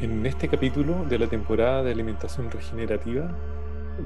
En 0.00 0.24
este 0.26 0.46
capítulo 0.46 1.04
de 1.06 1.18
la 1.18 1.26
temporada 1.26 1.82
de 1.82 1.90
alimentación 1.90 2.52
regenerativa 2.52 3.36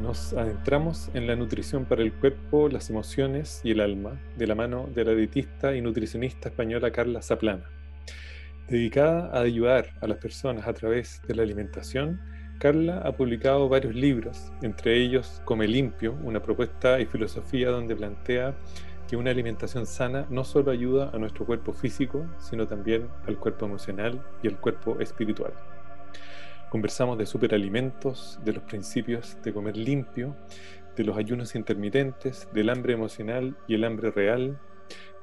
nos 0.00 0.32
adentramos 0.32 1.10
en 1.12 1.26
la 1.26 1.36
nutrición 1.36 1.84
para 1.84 2.00
el 2.00 2.14
cuerpo, 2.14 2.70
las 2.70 2.88
emociones 2.88 3.60
y 3.62 3.72
el 3.72 3.80
alma 3.80 4.18
de 4.38 4.46
la 4.46 4.54
mano 4.54 4.88
de 4.94 5.04
la 5.04 5.12
dietista 5.12 5.76
y 5.76 5.82
nutricionista 5.82 6.48
española 6.48 6.90
Carla 6.92 7.20
Zaplana. 7.20 7.64
Dedicada 8.68 9.36
a 9.36 9.42
ayudar 9.42 9.90
a 10.00 10.06
las 10.06 10.16
personas 10.16 10.66
a 10.66 10.72
través 10.72 11.20
de 11.28 11.34
la 11.34 11.42
alimentación, 11.42 12.22
Carla 12.58 13.02
ha 13.04 13.12
publicado 13.14 13.68
varios 13.68 13.94
libros, 13.94 14.50
entre 14.62 14.96
ellos 14.96 15.42
Come 15.44 15.68
Limpio, 15.68 16.16
una 16.22 16.40
propuesta 16.40 17.00
y 17.00 17.04
filosofía 17.04 17.68
donde 17.68 17.94
plantea 17.94 18.54
que 19.06 19.18
una 19.18 19.30
alimentación 19.30 19.84
sana 19.84 20.24
no 20.30 20.42
solo 20.42 20.70
ayuda 20.70 21.10
a 21.12 21.18
nuestro 21.18 21.44
cuerpo 21.44 21.74
físico, 21.74 22.24
sino 22.38 22.66
también 22.66 23.08
al 23.26 23.38
cuerpo 23.38 23.66
emocional 23.66 24.24
y 24.42 24.48
al 24.48 24.58
cuerpo 24.58 24.98
espiritual. 24.98 25.52
Conversamos 26.72 27.18
de 27.18 27.26
superalimentos, 27.26 28.40
de 28.46 28.54
los 28.54 28.62
principios 28.62 29.36
de 29.42 29.52
comer 29.52 29.76
limpio, 29.76 30.34
de 30.96 31.04
los 31.04 31.18
ayunos 31.18 31.54
intermitentes, 31.54 32.48
del 32.54 32.70
hambre 32.70 32.94
emocional 32.94 33.54
y 33.68 33.74
el 33.74 33.84
hambre 33.84 34.10
real, 34.10 34.58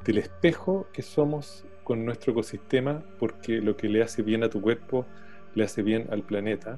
del 0.06 0.20
espejo 0.20 0.88
que 0.94 1.02
somos 1.02 1.66
con 1.84 2.06
nuestro 2.06 2.34
ecosistema, 2.34 3.02
porque 3.18 3.62
lo 3.62 3.76
que 3.76 3.90
le 3.90 4.04
hace 4.04 4.22
bien 4.22 4.44
a 4.44 4.50
tu 4.52 4.62
cuerpo 4.62 5.08
le 5.56 5.64
hace 5.64 5.82
bien 5.82 6.08
al 6.12 6.22
planeta. 6.22 6.78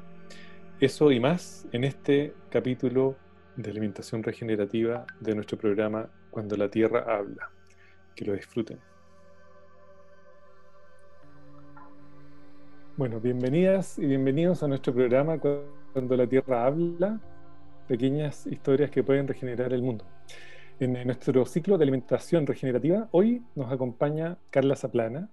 Eso 0.79 1.11
y 1.11 1.19
más 1.19 1.67
en 1.73 1.83
este 1.83 2.33
capítulo 2.49 3.17
de 3.57 3.71
alimentación 3.71 4.23
regenerativa 4.23 5.05
de 5.19 5.35
nuestro 5.35 5.57
programa 5.57 6.09
Cuando 6.29 6.55
la 6.55 6.69
Tierra 6.69 7.03
habla. 7.09 7.49
Que 8.15 8.23
lo 8.23 8.31
disfruten. 8.31 8.79
Bueno, 13.01 13.19
bienvenidas 13.19 13.97
y 13.97 14.05
bienvenidos 14.05 14.61
a 14.61 14.67
nuestro 14.67 14.93
programa 14.93 15.39
Cuando 15.39 16.15
la 16.15 16.27
Tierra 16.27 16.67
habla, 16.67 17.19
pequeñas 17.87 18.45
historias 18.45 18.91
que 18.91 19.01
pueden 19.01 19.27
regenerar 19.27 19.73
el 19.73 19.81
mundo. 19.81 20.05
En 20.79 20.93
nuestro 21.07 21.43
ciclo 21.47 21.79
de 21.79 21.83
alimentación 21.83 22.45
regenerativa, 22.45 23.09
hoy 23.09 23.41
nos 23.55 23.71
acompaña 23.71 24.37
Carla 24.51 24.75
Zaplana. 24.75 25.31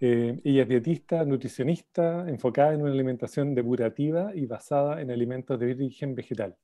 Eh, 0.00 0.38
ella 0.44 0.64
es 0.64 0.68
dietista, 0.68 1.24
nutricionista, 1.24 2.28
enfocada 2.28 2.74
en 2.74 2.82
una 2.82 2.92
alimentación 2.92 3.54
depurativa 3.54 4.34
y 4.34 4.44
basada 4.44 5.00
en 5.00 5.10
alimentos 5.10 5.58
de 5.58 5.72
origen 5.72 6.14
vegetal. 6.14 6.58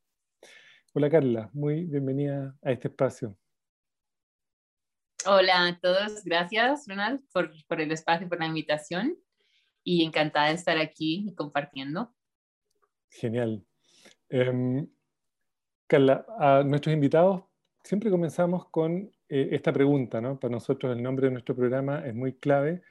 Hola 0.93 1.09
Carla, 1.09 1.49
muy 1.55 1.87
bienvenida 1.87 2.55
a 2.63 2.71
este 2.71 2.89
espacio. 2.89 3.35
Hola 5.25 5.69
a 5.69 5.81
todos, 5.81 6.23
gracias 6.23 6.85
Ronald 6.87 7.23
por, 7.33 7.51
por 7.67 7.81
el 7.81 7.91
espacio, 7.93 8.29
por 8.29 8.39
la 8.39 8.47
invitación 8.47 9.17
y 9.85 10.05
encantada 10.05 10.49
de 10.49 10.55
estar 10.55 10.79
aquí 10.79 11.27
y 11.29 11.35
compartiendo. 11.35 12.13
Genial. 13.11 13.65
Em, 14.29 14.89
Carla, 15.87 16.27
a 16.39 16.65
nuestros 16.65 16.93
invitados 16.93 17.45
siempre 17.85 18.11
comenzamos 18.11 18.69
con 18.71 19.13
eh, 19.29 19.49
esta 19.53 19.73
pregunta, 19.73 20.21
¿no? 20.21 20.41
Para 20.41 20.53
nosotros 20.53 20.97
el 20.97 21.03
nombre 21.03 21.27
de 21.27 21.33
nuestro 21.33 21.55
programa 21.55 22.05
es 22.07 22.15
muy 22.15 22.33
clave. 22.35 22.83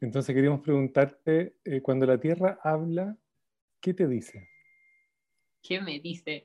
Entonces 0.00 0.34
queríamos 0.34 0.60
preguntarte, 0.60 1.56
eh, 1.64 1.80
cuando 1.82 2.06
la 2.06 2.18
Tierra 2.18 2.58
habla, 2.62 3.16
¿qué 3.80 3.92
te 3.92 4.06
dice? 4.06 4.48
¿Qué 5.62 5.80
me 5.80 5.98
dice? 5.98 6.44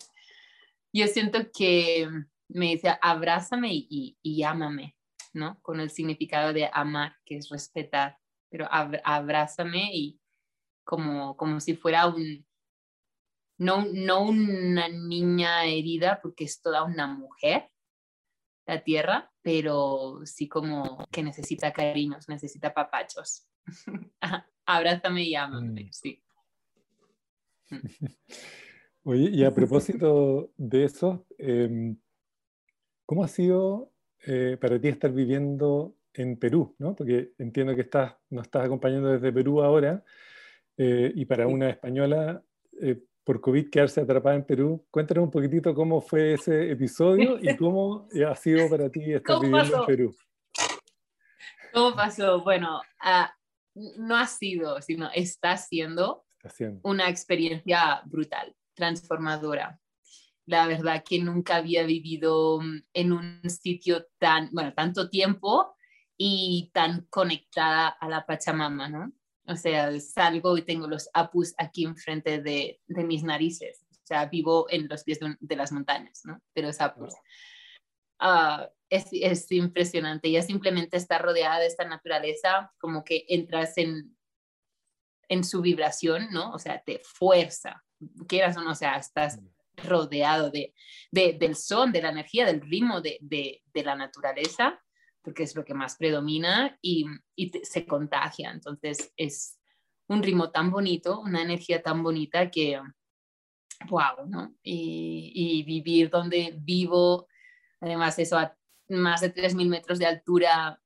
Yo 0.91 1.07
siento 1.07 1.39
que 1.55 2.07
me 2.49 2.71
dice, 2.71 2.89
abrázame 3.01 3.69
y, 3.71 4.17
y, 4.21 4.43
ámame, 4.43 4.95
¿no? 5.33 5.59
Con 5.61 5.79
el 5.79 5.89
significado 5.89 6.53
de 6.53 6.69
amar, 6.73 7.15
que 7.23 7.37
es 7.37 7.49
respetar 7.49 8.17
pero 8.51 8.67
abrázame 8.69 9.89
y 9.93 10.19
como, 10.83 11.37
como 11.37 11.59
si 11.61 11.75
fuera 11.75 12.07
un, 12.07 12.45
no, 13.57 13.85
no 13.85 14.23
una 14.23 14.89
niña 14.89 15.65
herida, 15.65 16.19
porque 16.21 16.43
es 16.43 16.61
toda 16.61 16.83
una 16.83 17.07
mujer, 17.07 17.69
la 18.67 18.83
tierra, 18.83 19.31
pero 19.41 20.21
sí 20.25 20.47
como 20.47 21.07
que 21.11 21.23
necesita 21.23 21.71
cariños, 21.71 22.27
necesita 22.27 22.73
papachos. 22.73 23.47
abrázame 24.65 25.23
y 25.23 25.35
ámame, 25.35 25.85
mm. 25.85 25.91
sí. 25.91 26.23
Oye, 29.03 29.29
y 29.31 29.43
a 29.45 29.53
propósito 29.53 30.51
de 30.57 30.83
eso, 30.83 31.25
em, 31.37 31.97
¿cómo 33.05 33.23
ha 33.23 33.27
sido 33.27 33.91
eh, 34.27 34.57
para 34.59 34.79
ti 34.79 34.89
estar 34.89 35.11
viviendo 35.11 35.95
en 36.13 36.37
Perú, 36.37 36.75
¿no? 36.79 36.95
Porque 36.95 37.31
entiendo 37.37 37.75
que 37.75 37.81
estás, 37.81 38.15
nos 38.29 38.45
estás 38.45 38.65
acompañando 38.65 39.09
desde 39.09 39.31
Perú 39.31 39.61
ahora, 39.61 40.03
eh, 40.77 41.11
y 41.15 41.25
para 41.25 41.47
una 41.47 41.69
española, 41.69 42.43
eh, 42.81 43.01
por 43.23 43.39
COVID 43.39 43.69
quedarse 43.69 44.01
atrapada 44.01 44.35
en 44.35 44.45
Perú, 44.45 44.85
cuéntanos 44.89 45.25
un 45.25 45.31
poquitito 45.31 45.73
cómo 45.73 46.01
fue 46.01 46.33
ese 46.33 46.71
episodio 46.71 47.37
y 47.41 47.55
cómo 47.55 48.07
ha 48.27 48.35
sido 48.35 48.69
para 48.69 48.89
ti 48.89 49.13
estar 49.13 49.39
viviendo 49.39 49.79
en 49.79 49.85
Perú. 49.85 50.15
¿Cómo 51.73 51.95
pasó? 51.95 52.41
Bueno, 52.43 52.81
ah, 52.99 53.33
no 53.73 54.17
ha 54.17 54.25
sido, 54.25 54.81
sino 54.81 55.09
está 55.13 55.55
siendo, 55.57 56.25
una 56.81 57.07
experiencia 57.07 58.01
brutal, 58.05 58.55
transformadora 58.73 59.79
la 60.45 60.67
verdad 60.67 61.03
que 61.07 61.19
nunca 61.19 61.57
había 61.57 61.83
vivido 61.85 62.59
mm, 62.59 62.83
en 62.93 63.13
un 63.13 63.41
sitio 63.49 64.07
tan, 64.17 64.49
bueno, 64.51 64.73
tanto 64.73 65.09
tiempo 65.09 65.75
y 66.23 66.69
tan 66.71 67.07
conectada 67.09 67.87
a 67.87 68.07
la 68.07 68.27
Pachamama, 68.27 68.87
¿no? 68.87 69.11
O 69.47 69.55
sea, 69.55 69.99
salgo 69.99 70.55
y 70.55 70.61
tengo 70.61 70.87
los 70.87 71.09
apus 71.15 71.55
aquí 71.57 71.83
enfrente 71.83 72.43
de, 72.43 72.79
de 72.85 73.03
mis 73.03 73.23
narices. 73.23 73.87
O 73.89 74.05
sea, 74.05 74.27
vivo 74.27 74.67
en 74.69 74.87
los 74.87 75.03
pies 75.03 75.17
de, 75.39 75.55
las 75.55 75.71
montañas, 75.71 76.21
¿no? 76.23 76.39
De 76.53 76.61
los 76.61 76.79
apus. 76.79 77.15
Ah, 78.19 78.69
es, 78.87 79.07
es, 79.11 79.51
impresionante. 79.51 80.29
Ya 80.29 80.43
simplemente 80.43 80.95
estar 80.95 81.23
rodeada 81.23 81.57
de 81.57 81.65
esta 81.65 81.85
naturaleza, 81.85 82.71
como 82.77 83.03
que 83.03 83.25
entras 83.27 83.75
en, 83.79 84.15
en 85.27 85.43
su 85.43 85.61
vibración, 85.61 86.27
¿no? 86.29 86.51
O 86.51 86.59
sea, 86.59 86.83
te 86.83 87.01
fuerza. 87.03 87.83
Quieras 88.27 88.55
o 88.57 88.61
no, 88.61 88.73
o 88.73 88.75
sea, 88.75 88.97
estás 88.97 89.41
mm. 89.41 89.87
rodeado 89.87 90.51
de, 90.51 90.75
de, 91.09 91.33
del 91.33 91.55
son, 91.55 91.91
de 91.91 92.03
la 92.03 92.09
energía, 92.09 92.45
del 92.45 92.61
ritmo 92.61 93.01
de, 93.01 93.17
de, 93.21 93.63
de 93.73 93.83
la 93.83 93.95
naturaleza 93.95 94.79
porque 95.21 95.43
es 95.43 95.55
lo 95.55 95.63
que 95.63 95.73
más 95.73 95.95
predomina 95.95 96.77
y, 96.81 97.05
se 97.63 97.85
contagia. 97.85 98.51
Entonces 98.51 99.13
es 99.15 99.59
un 100.07 100.23
ritmo 100.23 100.51
tan 100.51 100.71
bonito, 100.71 101.19
una 101.21 101.41
energía 101.41 101.81
tan 101.81 102.03
bonita 102.03 102.49
que, 102.51 102.81
wow, 103.89 104.27
¿no? 104.27 104.55
Y, 104.63 105.63
vivir 105.63 106.09
donde 106.09 106.53
vivo, 106.57 107.27
además 107.79 108.19
eso 108.19 108.37
a 108.37 108.55
más 108.89 109.21
de 109.21 109.33
3.000 109.33 109.69
metros 109.69 109.99
de 109.99 110.05
altura, 110.05 110.81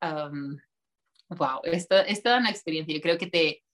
wow, 0.00 1.60
esto 1.64 1.96
es 1.98 2.22
toda 2.22 2.38
una 2.38 2.50
experiencia. 2.50 2.94
Yo 2.94 3.00
creo 3.00 3.18
que 3.18 3.26
te, 3.26 3.64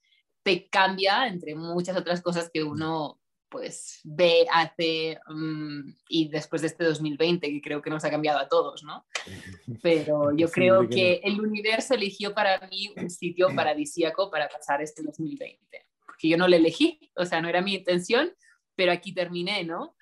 te 0.43 0.67
cambia 0.69 1.27
entre 1.27 1.55
muchas 1.55 1.97
otras 1.97 2.21
cosas 2.21 2.49
que 2.51 2.63
uno 2.63 3.19
pues 3.49 4.01
ve, 4.03 4.45
hace 4.51 5.19
mm, 5.27 5.89
y 6.09 6.29
después 6.29 6.61
de 6.61 6.67
este 6.67 6.83
2020 6.83 7.47
que 7.47 7.61
creo 7.61 7.81
que 7.81 7.89
nos 7.89 8.03
ha 8.03 8.09
cambiado 8.09 8.39
a 8.39 8.47
todos, 8.47 8.83
¿no? 8.83 9.05
Pero 9.81 10.35
yo 10.35 10.49
creo 10.49 10.87
que 10.87 11.21
el 11.23 11.39
universo 11.39 11.93
eligió 11.93 12.33
para 12.33 12.59
mí 12.67 12.89
un 12.95 13.09
sitio 13.09 13.47
paradisíaco 13.55 14.29
para 14.29 14.47
pasar 14.49 14.81
este 14.81 15.03
2020, 15.03 15.87
porque 16.05 16.29
yo 16.29 16.37
no 16.37 16.47
lo 16.47 16.55
elegí, 16.55 17.11
o 17.15 17.25
sea, 17.25 17.41
no 17.41 17.49
era 17.49 17.61
mi 17.61 17.75
intención, 17.75 18.33
pero 18.75 18.91
aquí 18.91 19.13
terminé, 19.13 19.63
¿no? 19.63 19.95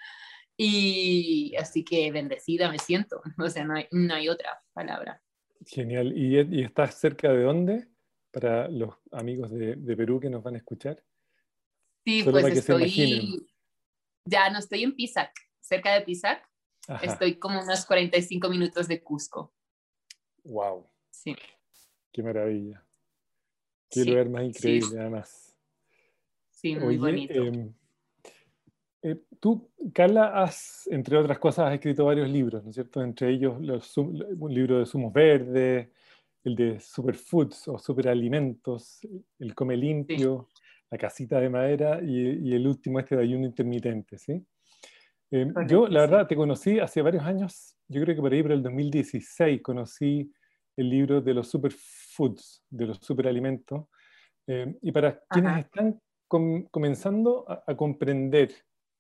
Y 0.58 1.54
así 1.58 1.84
que 1.84 2.12
bendecida 2.12 2.72
me 2.72 2.80
siento, 2.80 3.22
o 3.38 3.50
sea, 3.50 3.64
no 3.64 3.76
hay, 3.76 3.88
no 3.92 4.14
hay 4.14 4.30
otra 4.30 4.62
palabra. 4.74 5.22
Genial. 5.66 6.14
¿Y, 6.16 6.40
¿Y, 6.40 6.64
estás 6.64 7.00
cerca 7.00 7.32
de 7.32 7.44
dónde? 7.44 7.88
Para 8.32 8.68
los 8.68 8.96
amigos 9.12 9.50
de, 9.52 9.76
de 9.76 9.96
Perú 9.96 10.20
que 10.20 10.30
nos 10.30 10.44
van 10.44 10.56
a 10.56 10.58
escuchar. 10.58 11.02
Sí, 12.06 12.24
pues 12.24 12.46
estoy, 12.46 13.48
ya 14.25 14.50
no 14.52 14.60
estoy 14.60 14.84
en 14.84 14.96
Pisac, 14.96 15.31
cerca 15.60 15.94
de 15.94 16.02
Pisac. 16.02 16.48
Estoy 17.02 17.40
como 17.40 17.60
unos 17.60 17.84
45 17.86 18.48
minutos 18.48 18.88
de 18.88 19.02
Cusco. 19.02 19.52
Wow. 20.44 20.88
Sí. 21.10 21.36
Qué 22.12 22.22
maravilla. 22.22 22.86
Qué 23.90 24.06
lugar 24.06 24.30
más 24.30 24.44
increíble, 24.44 25.00
además. 25.00 25.56
Sí, 26.52 26.75
muy 26.75 26.98
bonito. 26.98 27.34
Em, 27.34 27.74
Eh, 29.08 29.22
tú, 29.40 29.69
Carla, 29.94 30.42
has, 30.42 30.88
entre 30.88 31.16
otras 31.16 31.38
cosas, 31.38 31.68
has 31.68 31.75
escrito 31.75 32.06
varios 32.06 32.28
libros, 32.28 32.63
¿no 32.63 32.72
es 32.72 32.75
cierto? 32.75 33.04
Entre 33.04 33.30
ellos 33.30 33.62
los, 33.62 33.96
un 33.98 34.51
libro 34.51 34.80
de 34.80 34.88
zumos 34.88 35.13
verdes, 35.13 35.90
el 36.44 36.56
de 36.56 36.80
superfoods 36.80 37.68
o 37.68 37.78
superalimentos, 37.78 39.01
el 39.38 39.54
come 39.54 39.78
limpio, 39.78 40.50
la 40.96 40.98
casita 40.98 41.40
de 41.42 41.50
madera 41.50 42.00
y, 42.02 42.54
el 42.54 42.66
último 42.66 43.00
este 43.00 43.18
de 43.18 43.24
ayuno 43.24 43.46
intermitente, 43.46 44.18
¿sí? 44.18 44.42
Eh, 45.32 45.52
yo, 45.68 45.88
la 45.88 46.02
verdad, 46.02 46.28
te 46.28 46.36
conocí 46.36 46.80
hace 46.80 47.02
varios 47.02 47.26
años, 47.26 47.76
yo 47.90 48.02
creo 48.02 48.16
que 48.16 48.22
por 48.22 48.32
ahí, 48.32 48.42
por 48.42 48.54
el 48.54 48.64
2016, 48.64 49.62
conocí 49.62 50.32
el 50.78 50.90
libro 50.90 51.22
de 51.22 51.34
los 51.34 51.50
superfoods, 51.50 52.64
de 52.70 52.86
los 52.86 52.98
superalimentos. 53.02 53.88
Eh, 54.48 54.74
y 54.82 54.92
para 54.92 55.20
quienes 55.30 55.66
están 55.66 56.00
comenzando 56.28 57.46
a, 57.48 57.76
comprender 57.76 58.52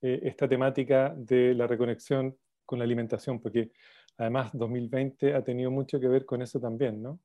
eh, 0.01 0.19
esta 0.23 0.47
temática 0.47 1.13
de 1.15 1.53
la 1.53 1.67
reconexión 1.67 2.35
con 2.65 2.79
la 2.79 2.85
alimentación, 2.85 3.39
porque 3.39 3.71
además 4.17 4.51
2020 4.53 5.33
ha 5.33 5.43
tenido 5.43 5.71
mucho 5.71 5.99
que 5.99 6.07
ver 6.07 6.25
con 6.25 6.41
eso 6.41 6.59
también, 6.59 7.01
¿no? 7.01 7.19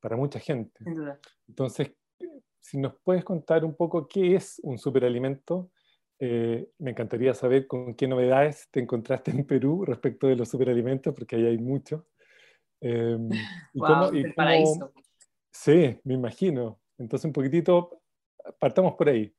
para 0.00 0.16
mucha 0.16 0.40
gente. 0.40 0.82
Entonces, 1.46 1.92
si 2.60 2.78
nos 2.78 2.94
puedes 3.02 3.24
contar 3.24 3.64
un 3.64 3.74
poco 3.74 4.06
qué 4.06 4.34
es 4.36 4.60
un 4.62 4.78
superalimento, 4.78 5.70
eh, 6.18 6.68
me 6.78 6.90
encantaría 6.90 7.32
saber 7.32 7.66
con 7.66 7.94
qué 7.94 8.06
novedades 8.06 8.68
te 8.70 8.80
encontraste 8.80 9.30
en 9.30 9.46
Perú 9.46 9.84
respecto 9.84 10.26
de 10.26 10.36
los 10.36 10.48
superalimentos, 10.48 11.14
porque 11.14 11.36
ahí 11.36 11.46
hay 11.46 11.58
mucho. 11.58 12.06
Eh, 12.80 13.16
y 13.72 13.80
paraíso. 14.36 14.92
Sí, 15.50 15.98
me 16.04 16.14
imagino. 16.14 16.78
Entonces, 16.98 17.24
un 17.24 17.32
poquitito, 17.32 18.02
partamos 18.58 18.94
por 18.94 19.08
ahí. 19.08 19.34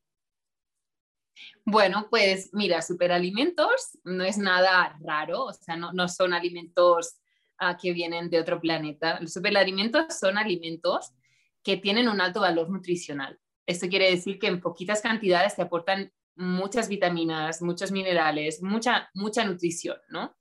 Bueno, 1.65 2.07
pues 2.09 2.50
mira, 2.53 2.81
superalimentos 2.81 3.97
no 4.03 4.24
es 4.24 4.38
nada 4.38 4.97
raro, 5.01 5.45
o 5.45 5.53
sea, 5.53 5.77
no, 5.77 5.94
no 5.94 6.07
son 6.07 6.33
alimentos 6.33 7.19
ah, 7.57 7.77
que 7.77 7.94
vienen 7.94 8.29
de 8.29 8.39
otro 8.39 8.59
planeta. 8.59 9.19
Los 9.19 9.33
superalimentos 9.33 10.17
son 10.19 10.38
alimentos 10.38 11.13
que 11.63 11.77
tienen 11.77 12.07
un 12.07 12.21
alto 12.21 12.41
valor 12.41 12.69
nutricional. 12.69 13.39
Esto 13.65 13.87
quiere 13.87 14.09
decir 14.09 14.39
que 14.39 14.47
en 14.47 14.61
poquitas 14.61 15.01
cantidades 15.01 15.55
te 15.55 15.61
aportan 15.61 16.11
muchas 16.35 16.87
vitaminas, 16.87 17.61
muchos 17.61 17.91
minerales, 17.91 18.61
mucha, 18.61 19.09
mucha 19.13 19.45
nutrición, 19.45 19.97
¿no? 20.09 20.35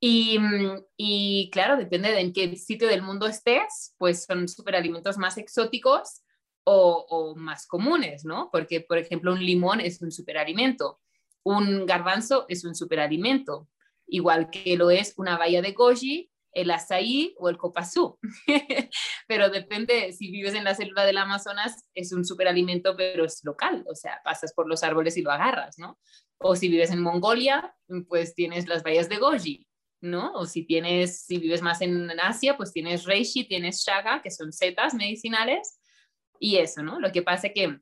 Y, 0.00 0.38
y, 0.96 1.50
claro, 1.50 1.76
depende 1.76 2.10
de 2.10 2.20
en 2.20 2.32
qué 2.32 2.54
sitio 2.56 2.88
del 2.88 3.02
mundo 3.02 3.26
estés, 3.26 3.94
pues 3.98 4.24
son 4.24 4.48
superalimentos 4.48 5.18
más 5.18 5.38
exóticos 5.38 6.22
o, 6.70 7.34
más 7.36 7.66
comunes, 7.66 8.24
¿no? 8.24 8.50
Porque, 8.52 8.80
por 8.80 8.98
ejemplo, 8.98 9.32
un 9.32 9.44
limón 9.44 9.80
es 9.80 10.02
un 10.02 10.12
superalimento, 10.12 11.00
un 11.42 11.86
garbanzo 11.86 12.44
es 12.48 12.64
un 12.64 12.74
superalimento, 12.74 13.68
igual 14.06 14.50
que 14.50 14.76
lo 14.76 14.90
es 14.90 15.14
una 15.16 15.38
valla 15.38 15.62
de 15.62 15.72
goji 15.72 16.27
el 16.52 16.70
azaí 16.70 17.34
o 17.38 17.48
el 17.48 17.56
copazú. 17.56 18.18
pero 19.28 19.50
depende, 19.50 20.12
si 20.12 20.30
vives 20.30 20.54
en 20.54 20.64
la 20.64 20.74
selva 20.74 21.04
del 21.04 21.18
Amazonas, 21.18 21.84
es 21.94 22.12
un 22.12 22.24
superalimento, 22.24 22.96
pero 22.96 23.24
es 23.24 23.40
local, 23.44 23.84
o 23.88 23.94
sea, 23.94 24.20
pasas 24.24 24.52
por 24.54 24.68
los 24.68 24.82
árboles 24.82 25.16
y 25.16 25.22
lo 25.22 25.30
agarras, 25.30 25.78
¿no? 25.78 25.98
O 26.38 26.56
si 26.56 26.68
vives 26.68 26.90
en 26.90 27.02
Mongolia, 27.02 27.74
pues 28.08 28.34
tienes 28.34 28.68
las 28.68 28.82
bayas 28.82 29.08
de 29.08 29.18
goji, 29.18 29.66
¿no? 30.00 30.32
O 30.34 30.46
si 30.46 30.64
tienes, 30.64 31.24
si 31.24 31.38
vives 31.38 31.62
más 31.62 31.80
en 31.80 32.10
Asia, 32.20 32.56
pues 32.56 32.72
tienes 32.72 33.04
reishi, 33.04 33.44
tienes 33.44 33.84
shaga, 33.84 34.22
que 34.22 34.30
son 34.30 34.52
setas 34.52 34.94
medicinales, 34.94 35.78
y 36.40 36.56
eso, 36.56 36.82
¿no? 36.82 37.00
Lo 37.00 37.12
que 37.12 37.22
pasa 37.22 37.48
es 37.48 37.52
que, 37.54 37.80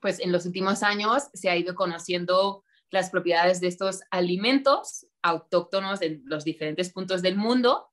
pues 0.00 0.20
en 0.20 0.32
los 0.32 0.46
últimos 0.46 0.82
años 0.82 1.24
se 1.34 1.50
ha 1.50 1.56
ido 1.56 1.74
conociendo 1.74 2.64
las 2.90 3.10
propiedades 3.10 3.60
de 3.60 3.68
estos 3.68 4.00
alimentos 4.10 5.06
autóctonos 5.22 6.02
en 6.02 6.22
los 6.26 6.44
diferentes 6.44 6.90
puntos 6.90 7.22
del 7.22 7.36
mundo 7.36 7.90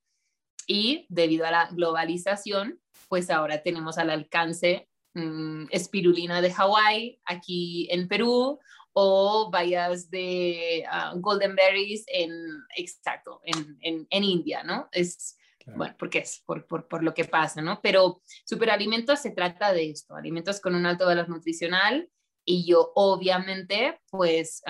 y 0.66 1.06
debido 1.10 1.46
a 1.46 1.52
la 1.52 1.70
globalización, 1.72 2.80
pues 3.08 3.30
ahora 3.30 3.64
tenemos 3.64 3.98
al 3.98 4.10
alcance 4.10 4.90
mm, 5.14 5.66
espirulina 5.72 6.42
de 6.42 6.54
Hawái 6.54 7.22
aquí 7.26 7.88
en 7.92 8.08
Perú 8.08 8.60
o 8.94 9.50
bayas 9.52 10.10
de 10.10 10.84
ah, 10.90 11.14
golden 11.16 11.56
berries 11.56 12.04
en, 12.08 12.32
exacto, 12.76 13.42
en, 13.44 14.08
en, 14.10 14.24
India, 14.24 14.64
¿no? 14.64 14.90
Es, 14.92 15.38
bueno, 15.68 15.96
porque 16.00 16.20
es 16.20 16.42
por, 16.46 16.66
por, 16.66 16.88
por, 16.88 17.04
lo 17.04 17.14
que 17.14 17.26
pasa, 17.26 17.62
¿no? 17.62 17.80
Pero 17.82 18.22
superalimentos 18.46 19.20
se 19.20 19.32
trata 19.32 19.72
de 19.72 19.92
esto, 19.92 20.16
alimentos 20.16 20.60
con 20.60 20.74
un 20.74 20.86
alto 20.86 21.06
valor 21.06 21.30
nutricional 21.30 22.10
y 22.50 22.66
yo 22.66 22.94
obviamente, 22.96 24.00
pues 24.10 24.64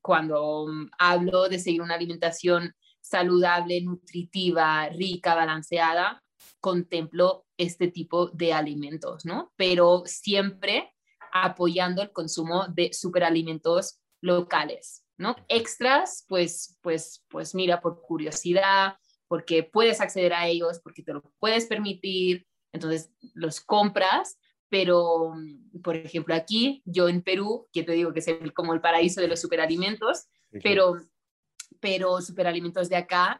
cuando 0.00 0.68
hablo 0.96 1.48
de 1.48 1.58
seguir 1.58 1.82
una 1.82 1.96
alimentación 1.96 2.72
saludable, 3.00 3.80
nutritiva, 3.82 4.88
rica, 4.90 5.34
balanceada, 5.34 6.22
contemplo 6.60 7.46
este 7.56 7.88
tipo 7.88 8.28
de 8.28 8.52
alimentos, 8.52 9.26
¿no? 9.26 9.52
Pero 9.56 10.04
siempre 10.06 10.94
apoyando 11.32 12.00
el 12.00 12.12
consumo 12.12 12.68
de 12.68 12.92
superalimentos 12.92 13.98
locales, 14.20 15.04
¿no? 15.18 15.34
Extras, 15.48 16.24
pues, 16.28 16.78
pues, 16.80 17.24
pues 17.28 17.56
mira, 17.56 17.80
por 17.80 18.02
curiosidad, 18.02 18.94
porque 19.26 19.64
puedes 19.64 20.00
acceder 20.00 20.32
a 20.32 20.46
ellos, 20.46 20.80
porque 20.80 21.02
te 21.02 21.12
lo 21.12 21.22
puedes 21.40 21.66
permitir, 21.66 22.46
entonces 22.72 23.10
los 23.34 23.60
compras, 23.60 24.38
pero, 24.74 25.36
por 25.84 25.94
ejemplo, 25.94 26.34
aquí, 26.34 26.82
yo 26.84 27.08
en 27.08 27.22
Perú, 27.22 27.68
que 27.72 27.84
te 27.84 27.92
digo 27.92 28.12
que 28.12 28.18
es 28.18 28.26
como 28.56 28.74
el 28.74 28.80
paraíso 28.80 29.20
de 29.20 29.28
los 29.28 29.40
superalimentos, 29.40 30.24
pero, 30.64 30.96
pero 31.78 32.20
superalimentos 32.20 32.88
de 32.88 32.96
acá 32.96 33.38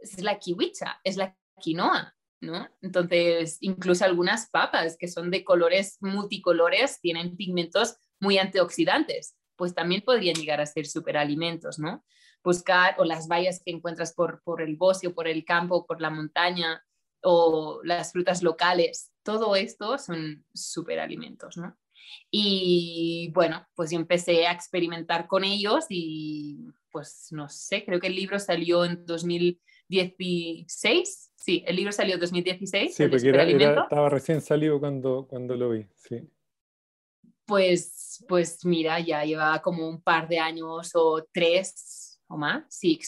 es 0.00 0.22
la 0.22 0.38
kiwicha, 0.38 1.00
es 1.02 1.16
la 1.16 1.36
quinoa, 1.60 2.14
¿no? 2.40 2.68
Entonces, 2.82 3.58
incluso 3.62 4.04
algunas 4.04 4.48
papas 4.48 4.96
que 4.96 5.08
son 5.08 5.32
de 5.32 5.42
colores 5.42 5.96
multicolores 5.98 7.00
tienen 7.00 7.36
pigmentos 7.36 7.96
muy 8.20 8.38
antioxidantes, 8.38 9.34
pues 9.56 9.74
también 9.74 10.02
podrían 10.02 10.36
llegar 10.36 10.60
a 10.60 10.66
ser 10.66 10.86
superalimentos, 10.86 11.80
¿no? 11.80 12.04
Buscar, 12.44 12.94
o 12.98 13.04
las 13.04 13.26
bayas 13.26 13.60
que 13.64 13.72
encuentras 13.72 14.14
por, 14.14 14.40
por 14.44 14.62
el 14.62 14.76
bosque 14.76 15.08
o 15.08 15.14
por 15.16 15.26
el 15.26 15.44
campo, 15.44 15.84
por 15.84 16.00
la 16.00 16.10
montaña, 16.10 16.80
o 17.22 17.80
las 17.82 18.12
frutas 18.12 18.42
locales, 18.42 19.09
todo 19.22 19.56
esto 19.56 19.98
son 19.98 20.44
superalimentos, 20.54 21.56
¿no? 21.56 21.76
Y 22.30 23.30
bueno, 23.34 23.66
pues 23.74 23.90
yo 23.90 23.98
empecé 23.98 24.46
a 24.46 24.52
experimentar 24.52 25.26
con 25.26 25.44
ellos 25.44 25.86
y 25.88 26.66
pues 26.90 27.28
no 27.30 27.48
sé, 27.48 27.84
creo 27.84 28.00
que 28.00 28.08
el 28.08 28.16
libro 28.16 28.38
salió 28.38 28.84
en 28.84 29.06
2016. 29.06 31.32
Sí, 31.36 31.64
el 31.66 31.76
libro 31.76 31.92
salió 31.92 32.14
en 32.14 32.20
2016. 32.20 32.94
Sí, 32.94 33.08
porque 33.08 33.28
era, 33.28 33.44
estaba 33.44 34.08
recién 34.08 34.40
salido 34.40 34.80
cuando, 34.80 35.26
cuando 35.28 35.56
lo 35.56 35.70
vi, 35.70 35.86
sí. 35.94 36.28
Pues, 37.46 38.24
pues 38.28 38.64
mira, 38.64 39.00
ya 39.00 39.24
llevaba 39.24 39.60
como 39.60 39.88
un 39.88 40.02
par 40.02 40.28
de 40.28 40.38
años 40.38 40.92
o 40.94 41.26
tres 41.32 42.20
o 42.28 42.36
más, 42.36 42.64
sí, 42.68 43.00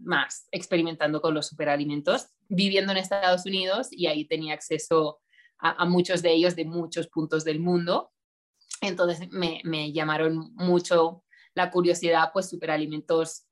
más 0.00 0.48
experimentando 0.50 1.20
con 1.20 1.34
los 1.34 1.48
superalimentos, 1.48 2.28
viviendo 2.48 2.92
en 2.92 2.98
Estados 2.98 3.46
Unidos 3.46 3.88
y 3.90 4.06
ahí 4.06 4.26
tenía 4.26 4.54
acceso 4.54 5.20
a, 5.58 5.84
muchos 5.86 6.20
de 6.20 6.32
ellos 6.32 6.56
de 6.56 6.64
muchos 6.64 7.08
puntos 7.08 7.44
del 7.44 7.60
mundo. 7.60 8.12
Entonces 8.80 9.28
me, 9.30 9.60
me 9.64 9.92
llamaron 9.92 10.52
mucho 10.54 11.24
la 11.54 11.70
curiosidad, 11.70 12.30
pues 12.32 12.50
superalimentos 12.50 13.46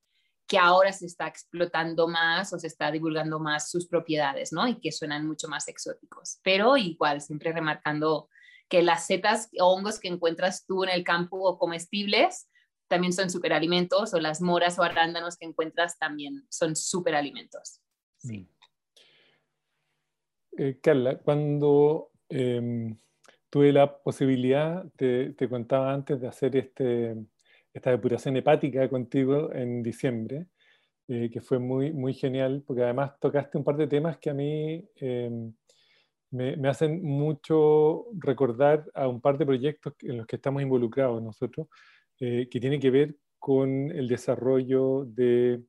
que 0.47 0.59
ahora 0.59 0.93
se 0.93 1.07
está 1.07 1.27
explotando 1.27 2.09
más 2.09 2.53
o 2.53 2.59
se 2.59 2.67
está 2.67 2.91
divulgando 2.91 3.39
más 3.39 3.71
sus 3.71 3.87
propiedades, 3.87 4.53
¿no? 4.53 4.69
Y 4.69 4.81
que 4.81 4.93
suenan 4.93 5.27
mucho 5.27 5.49
más 5.49 5.69
exóticos. 5.69 6.41
Pero 6.43 6.77
igual, 6.77 7.23
siempre 7.23 7.53
remarcando 7.53 8.29
que 8.69 8.83
las 8.83 9.07
setas 9.07 9.49
o 9.59 9.73
hongos 9.73 9.99
que 9.99 10.09
encuentras 10.09 10.67
tú 10.67 10.85
en 10.85 10.91
el 10.91 11.05
campo 11.05 11.39
o 11.39 11.59
comestibles 11.59 12.49
también 12.89 13.15
son 13.15 13.31
superalimentos, 13.31 14.13
o 14.13 14.21
las 14.21 14.43
moras 14.43 14.79
o 14.79 14.83
arándanos 14.83 15.39
que 15.39 15.47
encuentras 15.47 15.99
también 15.99 16.45
son 16.51 16.77
superalimentos. 16.77 17.81
Sí. 18.19 18.47
Eh, 20.57 20.79
Carla, 20.83 21.19
cuando 21.19 22.11
em, 22.29 22.97
tuve 23.51 23.73
la 23.73 23.99
posibilidad, 24.03 24.85
te, 24.97 25.35
contaba 25.49 25.93
antes 25.93 26.21
de 26.21 26.29
hacer 26.29 26.57
este, 26.57 27.17
esta 27.73 27.91
depuración 27.91 28.37
hepática 28.37 28.89
contigo 28.89 29.53
en 29.53 29.83
diciembre, 29.83 30.47
eh, 31.09 31.31
que 31.31 31.41
fue 31.41 31.59
muy, 31.59 31.93
muy 31.93 32.15
genial, 32.15 32.63
porque 32.67 32.83
además 32.83 33.19
tocaste 33.21 33.59
un 33.59 33.65
par 33.65 33.77
de 33.77 33.89
temas 33.89 34.19
que 34.19 34.31
a 34.31 34.35
mí 34.35 34.85
em, 34.97 35.53
me, 36.31 36.57
me, 36.57 36.69
hacen 36.69 37.03
mucho 37.03 38.07
recordar 38.19 38.85
a 38.95 39.09
un 39.09 39.21
par 39.21 39.39
de 39.39 39.47
proyectos 39.47 39.95
en 40.03 40.19
los 40.19 40.27
que 40.27 40.37
estamos 40.37 40.63
involucrados 40.63 41.23
nosotros. 41.23 41.69
Eh, 42.25 42.49
que 42.49 42.61
tiene 42.61 42.79
que 42.79 42.93
ver 42.93 43.17
con 43.41 43.91
el 43.91 44.07
desarrollo 44.07 45.05
de 45.07 45.61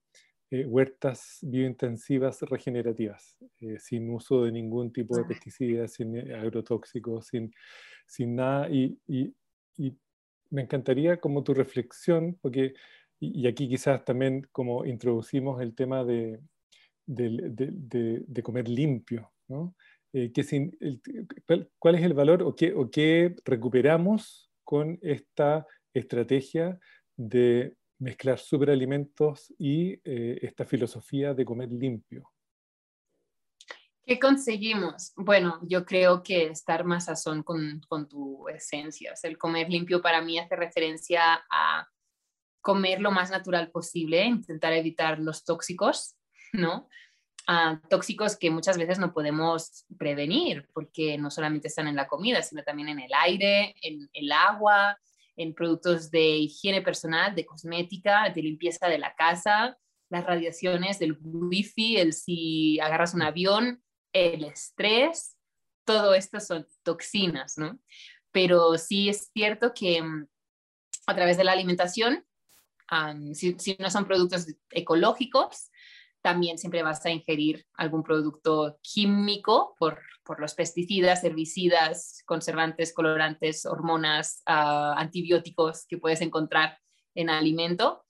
eh, 0.54 0.68
huertas 0.68 1.40
biointensivas 1.42 2.44
regenerativas, 2.44 3.40
eh, 3.60 3.80
sin 3.80 4.08
uso 4.12 4.44
de 4.44 4.52
ningún 4.52 4.94
tipo 4.94 5.18
de 5.18 5.24
pesticidas, 5.24 5.94
sin 5.94 6.16
agrotóxicos, 6.32 7.26
sin, 7.26 7.52
sin 8.06 8.36
nada. 8.36 8.70
Y, 8.70 9.00
y, 9.08 9.34
me 10.52 10.62
encantaría 10.62 11.20
como 11.20 11.44
tu 11.44 11.56
reflexión, 11.56 12.38
porque, 12.40 12.76
y, 13.20 13.48
aquí 13.48 13.68
quizás 13.68 14.06
también 14.06 14.48
como 14.52 14.86
introducimos 14.86 15.60
el 15.60 15.74
tema 15.74 16.04
de, 16.04 16.40
de, 17.08 18.44
comer 18.44 18.70
limpio, 18.70 19.32
¿no? 19.48 19.76
Eh, 20.14 20.32
¿Cuál 21.80 21.96
es 21.96 22.04
el 22.04 22.14
valor 22.14 22.44
o 22.44 22.56
qué, 22.56 22.74
o 22.74 22.92
qué 22.92 23.36
recuperamos 23.44 24.52
con 24.64 25.00
esta 25.02 25.66
estrategia 25.96 26.80
de 27.18 27.76
mezclar 28.00 28.40
superalimentos 28.40 29.54
y 29.58 29.94
eh, 30.04 30.40
esta 30.42 30.66
filosofía 30.66 31.34
de 31.34 31.46
comer 31.46 31.70
limpio? 31.72 32.30
¿Qué 34.06 34.20
conseguimos? 34.20 35.14
Bueno, 35.16 35.60
yo 35.64 35.86
creo 35.86 36.24
que 36.24 36.48
estar 36.48 36.84
más 36.84 37.06
sazón 37.06 37.42
con, 37.42 37.82
con 37.88 38.10
tu 38.10 38.50
esencia. 38.50 39.14
el 39.24 39.38
comer 39.38 39.70
limpio 39.70 40.02
para 40.02 40.22
mí 40.22 40.38
hace 40.38 40.58
referencia 40.58 41.46
a 41.50 41.88
comer 42.60 43.00
lo 43.00 43.12
más 43.12 43.32
natural 43.32 43.72
posible, 43.72 44.26
intentar 44.26 44.74
evitar 44.74 45.20
los 45.20 45.46
tóxicos, 45.46 46.16
¿no? 46.54 46.90
tóxicos 47.90 48.38
que 48.38 48.50
muchas 48.50 48.78
veces 48.78 49.00
no 49.00 49.14
podemos 49.14 49.86
prevenir, 49.98 50.68
porque 50.74 51.18
no 51.18 51.30
solamente 51.30 51.68
están 51.68 51.88
en 51.88 51.96
la 51.98 52.08
comida, 52.08 52.42
sino 52.42 52.64
también 52.64 52.90
en 52.90 53.00
el 53.00 53.12
aire, 53.14 53.76
en 53.82 54.10
el 54.14 54.32
agua, 54.32 54.98
en 55.36 55.54
productos 55.54 56.12
de 56.12 56.38
higiene 56.38 56.82
personal, 56.82 57.36
de 57.36 57.46
cosmética, 57.46 58.30
de 58.30 58.42
limpieza 58.42 58.88
de 58.88 59.00
la 59.00 59.16
casa, 59.16 59.78
las 60.10 60.26
radiaciones 60.26 61.00
del 61.00 61.18
wifi, 61.22 61.98
el 61.98 62.14
si 62.14 62.80
agarras 62.80 63.14
un 63.14 63.24
avión, 63.24 63.84
el 64.14 64.44
estrés, 64.44 65.38
todo 65.86 66.14
esto 66.14 66.40
son 66.40 66.68
toxinas, 66.84 67.58
¿no? 67.58 67.80
Pero 68.32 68.78
sí 68.78 69.10
es 69.10 69.32
cierto 69.34 69.74
que 69.74 70.02
mm, 70.02 70.28
a 71.08 71.16
través 71.16 71.38
de 71.38 71.44
la 71.44 71.52
alimentación, 71.52 72.26
si, 73.34 73.56
no 73.80 73.90
son 73.90 74.06
productos 74.06 74.48
ecológicos, 74.70 75.72
también 76.24 76.58
siempre 76.58 76.82
vas 76.84 77.06
a 77.06 77.12
ingerir 77.12 77.68
algún 77.76 78.02
producto 78.02 78.80
químico 78.82 79.76
por, 79.78 80.00
los 80.40 80.56
pesticidas, 80.56 81.24
herbicidas, 81.26 82.24
conservantes, 82.26 82.94
colorantes, 82.94 83.66
hormonas, 83.66 84.42
ah, 84.46 84.96
antibióticos 84.98 85.86
que 85.86 85.98
puedes 85.98 86.22
encontrar 86.22 86.80
en 87.14 87.30
alimento. 87.30 88.06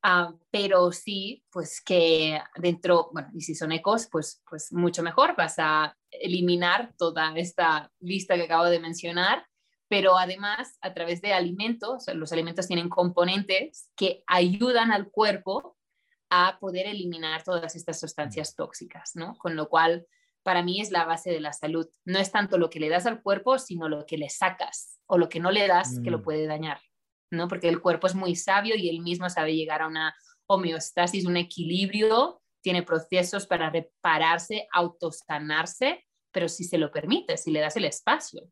Ah, 0.00 0.32
pero 0.50 0.92
sí, 0.92 1.42
pues 1.50 1.82
que 1.84 2.40
dentro, 2.56 3.10
bueno, 3.12 3.30
y 3.34 3.40
si 3.40 3.56
son 3.56 3.72
ecos, 3.72 4.06
pues, 4.12 4.42
pues 4.48 4.72
mucho 4.72 5.02
mejor, 5.02 5.34
vas 5.36 5.56
a 5.58 5.96
eliminar 6.12 6.94
toda 6.96 7.32
esta 7.36 7.90
lista 7.98 8.36
que 8.36 8.44
acabo 8.44 8.66
de 8.66 8.78
mencionar, 8.78 9.44
pero 9.88 10.16
además 10.16 10.78
a 10.82 10.94
través 10.94 11.20
de 11.20 11.32
alimentos, 11.32 12.04
los 12.14 12.32
alimentos 12.32 12.68
tienen 12.68 12.88
componentes 12.88 13.90
que 13.96 14.22
ayudan 14.28 14.92
al 14.92 15.10
cuerpo 15.10 15.76
a 16.34 16.58
poder 16.58 16.86
eliminar 16.86 17.44
todas 17.44 17.76
estas 17.76 18.00
sustancias 18.00 18.56
tóxicas, 18.56 19.12
¿no? 19.14 19.36
Con 19.38 19.54
lo 19.54 19.68
cual, 19.68 20.06
para 20.42 20.62
mí 20.62 20.80
es 20.80 20.90
la 20.90 21.04
base 21.04 21.30
de 21.30 21.40
la 21.40 21.52
salud. 21.52 21.86
No 22.04 22.18
es 22.18 22.32
tanto 22.32 22.58
lo 22.58 22.70
que 22.70 22.80
le 22.80 22.88
das 22.88 23.06
al 23.06 23.22
cuerpo, 23.22 23.58
sino 23.58 23.88
lo 23.88 24.04
que 24.04 24.18
le 24.18 24.28
sacas 24.28 24.98
o 25.06 25.16
lo 25.16 25.28
que 25.28 25.40
no 25.40 25.50
le 25.50 25.68
das 25.68 26.00
que 26.02 26.10
lo 26.10 26.18
mm. 26.18 26.22
puede 26.22 26.46
dañar. 26.46 26.80
¿no? 27.30 27.48
Porque 27.48 27.68
el 27.68 27.80
cuerpo 27.80 28.06
es 28.06 28.14
muy 28.14 28.36
sabio 28.36 28.74
y 28.76 28.88
él 28.88 29.00
mismo 29.00 29.28
sabe 29.30 29.54
llegar 29.54 29.82
a 29.82 29.86
una 29.86 30.14
homeostasis, 30.46 31.26
un 31.26 31.36
equilibrio, 31.36 32.42
tiene 32.62 32.82
procesos 32.82 33.46
para 33.46 33.70
repararse, 33.70 34.66
autosanarse, 34.72 36.04
pero 36.32 36.48
si 36.48 36.64
se 36.64 36.78
lo 36.78 36.90
permite, 36.90 37.36
si 37.36 37.50
le 37.50 37.60
das 37.60 37.76
el 37.76 37.84
espacio, 37.84 38.42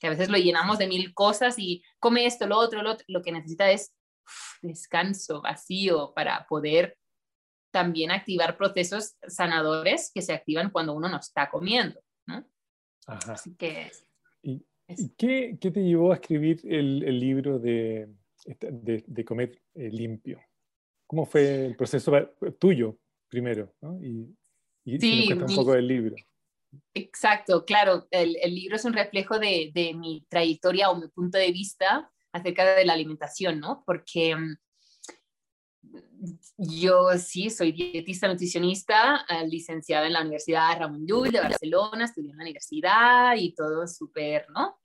Que 0.00 0.06
a 0.06 0.10
veces 0.10 0.28
lo 0.28 0.38
llenamos 0.38 0.78
de 0.78 0.86
mil 0.86 1.12
cosas 1.12 1.58
y 1.58 1.82
come 1.98 2.26
esto, 2.26 2.46
lo 2.46 2.56
otro, 2.56 2.82
lo 2.82 2.92
otro, 2.92 3.04
lo 3.08 3.22
que 3.22 3.32
necesita 3.32 3.70
es 3.70 3.92
descanso, 4.62 5.42
vacío, 5.42 6.12
para 6.14 6.46
poder 6.48 6.96
también 7.70 8.10
activar 8.10 8.56
procesos 8.56 9.16
sanadores 9.26 10.10
que 10.14 10.22
se 10.22 10.32
activan 10.32 10.70
cuando 10.70 10.94
uno 10.94 11.08
no 11.08 11.18
está 11.18 11.50
comiendo, 11.50 12.00
Así 13.06 13.54
que 13.56 13.90
¿Qué, 15.18 15.58
¿Qué, 15.60 15.70
te 15.70 15.80
llevó 15.82 16.12
a 16.12 16.14
escribir 16.14 16.60
el, 16.64 17.02
el 17.04 17.20
libro 17.20 17.58
de, 17.58 18.08
de, 18.46 19.04
de 19.06 19.24
comer 19.24 19.60
eh, 19.74 19.90
limpio? 19.90 20.40
¿Cómo 21.06 21.26
fue 21.26 21.66
el 21.66 21.76
proceso 21.76 22.12
tuyo 22.58 22.98
primero? 23.28 23.74
¿no? 23.82 24.02
Y, 24.02 24.34
y 24.84 24.98
sí, 24.98 25.32
un 25.32 25.54
poco 25.54 25.74
del 25.74 25.86
libro. 25.86 26.16
Exacto, 26.94 27.64
claro, 27.64 28.06
el, 28.10 28.36
el 28.42 28.54
libro 28.54 28.76
es 28.76 28.84
un 28.84 28.92
reflejo 28.94 29.38
de, 29.38 29.70
de, 29.74 29.94
mi 29.94 30.26
trayectoria 30.28 30.90
o 30.90 30.96
mi 30.96 31.08
punto 31.08 31.38
de 31.38 31.52
vista 31.52 32.10
acerca 32.32 32.74
de 32.74 32.84
la 32.84 32.92
alimentación, 32.92 33.60
¿no? 33.60 33.82
Porque 33.86 34.36
mm, 34.36 34.56
yo 36.56 37.10
sí, 37.18 37.50
soy 37.50 37.72
dietista 37.72 38.28
nutricionista, 38.28 39.24
eh, 39.28 39.46
licenciada 39.46 40.06
en 40.06 40.12
la 40.12 40.20
Universidad 40.20 40.78
Ramón 40.78 41.06
Llull 41.06 41.30
de 41.30 41.40
Barcelona, 41.40 42.04
estudié 42.04 42.30
en 42.30 42.36
la 42.36 42.42
universidad 42.42 43.36
y 43.36 43.54
todo 43.54 43.86
súper, 43.86 44.46
¿no? 44.50 44.78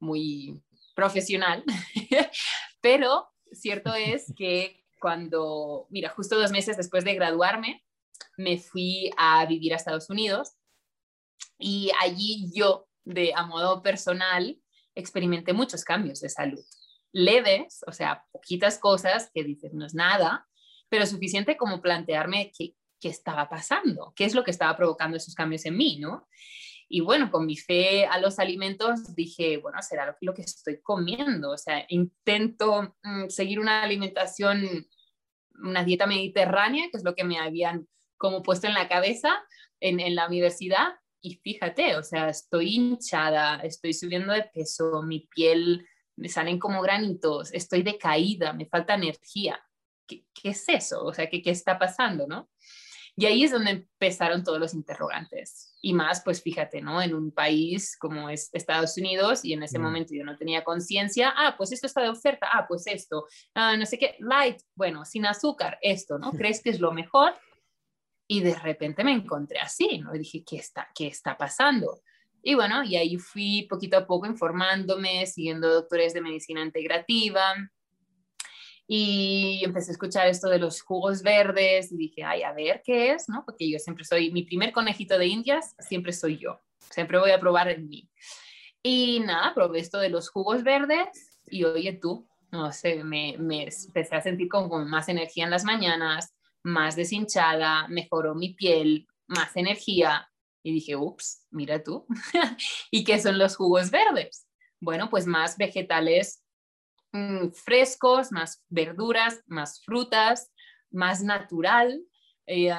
Muy 0.00 0.62
profesional. 0.94 1.64
Pero 2.80 3.28
cierto 3.52 3.94
es 3.94 4.32
que 4.36 4.84
cuando, 5.00 5.86
mira, 5.90 6.10
justo 6.10 6.38
dos 6.38 6.50
meses 6.50 6.76
después 6.76 7.04
de 7.04 7.14
graduarme, 7.14 7.84
me 8.36 8.58
fui 8.58 9.10
a 9.16 9.46
vivir 9.46 9.72
a 9.72 9.76
Estados 9.76 10.10
Unidos 10.10 10.56
y 11.58 11.90
allí 12.00 12.50
yo, 12.54 12.88
de 13.04 13.32
a 13.34 13.46
modo 13.46 13.82
personal, 13.82 14.60
experimenté 14.96 15.52
muchos 15.52 15.84
cambios 15.84 16.20
de 16.20 16.28
salud 16.28 16.64
leves, 17.16 17.82
o 17.86 17.92
sea, 17.92 18.24
poquitas 18.30 18.78
cosas 18.78 19.30
que 19.32 19.42
dices 19.42 19.72
no 19.72 19.86
es 19.86 19.94
nada, 19.94 20.46
pero 20.90 21.06
suficiente 21.06 21.56
como 21.56 21.80
plantearme 21.80 22.52
qué, 22.56 22.74
qué 23.00 23.08
estaba 23.08 23.48
pasando, 23.48 24.12
qué 24.14 24.26
es 24.26 24.34
lo 24.34 24.44
que 24.44 24.50
estaba 24.50 24.76
provocando 24.76 25.16
esos 25.16 25.34
cambios 25.34 25.64
en 25.64 25.76
mí, 25.78 25.98
¿no? 25.98 26.28
Y 26.88 27.00
bueno, 27.00 27.30
con 27.30 27.46
mi 27.46 27.56
fe 27.56 28.04
a 28.04 28.18
los 28.18 28.38
alimentos 28.38 29.14
dije, 29.16 29.56
bueno, 29.56 29.80
será 29.80 30.16
lo, 30.20 30.34
que 30.34 30.42
estoy 30.42 30.80
comiendo. 30.82 31.50
O 31.50 31.58
sea, 31.58 31.84
intento 31.88 32.94
mm, 33.02 33.28
seguir 33.28 33.58
una 33.58 33.82
alimentación, 33.82 34.86
una 35.54 35.82
dieta 35.82 36.06
mediterránea, 36.06 36.88
que 36.90 36.98
es 36.98 37.02
lo 37.02 37.16
que 37.16 37.24
me 37.24 37.38
habían 37.38 37.88
como 38.18 38.42
puesto 38.42 38.68
en 38.68 38.74
la 38.74 38.88
cabeza 38.88 39.42
en, 39.80 39.98
en 39.98 40.14
la 40.14 40.28
universidad. 40.28 40.94
Y 41.20 41.36
fíjate, 41.36 41.96
o 41.96 42.02
sea, 42.02 42.28
estoy 42.28 42.74
hinchada, 42.74 43.56
estoy 43.60 43.92
subiendo 43.92 44.32
de 44.32 44.44
peso, 44.44 45.02
mi 45.02 45.20
piel 45.20 45.86
me 46.16 46.28
salen 46.28 46.58
como 46.58 46.80
granitos, 46.80 47.52
estoy 47.52 47.82
decaída, 47.82 48.52
me 48.52 48.66
falta 48.66 48.94
energía. 48.94 49.60
¿Qué, 50.06 50.24
es 50.44 50.68
eso? 50.68 51.04
O 51.04 51.12
sea, 51.12 51.28
¿qué, 51.28 51.42
¿qué 51.42 51.50
está 51.50 51.78
pasando, 51.78 52.26
no? 52.26 52.48
Y 53.18 53.24
ahí 53.24 53.44
es 53.44 53.50
donde 53.50 53.70
empezaron 53.70 54.44
todos 54.44 54.60
los 54.60 54.74
interrogantes. 54.74 55.74
Y 55.80 55.94
más, 55.94 56.22
pues 56.22 56.42
fíjate, 56.42 56.82
¿no? 56.82 57.00
En 57.00 57.14
un 57.14 57.32
país 57.32 57.96
como 57.98 58.28
es 58.28 58.50
Estados 58.52 58.98
Unidos 58.98 59.42
y 59.42 59.54
en 59.54 59.62
ese 59.62 59.78
mm. 59.78 59.82
momento 59.82 60.14
yo 60.14 60.22
no 60.22 60.36
tenía 60.36 60.62
conciencia, 60.62 61.32
ah, 61.34 61.54
pues 61.56 61.72
esto 61.72 61.86
está 61.86 62.02
de 62.02 62.10
oferta, 62.10 62.48
ah, 62.52 62.66
pues 62.68 62.86
esto, 62.86 63.26
ah, 63.54 63.74
no 63.76 63.86
sé 63.86 63.98
qué, 63.98 64.16
light, 64.18 64.60
bueno, 64.74 65.06
sin 65.06 65.24
azúcar, 65.24 65.78
esto, 65.80 66.18
¿no? 66.18 66.30
¿Crees 66.32 66.62
que 66.62 66.70
es 66.70 66.78
lo 66.78 66.92
mejor? 66.92 67.34
Y 68.28 68.40
de 68.40 68.54
repente 68.54 69.04
me 69.04 69.12
encontré 69.12 69.58
así, 69.58 69.98
¿no? 69.98 70.14
Y 70.14 70.18
dije, 70.18 70.44
¿qué 70.44 70.56
está, 70.56 70.88
qué 70.94 71.06
está 71.06 71.36
pasando? 71.36 72.00
Y 72.42 72.54
bueno, 72.54 72.84
y 72.84 72.96
ahí 72.96 73.18
fui 73.18 73.66
poquito 73.68 73.96
a 73.96 74.06
poco 74.06 74.26
informándome, 74.26 75.26
siguiendo 75.26 75.68
doctores 75.68 76.14
de 76.14 76.20
medicina 76.20 76.62
integrativa. 76.62 77.54
Y 78.88 79.62
empecé 79.64 79.90
a 79.90 79.92
escuchar 79.92 80.28
esto 80.28 80.48
de 80.48 80.60
los 80.60 80.80
jugos 80.80 81.22
verdes 81.22 81.90
y 81.90 81.96
dije, 81.96 82.22
ay, 82.22 82.44
a 82.44 82.52
ver 82.52 82.82
qué 82.84 83.12
es, 83.12 83.28
¿no? 83.28 83.44
Porque 83.44 83.68
yo 83.68 83.80
siempre 83.80 84.04
soy, 84.04 84.30
mi 84.30 84.44
primer 84.44 84.70
conejito 84.70 85.18
de 85.18 85.26
indias 85.26 85.74
siempre 85.80 86.12
soy 86.12 86.38
yo. 86.38 86.60
Siempre 86.78 87.18
voy 87.18 87.32
a 87.32 87.40
probar 87.40 87.68
en 87.68 87.88
mí. 87.88 88.08
Y 88.80 89.18
nada, 89.20 89.52
probé 89.52 89.80
esto 89.80 89.98
de 89.98 90.10
los 90.10 90.28
jugos 90.28 90.62
verdes 90.62 91.40
y 91.46 91.64
oye 91.64 91.94
tú, 91.94 92.28
no 92.52 92.70
sé, 92.70 93.02
me, 93.02 93.36
me 93.38 93.64
empecé 93.64 94.14
a 94.14 94.20
sentir 94.20 94.48
con 94.48 94.88
más 94.88 95.08
energía 95.08 95.42
en 95.42 95.50
las 95.50 95.64
mañanas, 95.64 96.35
más 96.66 96.96
deshinchada, 96.96 97.86
mejoró 97.86 98.34
mi 98.34 98.54
piel, 98.54 99.06
más 99.28 99.56
energía 99.56 100.28
y 100.64 100.72
dije, 100.72 100.96
ups, 100.96 101.46
mira 101.50 101.80
tú. 101.82 102.06
¿Y 102.90 103.04
qué 103.04 103.20
son 103.20 103.38
los 103.38 103.54
jugos 103.54 103.92
verdes? 103.92 104.48
Bueno, 104.80 105.08
pues 105.08 105.26
más 105.26 105.56
vegetales 105.56 106.42
mm, 107.12 107.50
frescos, 107.50 108.32
más 108.32 108.64
verduras, 108.68 109.40
más 109.46 109.80
frutas, 109.84 110.50
más 110.90 111.22
natural. 111.22 112.02
Eh, 112.48 112.74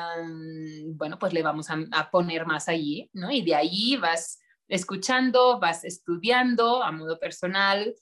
bueno, 0.88 1.18
pues 1.18 1.32
le 1.32 1.42
vamos 1.42 1.68
a, 1.70 2.12
poner 2.12 2.46
más 2.46 2.68
allí, 2.68 3.10
¿no? 3.14 3.32
Y 3.32 3.42
de 3.42 3.56
ahí 3.56 3.96
vas 3.96 4.42
escuchando, 4.68 5.62
vas 5.62 5.86
estudiando 5.86 6.84
a 6.84 6.92
modo 6.92 7.18
personal, 7.20 7.96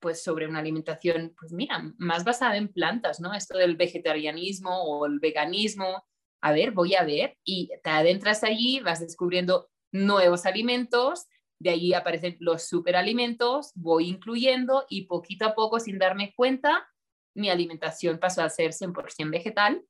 pues 0.00 0.22
sobre 0.22 0.48
una 0.48 0.58
alimentación, 0.58 1.34
pues 1.38 1.52
mira, 1.52 1.92
más 1.98 2.24
basada 2.24 2.56
en 2.56 2.68
plantas, 2.68 3.20
¿no? 3.20 3.32
Esto 3.32 3.58
del 3.58 3.76
vegetarianismo 3.76 4.82
o 4.82 5.06
el 5.06 5.20
veganismo, 5.20 6.04
a 6.40 6.52
ver, 6.52 6.72
voy 6.72 6.94
a 6.94 7.04
ver, 7.04 7.36
y 7.44 7.70
te 7.82 7.90
adentras 7.90 8.42
allí, 8.42 8.80
vas 8.80 9.00
descubriendo 9.00 9.68
nuevos 9.92 10.46
alimentos 10.46 11.26
de 11.58 11.70
ahí 11.70 11.94
aparecen 11.94 12.36
los 12.40 12.68
superalimentos, 12.68 13.72
voy 13.74 14.08
incluyendo 14.08 14.84
y 14.88 15.06
poquito 15.06 15.46
a 15.46 15.54
poco, 15.54 15.80
sin 15.80 15.98
darme 15.98 16.34
cuenta, 16.34 16.86
mi 17.34 17.50
alimentación 17.50 18.18
pasó 18.18 18.42
a 18.42 18.50
ser 18.50 18.72
100% 18.72 19.30
vegetal, 19.30 19.82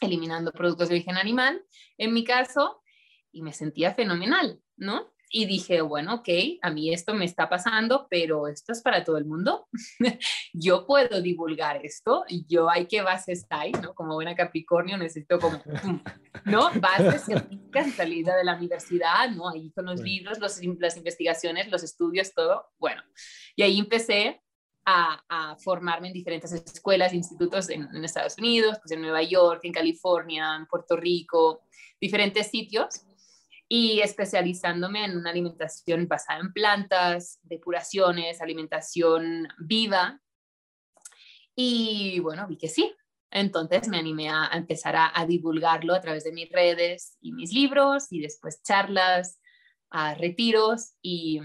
eliminando 0.00 0.52
productos 0.52 0.88
de 0.88 0.96
origen 0.96 1.16
animal, 1.16 1.64
en 1.96 2.12
mi 2.12 2.24
caso, 2.24 2.82
y 3.30 3.42
me 3.42 3.52
sentía 3.52 3.94
fenomenal, 3.94 4.60
¿no? 4.76 5.12
Y 5.34 5.46
dije, 5.46 5.80
bueno, 5.80 6.16
ok, 6.16 6.28
a 6.60 6.70
mí 6.70 6.92
esto 6.92 7.14
me 7.14 7.24
está 7.24 7.48
pasando, 7.48 8.06
pero 8.10 8.48
esto 8.48 8.70
es 8.72 8.82
para 8.82 9.02
todo 9.02 9.16
el 9.16 9.24
mundo. 9.24 9.66
yo 10.52 10.86
puedo 10.86 11.22
divulgar 11.22 11.84
esto 11.84 12.24
yo 12.46 12.68
hay 12.68 12.86
que 12.86 13.00
bases 13.00 13.46
hay, 13.48 13.72
¿no? 13.72 13.94
Como 13.94 14.14
buena 14.14 14.34
Capricornio 14.34 14.98
necesito 14.98 15.40
como, 15.40 15.58
¿no? 16.44 16.70
Bases 16.78 17.22
científicas, 17.22 17.94
salida 17.94 18.36
de 18.36 18.44
la 18.44 18.56
universidad, 18.56 19.30
¿no? 19.30 19.48
Ahí 19.48 19.72
con 19.72 19.86
los 19.86 20.00
libros, 20.00 20.38
los, 20.38 20.60
las 20.78 20.96
investigaciones, 20.98 21.70
los 21.70 21.82
estudios, 21.82 22.34
todo. 22.34 22.66
Bueno, 22.78 23.02
y 23.56 23.62
ahí 23.62 23.78
empecé 23.78 24.42
a, 24.84 25.22
a, 25.28 25.56
formarme 25.56 26.08
en 26.08 26.12
diferentes 26.12 26.52
escuelas, 26.52 27.14
institutos 27.14 27.70
en, 27.70 27.88
en, 27.94 28.04
Estados 28.04 28.36
Unidos, 28.36 28.78
pues 28.82 28.92
en 28.92 29.00
Nueva 29.00 29.22
York, 29.22 29.60
en 29.62 29.72
California, 29.72 30.56
en 30.56 30.66
Puerto 30.66 30.94
Rico, 30.96 31.62
diferentes 31.98 32.48
sitios 32.50 33.06
y 33.74 34.00
especializándome 34.00 35.02
en 35.06 35.16
una 35.16 35.30
alimentación 35.30 36.06
basada 36.06 36.40
en 36.40 36.52
plantas, 36.52 37.40
depuraciones, 37.42 38.42
alimentación 38.42 39.48
viva. 39.60 40.20
Y 41.56 42.20
bueno, 42.20 42.46
vi 42.46 42.58
que 42.58 42.68
sí. 42.68 42.94
Entonces 43.30 43.88
me 43.88 43.96
animé 43.96 44.28
a, 44.28 44.50
empezar 44.52 44.94
a, 44.98 45.24
divulgarlo 45.26 45.94
a 45.94 46.02
través 46.02 46.24
de 46.24 46.32
mis 46.32 46.52
redes 46.52 47.16
y 47.22 47.32
mis 47.32 47.54
libros 47.54 48.08
y 48.10 48.20
después 48.20 48.62
charlas, 48.62 49.40
a 49.88 50.16
retiros 50.16 50.92
y, 51.00 51.40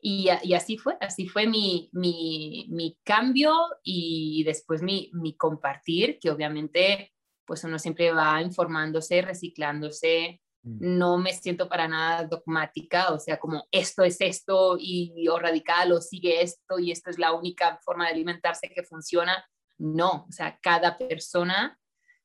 y, 0.00 0.28
así 0.54 0.78
fue, 0.78 0.96
así 1.00 1.26
fue 1.26 1.48
mi, 1.48 1.90
mi, 1.90 2.96
cambio 3.02 3.56
y 3.82 4.44
después 4.44 4.82
mi, 4.82 5.10
mi, 5.14 5.36
compartir, 5.36 6.20
que 6.20 6.30
obviamente 6.30 7.12
pues 7.44 7.64
uno 7.64 7.80
siempre 7.80 8.12
va 8.12 8.40
informándose, 8.40 9.20
reciclándose. 9.20 10.43
No 10.64 11.18
me 11.18 11.34
siento 11.34 11.68
para 11.68 11.86
nada 11.86 12.24
dogmática, 12.24 13.12
o 13.12 13.18
sea, 13.18 13.38
como 13.38 13.68
esto 13.70 14.02
es 14.02 14.20
esto 14.20 14.76
y 14.80 15.28
o 15.28 15.38
radical 15.38 15.92
o 15.92 16.00
sigue 16.00 16.40
esto 16.42 16.78
y 16.78 16.90
esto 16.90 17.10
es 17.10 17.18
la 17.18 17.32
única 17.32 17.78
forma 17.84 18.06
de 18.06 18.12
alimentarse 18.12 18.70
que 18.70 18.82
funciona. 18.82 19.44
No, 19.76 20.24
o 20.26 20.32
sea, 20.32 20.58
cada 20.62 20.96
persona 20.96 21.78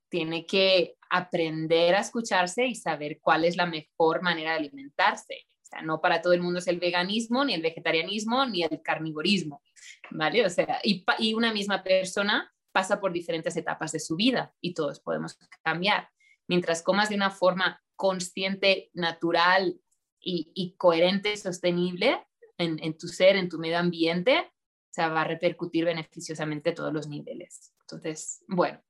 tiene 0.07 0.45
que 0.45 0.95
aprender 1.09 1.95
a 1.95 1.99
escucharse 1.99 2.65
y 2.65 2.75
saber 2.75 3.19
cuál 3.21 3.43
es 3.43 3.57
la 3.57 3.65
mejor 3.65 4.21
manera 4.21 4.51
de 4.51 4.59
alimentarse. 4.59 5.45
O 5.61 5.65
sea, 5.65 5.81
no 5.81 5.99
para 5.99 6.21
todo 6.21 6.33
el 6.33 6.41
mundo 6.41 6.59
es 6.59 6.67
el 6.67 6.79
veganismo, 6.79 7.43
ni 7.43 7.53
el 7.53 7.61
vegetarianismo, 7.61 8.45
ni 8.45 8.63
el 8.63 8.81
carnivorismo, 8.81 9.61
¿vale? 10.11 10.45
O 10.45 10.49
sea, 10.49 10.79
y, 10.83 11.03
y 11.19 11.33
una 11.33 11.51
misma 11.51 11.83
persona 11.83 12.51
pasa 12.71 13.01
por 13.01 13.11
diferentes 13.11 13.57
etapas 13.57 13.91
de 13.91 13.99
su 13.99 14.15
vida 14.15 14.53
y 14.61 14.73
todos 14.73 15.01
podemos 15.01 15.37
cambiar. 15.61 16.09
Mientras 16.47 16.81
comas 16.81 17.09
de 17.09 17.15
una 17.15 17.29
forma 17.29 17.81
consciente, 17.99 18.89
natural 18.93 19.77
y, 20.21 20.73
coherente 20.77 21.35
sostenible 21.35 22.25
en, 22.57 22.97
tu 22.97 23.09
ser, 23.09 23.35
en 23.35 23.49
tu 23.49 23.59
medio 23.59 23.77
ambiente, 23.77 24.39
o 24.39 24.93
sea, 24.93 25.09
va 25.09 25.21
a 25.21 25.27
repercutir 25.27 25.83
beneficiosamente 25.83 26.69
a 26.69 26.75
todos 26.75 26.93
los 26.93 27.09
niveles. 27.09 27.73
Entonces, 27.81 28.41
bueno, 28.47 28.81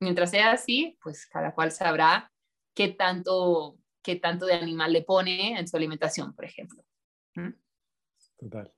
mientras 0.00 0.30
sea 0.30 0.52
así, 0.52 0.98
pues 1.02 1.24
cada 1.24 1.54
cual 1.54 1.72
sabrá 1.72 2.30
qué 2.74 2.88
tanto, 2.88 3.78
qué 4.02 4.16
tanto 4.16 4.44
de 4.44 4.52
animal 4.52 4.92
le 4.92 5.02
pone 5.02 5.58
en 5.58 5.66
su 5.66 5.78
alimentación, 5.78 6.34
por 6.34 6.44
ejemplo. 6.44 6.84
¿Mm? 7.34 7.54
Total. 8.36 8.70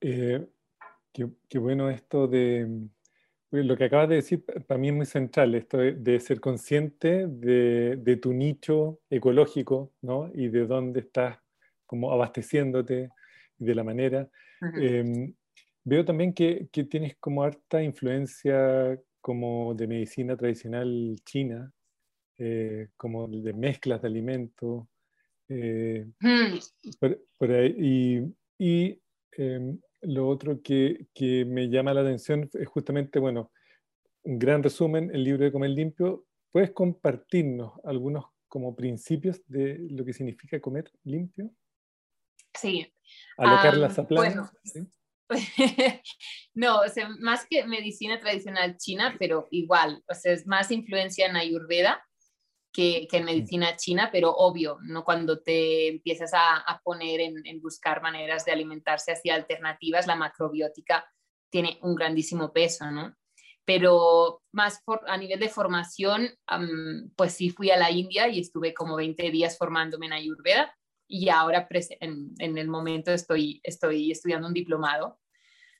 Eh, 0.00 0.44
qué, 1.12 1.58
bueno 1.60 1.88
esto 1.88 2.26
de, 2.26 2.88
lo 3.50 3.76
que 3.76 3.84
acabas 3.84 4.08
de 4.08 4.16
decir 4.16 4.44
para 4.44 4.78
mí 4.78 4.88
es 4.88 4.94
muy 4.94 5.06
central, 5.06 5.54
esto 5.54 5.78
de, 5.78 6.20
ser 6.20 6.40
consciente 6.40 7.26
de, 7.26 8.18
tu 8.20 8.32
nicho 8.32 9.00
ecológico, 9.08 9.92
¿no? 10.02 10.30
Y 10.34 10.48
de 10.48 10.66
dónde 10.66 11.00
estás 11.00 11.38
como 11.86 12.12
abasteciéndote 12.12 13.10
y 13.58 13.64
de 13.64 13.74
la 13.74 13.84
manera. 13.84 14.28
Em, 14.76 15.34
veo 15.84 16.04
también 16.04 16.34
que, 16.34 16.68
tienes 16.90 17.16
como 17.16 17.42
harta 17.42 17.82
influencia 17.82 19.00
como 19.20 19.74
de 19.74 19.86
medicina 19.86 20.36
tradicional 20.36 21.16
china, 21.24 21.72
eh, 22.36 22.88
como 22.96 23.26
de 23.28 23.52
mezclas 23.54 24.02
de 24.02 24.08
alimentos. 24.08 24.86
Eh, 25.48 26.06
por, 27.38 27.50
ahí, 27.50 28.30
y, 28.58 29.00
em, 29.32 29.80
lo 30.02 30.28
otro 30.28 30.62
que, 30.62 31.06
que, 31.14 31.44
me 31.44 31.68
llama 31.68 31.94
la 31.94 32.02
atención 32.02 32.48
es 32.52 32.68
justamente, 32.68 33.18
bueno, 33.18 33.52
un 34.22 34.38
gran 34.38 34.62
resumen, 34.62 35.10
el 35.12 35.24
libro 35.24 35.44
de 35.44 35.52
Comer 35.52 35.70
Limpio. 35.70 36.26
¿Puedes 36.50 36.70
compartirnos 36.70 37.72
algunos 37.84 38.26
como 38.48 38.74
principios 38.74 39.42
de 39.46 39.78
lo 39.90 40.04
que 40.04 40.12
significa 40.12 40.60
comer 40.60 40.90
limpio? 41.04 41.50
Sí. 42.54 42.90
Alocar 43.36 43.74
um, 43.74 43.80
las 43.80 44.08
bueno. 44.08 44.50
no, 46.54 46.80
o 46.80 46.88
sea, 46.88 47.08
más 47.20 47.46
que 47.48 47.66
medicina 47.66 48.18
tradicional 48.18 48.78
china, 48.78 49.16
pero 49.18 49.46
igual, 49.50 50.02
o 50.08 50.14
sea, 50.14 50.32
es 50.32 50.46
más 50.46 50.70
influencia 50.70 51.26
en 51.26 51.36
Ayurveda 51.36 52.02
que, 52.72 53.08
en 53.10 53.24
medicina 53.24 53.76
china, 53.76 54.10
pero 54.12 54.34
obvio, 54.34 54.78
¿no? 54.82 55.04
cuando 55.04 55.40
te 55.40 55.88
empiezas 55.88 56.32
a, 56.34 56.80
poner 56.84 57.20
en, 57.20 57.60
buscar 57.60 58.02
maneras 58.02 58.44
de 58.44 58.52
alimentarse 58.52 59.12
hacia 59.12 59.34
alternativas, 59.34 60.06
la 60.06 60.16
macrobiótica 60.16 61.04
tiene 61.50 61.78
un 61.82 61.94
grandísimo 61.94 62.52
peso, 62.52 62.90
¿no? 62.90 63.14
Pero 63.64 64.42
más 64.52 64.82
a 65.06 65.16
nivel 65.18 65.40
de 65.40 65.48
formación, 65.48 66.30
pues 67.16 67.34
sí 67.34 67.50
fui 67.50 67.70
a 67.70 67.76
la 67.76 67.90
India 67.90 68.28
y 68.28 68.40
estuve 68.40 68.72
como 68.72 68.96
20 68.96 69.30
días 69.30 69.58
formándome 69.58 70.06
en 70.06 70.14
Ayurveda 70.14 70.74
y 71.06 71.28
ahora 71.28 71.66
en, 72.00 72.32
en 72.38 72.58
el 72.58 72.68
momento 72.68 73.12
estoy, 73.12 73.60
estoy 73.62 74.10
estudiando 74.10 74.48
un 74.48 74.54
diplomado 74.54 75.18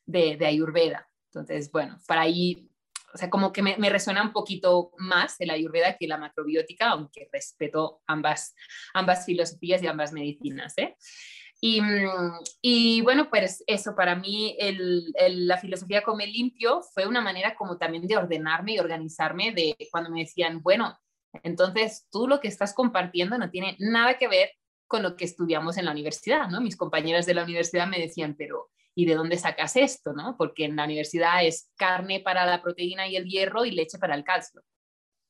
de, 0.05 0.37
de 0.37 0.47
Ayurveda. 0.47 1.09
Entonces, 1.33 1.71
bueno, 1.71 1.99
para 2.07 2.23
ahí 2.23 2.69
o 3.13 3.19
sea, 3.19 3.31
como 3.31 3.53
que 3.53 3.63
me, 3.63 3.91
resuena 3.91 4.23
un 4.23 4.33
poquito 4.33 4.93
más 4.99 5.37
el 5.41 5.51
ayurveda 5.51 5.97
que 5.97 6.07
la 6.07 6.19
macrobiótica, 6.19 6.91
aunque 6.91 7.29
respeto 7.33 8.03
ambas, 8.07 8.55
ambas 8.95 9.25
filosofías 9.25 9.83
y 9.83 9.87
ambas 9.87 10.13
medicinas. 10.13 10.75
¿eh? 10.77 10.97
Y, 11.61 13.01
bueno, 13.03 13.29
pues 13.31 13.65
eso, 13.67 13.95
para 13.97 14.15
mí 14.15 14.57
la 15.29 15.59
filosofía 15.59 16.03
come 16.03 16.27
limpio 16.27 16.83
fue 16.95 17.07
una 17.07 17.21
manera 17.21 17.57
como 17.57 17.79
también 17.79 18.07
de 18.07 18.17
ordenarme 18.17 18.75
y 18.75 18.79
organizarme 18.79 19.53
de 19.53 19.77
cuando 19.91 20.11
me 20.11 20.21
decían, 20.21 20.63
bueno, 20.63 20.97
entonces 21.43 22.07
tú 22.11 22.29
lo 22.29 22.41
que 22.41 22.49
estás 22.49 22.75
compartiendo 22.75 23.39
no 23.39 23.51
tiene 23.51 23.77
nada 23.81 24.19
que 24.19 24.29
ver 24.29 24.51
con 24.87 25.03
lo 25.03 25.17
que 25.17 25.25
estudiamos 25.25 25.77
en 25.77 25.85
la 25.85 25.93
universidad, 25.93 26.49
¿no? 26.49 26.61
Mis 26.61 26.77
compañeras 26.77 27.27
de 27.27 27.35
la 27.35 27.45
universidad 27.45 27.87
me 27.87 27.99
decían, 27.99 28.35
pero 28.39 28.71
¿y 28.99 29.05
de 29.05 29.15
dónde 29.15 29.39
sacas 29.39 29.77
esto? 29.77 30.13
¿no? 30.13 30.35
Porque 30.37 30.65
en 30.65 30.75
la 30.75 30.83
universidad 30.83 31.47
es 31.47 31.71
carne 31.77 32.19
para 32.19 32.45
la 32.45 32.61
proteína 32.61 33.07
y 33.07 33.15
el 33.15 33.27
hierro 33.27 33.65
y 33.65 33.71
leche 33.71 33.97
para 33.97 34.17
el 34.17 34.25
calcio. 34.25 34.61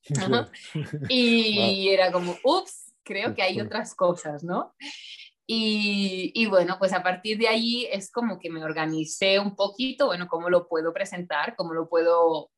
Y 1.11 1.89
era 1.91 2.11
como, 2.11 2.35
ups, 2.45 2.95
creo 3.05 3.35
que 3.35 3.43
hay 3.43 3.61
otras 3.61 3.95
cosas, 3.95 4.43
¿no? 4.43 4.75
Y, 5.47 6.33
y, 6.35 6.47
bueno, 6.47 6.77
pues 6.79 6.95
a 6.95 7.03
partir 7.03 7.37
de 7.37 7.49
ahí 7.49 7.87
es 7.93 8.11
como 8.11 8.39
que 8.39 8.49
me 8.49 8.65
organicé 8.65 9.39
un 9.39 9.55
poquito, 9.55 10.07
bueno, 10.07 10.29
cómo 10.29 10.49
lo 10.49 10.67
puedo 10.67 10.95
presentar, 10.95 11.55
cómo 11.55 11.75
lo 11.75 11.91
puedo... 11.91 12.51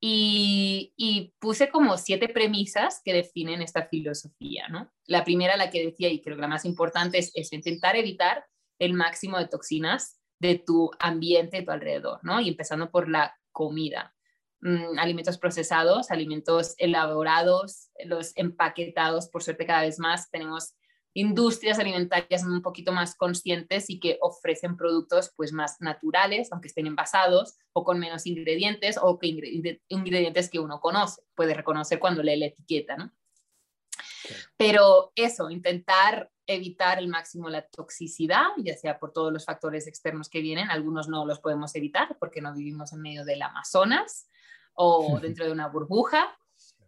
Y, 0.00 0.94
y, 0.96 1.34
puse 1.38 1.68
como 1.68 1.98
siete 1.98 2.30
premisas 2.30 3.02
que 3.04 3.12
definen 3.12 3.60
esta 3.60 3.88
filosofía, 3.88 4.68
¿no? 4.68 4.90
La 5.06 5.22
primera, 5.22 5.58
la 5.58 5.70
que 5.70 5.84
decía, 5.84 6.08
y 6.08 6.22
creo 6.22 6.36
que 6.36 6.42
la 6.42 6.48
más 6.48 6.64
importante, 6.64 7.18
es, 7.18 7.30
es 7.34 7.52
intentar 7.52 7.94
evitar 7.96 8.46
el 8.78 8.94
máximo 8.94 9.38
de 9.38 9.48
toxinas 9.48 10.18
de 10.38 10.58
tu 10.58 10.90
ambiente, 10.98 11.58
de 11.58 11.62
tu 11.62 11.70
alrededor, 11.70 12.20
¿no? 12.22 12.40
Y 12.40 12.48
empezando 12.48 12.90
por 12.90 13.08
la 13.08 13.36
comida. 13.52 14.14
Mm, 14.60 14.98
alimentos 14.98 15.38
procesados, 15.38 16.10
alimentos 16.10 16.74
elaborados, 16.78 17.90
los 18.04 18.32
empaquetados, 18.36 19.28
por 19.28 19.42
suerte 19.42 19.66
cada 19.66 19.82
vez 19.82 19.98
más 19.98 20.30
tenemos 20.30 20.74
industrias 21.16 21.78
alimentarias 21.78 22.44
un 22.44 22.60
poquito 22.60 22.92
más 22.92 23.14
conscientes 23.16 23.88
y 23.88 23.98
que 24.00 24.18
ofrecen 24.20 24.76
productos 24.76 25.32
pues 25.34 25.50
más 25.50 25.76
naturales, 25.80 26.52
aunque 26.52 26.68
estén 26.68 26.86
envasados 26.86 27.56
o 27.72 27.84
con 27.84 27.98
menos 27.98 28.26
ingredientes 28.26 28.98
o 29.00 29.18
que 29.18 29.28
ingredientes 29.88 30.50
que 30.50 30.58
uno 30.58 30.78
conoce, 30.78 31.22
puede 31.34 31.54
reconocer 31.54 31.98
cuando 31.98 32.22
lee 32.22 32.36
la 32.36 32.46
etiqueta, 32.46 32.96
¿no? 32.96 33.12
Pero 34.58 35.12
eso, 35.14 35.48
intentar 35.48 36.30
evitar 36.46 36.98
el 36.98 37.08
máximo 37.08 37.48
la 37.48 37.66
toxicidad, 37.66 38.48
ya 38.58 38.76
sea 38.76 38.98
por 38.98 39.12
todos 39.12 39.32
los 39.32 39.44
factores 39.44 39.86
externos 39.86 40.28
que 40.28 40.40
vienen, 40.40 40.70
algunos 40.70 41.08
no 41.08 41.26
los 41.26 41.40
podemos 41.40 41.74
evitar 41.74 42.16
porque 42.18 42.40
no 42.40 42.54
vivimos 42.54 42.92
en 42.92 43.00
medio 43.00 43.24
del 43.24 43.42
Amazonas 43.42 44.28
o 44.74 45.18
dentro 45.20 45.44
de 45.44 45.52
una 45.52 45.68
burbuja, 45.68 46.36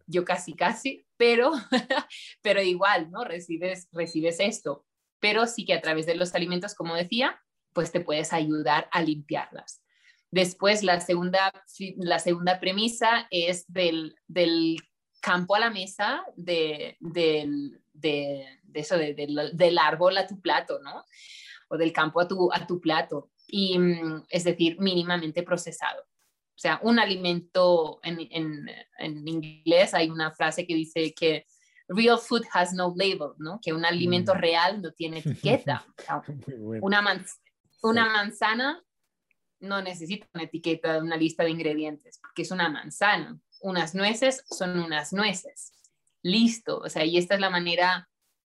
yo 0.07 0.25
casi 0.25 0.55
casi, 0.55 1.07
pero, 1.17 1.53
pero 2.43 2.63
igual, 2.63 3.11
¿no? 3.11 3.25
Recibes, 3.25 3.89
recibes 3.93 4.41
esto. 4.41 4.85
pero 5.21 5.47
sí 5.47 5.65
que 5.65 5.75
a 5.75 5.81
través 5.81 6.07
de 6.07 6.15
los 6.15 6.35
alimentos, 6.35 6.75
como 6.75 6.95
decía, 6.95 7.41
pues 7.73 7.91
te 7.93 8.01
puedes 8.01 8.33
ayudar 8.33 8.89
a 8.93 9.03
limpiarlas. 9.03 9.83
Después, 10.31 10.83
la 10.83 11.01
segunda, 11.01 11.53
la 11.97 12.19
segunda 12.19 12.61
premisa 12.61 13.27
es 13.31 13.65
del, 13.67 14.15
campo 15.21 15.57
a 15.57 15.61
la 15.61 15.71
mesa, 15.71 16.25
de, 16.37 16.97
eso, 18.03 18.97
del 18.97 19.79
árbol 19.79 20.17
a 20.19 20.27
tu 20.27 20.41
plato, 20.41 20.81
¿no? 20.81 21.05
O 21.69 21.77
del 21.77 21.93
campo 21.93 22.21
a 22.21 22.29
tu, 22.29 22.53
a 22.53 22.67
tu 22.67 22.81
plato. 22.81 23.31
Y 23.47 23.79
mm, 23.79 24.27
es 24.29 24.45
decir, 24.45 24.79
mínimamente 24.79 25.43
procesado. 25.43 26.03
O 26.03 26.61
sea, 26.61 26.81
un 26.83 26.99
alimento 26.99 28.01
en, 28.03 28.19
en, 28.99 29.29
inglés 29.29 29.95
hay 29.95 30.11
una 30.11 30.33
frase 30.33 30.67
que 30.67 30.75
dice 30.75 31.15
que 31.15 31.47
real 31.87 32.19
food 32.19 32.43
has 32.53 32.73
no 32.73 32.93
label, 32.97 33.31
¿no? 33.39 33.61
Que 33.63 33.73
un 33.73 33.85
alimento 33.85 34.35
mm. 34.35 34.39
real 34.39 34.83
no 34.83 34.93
tiene 34.93 35.19
etiqueta. 35.19 35.87
Una, 36.83 37.25
una 37.83 38.07
manzana 38.07 38.85
no 39.61 39.83
necesita 39.83 40.27
una 40.35 40.45
etiqueta, 40.45 40.99
una 40.99 41.17
lista 41.17 41.45
de 41.45 41.51
ingredientes, 41.51 42.19
porque 42.21 42.43
es 42.43 42.51
una 42.51 42.69
manzana. 42.69 43.39
Unas 43.61 43.95
nueces 43.95 44.45
son 44.49 44.79
unas 44.79 45.13
nueces. 45.13 45.73
Listo. 46.23 46.79
O 46.79 46.89
sea, 46.89 47.05
y 47.05 47.17
esta 47.17 47.35
es 47.35 47.41
la 47.41 47.51
manera 47.51 48.09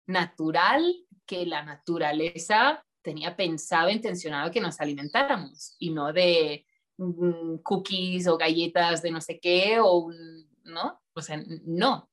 natural 0.07 0.95
que 1.27 1.47
la 1.47 1.63
naturaleza 1.63 2.85
tenía 3.03 3.37
pensado, 3.37 3.91
intencionado 3.91 4.51
que 4.51 4.61
nos 4.61 4.81
alimentáramos 4.81 5.77
y 5.79 5.91
no 5.91 6.13
de 6.13 6.67
mm, 6.97 7.59
cookies 7.63 8.27
o 8.27 8.37
galletas 8.37 9.03
de 9.03 9.11
no 9.11 9.21
sé 9.21 9.39
qué 9.39 9.79
o 9.81 10.11
no, 10.65 11.01
o 11.15 11.23
sea, 11.23 11.43
no. 11.65 12.11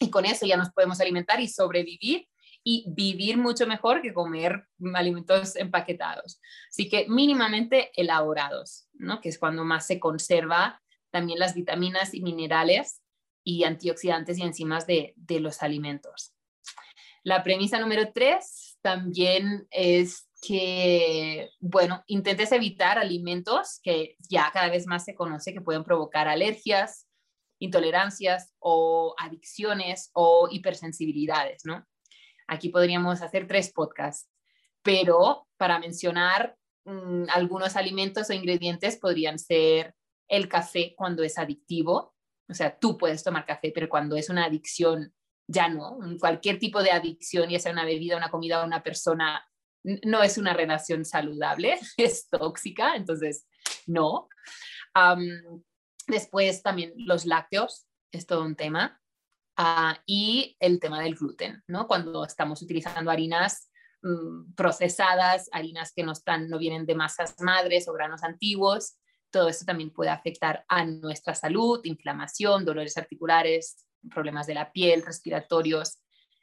Y 0.00 0.10
con 0.10 0.24
eso 0.24 0.46
ya 0.46 0.56
nos 0.56 0.70
podemos 0.72 1.00
alimentar 1.00 1.40
y 1.40 1.48
sobrevivir 1.48 2.28
y 2.64 2.86
vivir 2.88 3.36
mucho 3.36 3.66
mejor 3.66 4.00
que 4.00 4.14
comer 4.14 4.66
alimentos 4.94 5.54
empaquetados. 5.56 6.40
Así 6.70 6.88
que 6.88 7.06
mínimamente 7.08 7.92
elaborados, 7.94 8.88
¿no? 8.94 9.20
que 9.20 9.28
es 9.28 9.38
cuando 9.38 9.64
más 9.64 9.86
se 9.86 10.00
conserva 10.00 10.80
también 11.10 11.38
las 11.38 11.54
vitaminas 11.54 12.14
y 12.14 12.22
minerales 12.22 13.02
y 13.44 13.64
antioxidantes 13.64 14.38
y 14.38 14.42
enzimas 14.42 14.86
de, 14.86 15.12
de 15.16 15.40
los 15.40 15.62
alimentos. 15.62 16.34
La 17.22 17.42
premisa 17.42 17.78
número 17.78 18.12
tres 18.12 18.78
también 18.82 19.66
es 19.70 20.28
que, 20.46 21.48
bueno, 21.60 22.04
intentes 22.06 22.52
evitar 22.52 22.98
alimentos 22.98 23.80
que 23.82 24.16
ya 24.28 24.50
cada 24.52 24.68
vez 24.68 24.86
más 24.86 25.04
se 25.04 25.14
conoce 25.14 25.54
que 25.54 25.62
pueden 25.62 25.84
provocar 25.84 26.28
alergias, 26.28 27.08
intolerancias 27.58 28.52
o 28.58 29.14
adicciones 29.18 30.10
o 30.12 30.48
hipersensibilidades, 30.50 31.64
¿no? 31.64 31.86
Aquí 32.46 32.68
podríamos 32.68 33.22
hacer 33.22 33.46
tres 33.46 33.72
podcasts, 33.72 34.28
pero 34.82 35.48
para 35.56 35.78
mencionar 35.78 36.56
mm, 36.84 37.24
algunos 37.30 37.76
alimentos 37.76 38.28
o 38.28 38.34
ingredientes 38.34 38.98
podrían 38.98 39.38
ser 39.38 39.94
el 40.28 40.48
café 40.48 40.94
cuando 40.96 41.22
es 41.22 41.38
adictivo, 41.38 42.13
o 42.48 42.54
sea, 42.54 42.78
tú 42.78 42.98
puedes 42.98 43.22
tomar 43.24 43.46
café, 43.46 43.72
pero 43.74 43.88
cuando 43.88 44.16
es 44.16 44.28
una 44.28 44.44
adicción, 44.44 45.14
ya 45.46 45.68
no. 45.68 45.98
Cualquier 46.18 46.58
tipo 46.58 46.82
de 46.82 46.90
adicción, 46.90 47.48
ya 47.50 47.58
sea 47.58 47.72
una 47.72 47.84
bebida, 47.84 48.16
una 48.16 48.30
comida 48.30 48.64
una 48.64 48.82
persona, 48.82 49.46
no 49.82 50.22
es 50.22 50.38
una 50.38 50.54
relación 50.54 51.04
saludable, 51.04 51.78
es 51.96 52.28
tóxica, 52.28 52.96
entonces 52.96 53.46
no. 53.86 54.28
después 56.06 56.62
también 56.62 56.92
los 56.96 57.26
lácteos, 57.26 57.86
es 58.12 58.26
todo 58.26 58.44
un 58.44 58.56
tema. 58.56 59.00
Ah, 59.56 60.02
y 60.04 60.56
el 60.58 60.80
tema 60.80 61.00
del 61.00 61.14
gluten, 61.14 61.62
¿no? 61.68 61.86
Cuando 61.86 62.24
estamos 62.24 62.60
utilizando 62.60 63.10
harinas 63.10 63.70
mm, 64.02 64.54
procesadas, 64.54 65.48
harinas 65.52 65.92
que 65.94 66.02
no, 66.02 66.10
están, 66.10 66.48
no 66.48 66.58
vienen 66.58 66.86
de 66.86 66.96
masas 66.96 67.40
madres 67.40 67.86
o 67.86 67.92
granos 67.92 68.24
antiguos, 68.24 68.96
todo 69.34 69.48
esto 69.48 69.64
también 69.64 69.90
puede 69.90 70.10
afectar 70.10 70.64
a 70.68 70.84
nuestra 70.84 71.34
salud, 71.34 71.80
inflamación, 71.84 72.64
dolores 72.64 72.96
articulares, 72.96 73.84
problemas 74.10 74.46
de 74.46 74.54
la 74.54 74.72
piel, 74.72 75.02
respiratorios. 75.04 75.98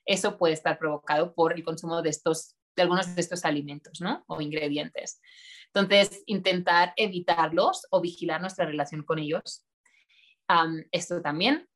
Eso 0.05 0.37
puede 0.37 0.53
estar 0.53 0.77
provocado 0.77 1.33
por 1.33 1.53
el 1.53 1.63
consumo 1.63 2.01
de 2.01 2.09
estos 2.09 2.55
de 2.75 2.83
algunos 2.83 3.15
de 3.15 3.21
estos 3.21 3.43
alimentos, 3.43 3.99
¿no? 3.99 4.23
O 4.27 4.39
ingredientes. 4.39 5.19
Entonces, 5.73 6.23
intentar 6.25 6.93
evitarlos 6.95 7.85
o 7.91 7.99
vigilar 7.99 8.39
nuestra 8.39 8.65
relación 8.65 9.03
con 9.03 9.19
ellos. 9.19 9.65
esto 10.91 11.21
también 11.21 11.67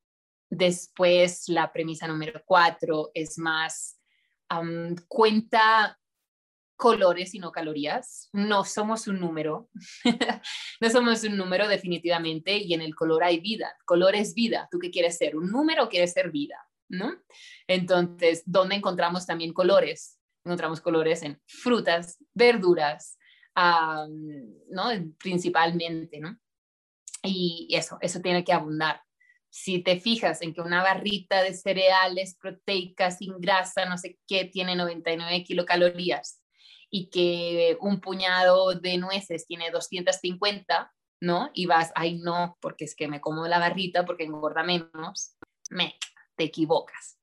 Después, 0.48 1.48
la 1.48 1.72
premisa 1.72 2.06
número 2.06 2.40
cuatro 2.44 3.10
es 3.14 3.38
más, 3.38 4.00
cuenta 5.08 5.98
colores 6.76 7.34
y 7.34 7.38
no 7.38 7.50
calorías. 7.50 8.28
No 8.32 8.64
somos 8.64 9.08
un 9.08 9.18
número, 9.18 9.70
no 10.80 10.90
somos 10.90 11.24
un 11.24 11.36
número 11.36 11.68
definitivamente 11.68 12.56
y 12.58 12.74
en 12.74 12.82
el 12.82 12.94
color 12.94 13.24
hay 13.24 13.40
vida. 13.40 13.74
color 13.84 14.14
es 14.14 14.34
vida. 14.34 14.68
¿Tú 14.70 14.78
qué 14.78 14.90
quieres 14.90 15.16
ser? 15.16 15.36
¿Un 15.36 15.50
número 15.50 15.84
o 15.84 15.88
quieres 15.88 16.12
ser 16.12 16.30
vida? 16.30 16.56
¿No? 16.88 17.16
Entonces, 17.66 18.42
¿dónde 18.46 18.76
encontramos 18.76 19.26
también 19.26 19.52
colores? 19.52 20.18
Encontramos 20.44 20.80
colores 20.80 21.22
en 21.22 21.40
frutas, 21.46 22.18
verduras, 22.32 23.18
¿no? 23.56 24.90
Principalmente, 25.18 26.20
¿no? 26.20 26.38
Y 27.24 27.66
eso, 27.72 27.98
eso 28.00 28.20
tiene 28.20 28.44
que 28.44 28.52
abundar 28.52 29.00
si 29.48 29.78
te 29.78 29.98
fijas 29.98 30.42
en 30.42 30.52
que 30.52 30.60
una 30.60 30.82
barrita 30.82 31.42
de 31.42 31.54
cereales 31.54 32.36
proteicas 32.38 33.16
sin 33.16 33.40
grasa, 33.40 33.86
no 33.86 33.96
sé 33.96 34.18
qué, 34.28 34.44
tiene 34.44 34.76
99 34.76 35.44
kilocalorías 35.44 36.42
y 36.90 37.10
que 37.10 37.76
un 37.80 38.00
puñado 38.00 38.74
de 38.74 38.98
nueces 38.98 39.46
tiene 39.46 39.70
250, 39.70 40.92
¿no? 41.20 41.50
Y 41.54 41.66
vas, 41.66 41.92
ay 41.94 42.18
no, 42.18 42.56
porque 42.60 42.84
es 42.84 42.94
que 42.94 43.08
me 43.08 43.20
como 43.20 43.46
la 43.46 43.58
barrita 43.58 44.04
porque 44.04 44.24
engorda 44.24 44.62
menos, 44.62 45.36
me, 45.70 45.96
te 46.36 46.44
equivocas. 46.44 47.18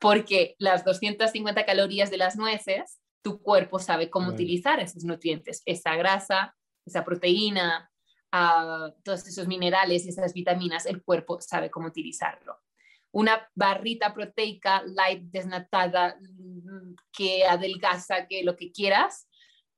Porque 0.00 0.54
las 0.58 0.84
250 0.84 1.64
calorías 1.64 2.10
de 2.10 2.16
las 2.16 2.36
nueces, 2.36 3.00
tu 3.22 3.42
cuerpo 3.42 3.78
sabe 3.78 4.10
cómo 4.10 4.30
utilizar 4.30 4.80
esos 4.80 5.04
nutrientes, 5.04 5.62
esa 5.66 5.96
grasa, 5.96 6.56
esa 6.86 7.04
proteína, 7.04 7.90
a 8.30 8.92
todos 9.02 9.26
esos 9.26 9.46
minerales 9.46 10.04
y 10.04 10.10
esas 10.10 10.32
vitaminas, 10.32 10.86
el 10.86 11.02
cuerpo 11.02 11.40
sabe 11.40 11.70
cómo 11.70 11.88
utilizarlo. 11.88 12.58
Una 13.10 13.48
barrita 13.54 14.12
proteica 14.14 14.82
light 14.84 15.22
desnatada 15.24 16.16
mm, 16.20 16.94
que 17.12 17.44
adelgaza, 17.44 18.26
que 18.26 18.42
lo 18.42 18.56
que 18.56 18.70
quieras, 18.70 19.28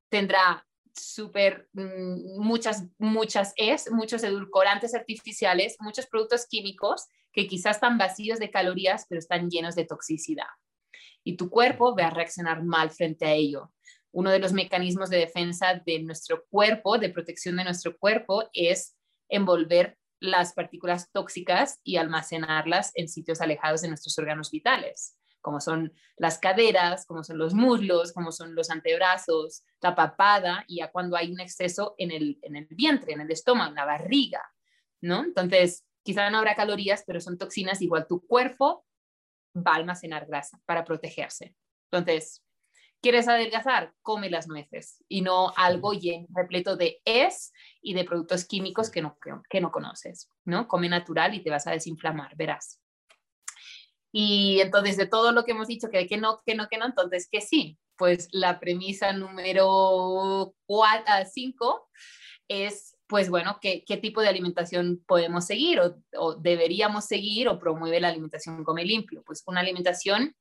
tendrá 0.09 0.67
súper 0.93 1.69
mm, 1.73 2.41
muchas, 2.41 2.85
muchas 2.99 3.53
es, 3.57 3.91
muchos 3.91 4.23
edulcorantes 4.23 4.95
artificiales, 4.95 5.77
muchos 5.81 6.07
productos 6.07 6.47
químicos 6.47 7.07
que 7.33 7.47
quizás 7.47 7.77
están 7.77 7.99
vacíos 7.99 8.39
de 8.41 8.51
calorías, 8.51 9.07
pero 9.09 9.21
están 9.21 9.49
llenos 9.49 9.77
de 9.77 9.85
toxicidad. 9.85 10.49
Y 11.23 11.37
tu 11.37 11.49
cuerpo 11.49 11.95
va 11.97 12.07
a 12.07 12.11
reaccionar 12.11 12.65
mal 12.65 12.91
frente 12.91 13.27
a 13.27 13.33
ello 13.33 13.73
uno 14.13 14.31
de 14.31 14.39
los 14.39 14.53
mecanismos 14.53 15.11
de 15.11 15.19
defensa 15.19 15.81
de 15.85 16.01
nuestro 16.01 16.45
cuerpo, 16.49 16.99
de 16.99 17.11
protección 17.11 17.57
de 17.57 17.65
nuestro 17.65 17.97
cuerpo, 17.97 18.49
es 18.53 18.97
envolver 19.29 19.99
las 20.21 20.53
partículas 20.53 21.11
tóxicas 21.11 21.81
y 21.83 21.97
almacenarlas 21.97 22.93
en 22.95 23.09
sitios 23.09 23.41
alejados 23.41 23.81
de 23.81 23.89
nuestros 23.89 24.19
órganos 24.19 24.51
vitales, 24.51 25.17
como 25.41 25.61
son 25.61 25.93
las 26.17 26.39
caderas, 26.39 27.07
como 27.07 27.25
son 27.25 27.39
los 27.39 27.55
muslos, 27.55 28.13
como 28.13 28.31
son 28.31 28.55
los 28.55 28.71
antebrazos, 28.71 29.65
la 29.81 29.95
papada 29.95 30.65
y 30.69 30.77
ya 30.77 30.91
cuando 30.91 31.17
hay 31.17 31.33
un 31.33 31.41
exceso 31.41 31.95
en 31.97 32.11
el, 32.11 32.39
en 32.43 32.57
el 32.57 32.67
vientre, 32.71 33.15
en 33.15 33.23
el 33.23 33.31
estómago, 33.31 33.71
en 33.71 33.77
la 33.77 33.87
barriga, 33.87 34.43
¿no? 35.01 35.25
Entonces, 35.25 35.85
quizá 36.03 36.29
no 36.31 36.39
habrá 36.39 36.55
calorías, 36.55 37.03
pero 37.07 37.21
son 37.21 37.39
toxinas, 37.39 37.81
igual 37.81 38.07
tu 38.07 38.27
cuerpo 38.27 38.85
va 39.57 39.73
a 39.73 39.77
almacenar 39.77 40.27
grasa 40.27 40.61
para 40.67 40.85
protegerse. 40.85 41.57
Entonces, 41.91 42.43
¿Quieres 43.03 43.29
adelgazar? 43.29 43.95
Come 44.03 44.29
las 44.29 44.47
nueces 44.47 45.03
y 45.09 45.23
no 45.23 45.53
algo 45.57 45.93
lleno, 45.95 46.27
repleto 46.35 46.77
de 46.77 47.01
es 47.05 47.53
y 47.81 47.95
de 47.95 48.05
productos 48.05 48.45
químicos 48.45 48.91
que 48.91 49.01
no, 49.01 49.17
que 49.49 49.61
no 49.61 49.73
conoces, 49.73 50.29
¿no? 50.45 50.69
Come 50.69 50.89
natural 50.89 51.35
y 51.35 51.43
te 51.43 51.51
vas 51.51 51.67
a 51.67 51.73
desinflamar, 51.73 52.37
verás. 52.37 52.81
Y 54.13 54.61
entonces 54.61 54.97
de 54.97 55.07
todo 55.07 55.33
lo 55.33 55.45
que 55.45 55.53
hemos 55.53 55.69
dicho, 55.69 55.89
que, 55.89 56.07
que 56.07 56.17
no, 56.17 56.41
que 56.45 56.55
no, 56.55 56.69
que 56.69 56.79
no, 56.79 56.87
entonces 56.87 57.29
que 57.31 57.41
sí. 57.41 57.79
Pues 57.97 58.29
la 58.33 58.59
premisa 58.61 59.13
número 59.13 60.55
5 60.67 61.89
es, 62.49 62.97
pues 63.07 63.29
bueno, 63.29 63.59
¿qué, 63.61 63.85
qué 63.87 63.99
tipo 63.99 64.23
de 64.23 64.29
alimentación 64.29 65.05
podemos 65.07 65.47
seguir 65.47 65.81
o, 65.81 65.97
o, 66.17 66.35
deberíamos 66.35 67.05
seguir 67.05 67.49
o 67.49 67.59
promueve 67.59 68.01
la 68.01 68.09
alimentación 68.09 68.65
come 68.65 68.85
limpio? 68.85 69.23
Pues 69.25 69.43
una 69.47 69.61
alimentación 69.61 70.35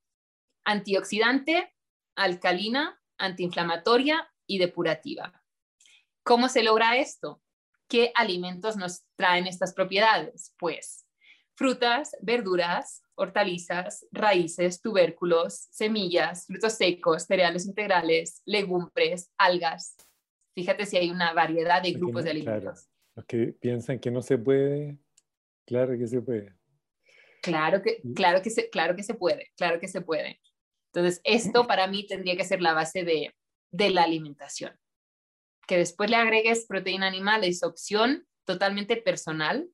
antioxidante, 0.64 1.74
alcalina, 2.20 3.00
antiinflamatoria 3.18 4.30
y 4.46 4.58
depurativa. 4.58 5.42
¿Cómo 6.24 6.50
se 6.50 6.64
logra 6.64 6.98
esto? 6.98 7.42
¿Qué 7.88 8.12
alimentos 8.14 8.76
nos 8.76 9.04
traen 9.16 9.48
estas 9.48 9.74
propiedades? 9.74 10.54
Pues 10.60 11.06
frutas, 11.56 12.16
verduras, 12.22 13.04
hortalizas, 13.16 14.06
raíces, 14.12 14.82
tubérculos, 14.82 15.68
semillas, 15.72 16.46
frutos 16.46 16.74
secos, 16.74 17.24
cereales 17.24 17.66
integrales, 17.66 18.42
legumbres, 18.46 19.32
algas. 19.38 19.96
Fíjate 20.56 20.86
si 20.86 20.98
hay 20.98 21.10
una 21.12 21.34
variedad 21.34 21.82
de 21.82 21.94
grupos 21.94 22.26
de 22.26 22.32
alimentos. 22.32 22.90
Los 23.16 23.26
que 23.26 23.54
piensan 23.60 24.00
que 24.00 24.12
no 24.12 24.22
se 24.22 24.38
puede, 24.38 24.98
claro 25.66 25.98
que 25.98 26.08
se 26.08 26.22
puede. 26.22 26.54
Claro 27.42 27.82
que, 27.82 28.02
claro 28.14 28.42
que, 28.42 28.50
se, 28.50 28.70
claro 28.70 28.96
que 28.96 29.04
se 29.04 29.14
puede, 29.14 29.52
claro 29.56 29.80
que 29.80 29.88
se 29.88 30.02
puede. 30.02 30.42
Entonces, 30.94 31.22
esto 31.24 31.68
para 31.68 31.88
mí 31.88 32.06
tendría 32.08 32.36
que 32.36 32.44
ser 32.44 32.62
la 32.62 32.74
base 32.74 33.04
de, 33.04 33.36
de 33.72 33.90
la 33.92 34.04
alimentación. 34.04 34.78
Que 35.68 35.78
después 35.78 36.10
le 36.10 36.16
agregues 36.16 36.66
proteína 36.68 37.08
animal 37.08 37.44
es 37.44 37.64
opción 37.64 38.28
totalmente 38.46 38.98
personal, 38.98 39.70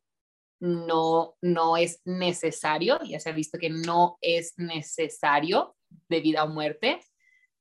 no, 0.60 1.36
no 1.42 1.78
es 1.78 2.02
necesario, 2.06 3.00
ya 3.04 3.20
se 3.20 3.30
ha 3.30 3.34
visto 3.34 3.58
que 3.58 3.70
no 3.70 4.18
es 4.22 4.54
necesario 4.58 5.76
de 6.10 6.22
vida 6.22 6.44
o 6.44 6.50
muerte, 6.50 7.00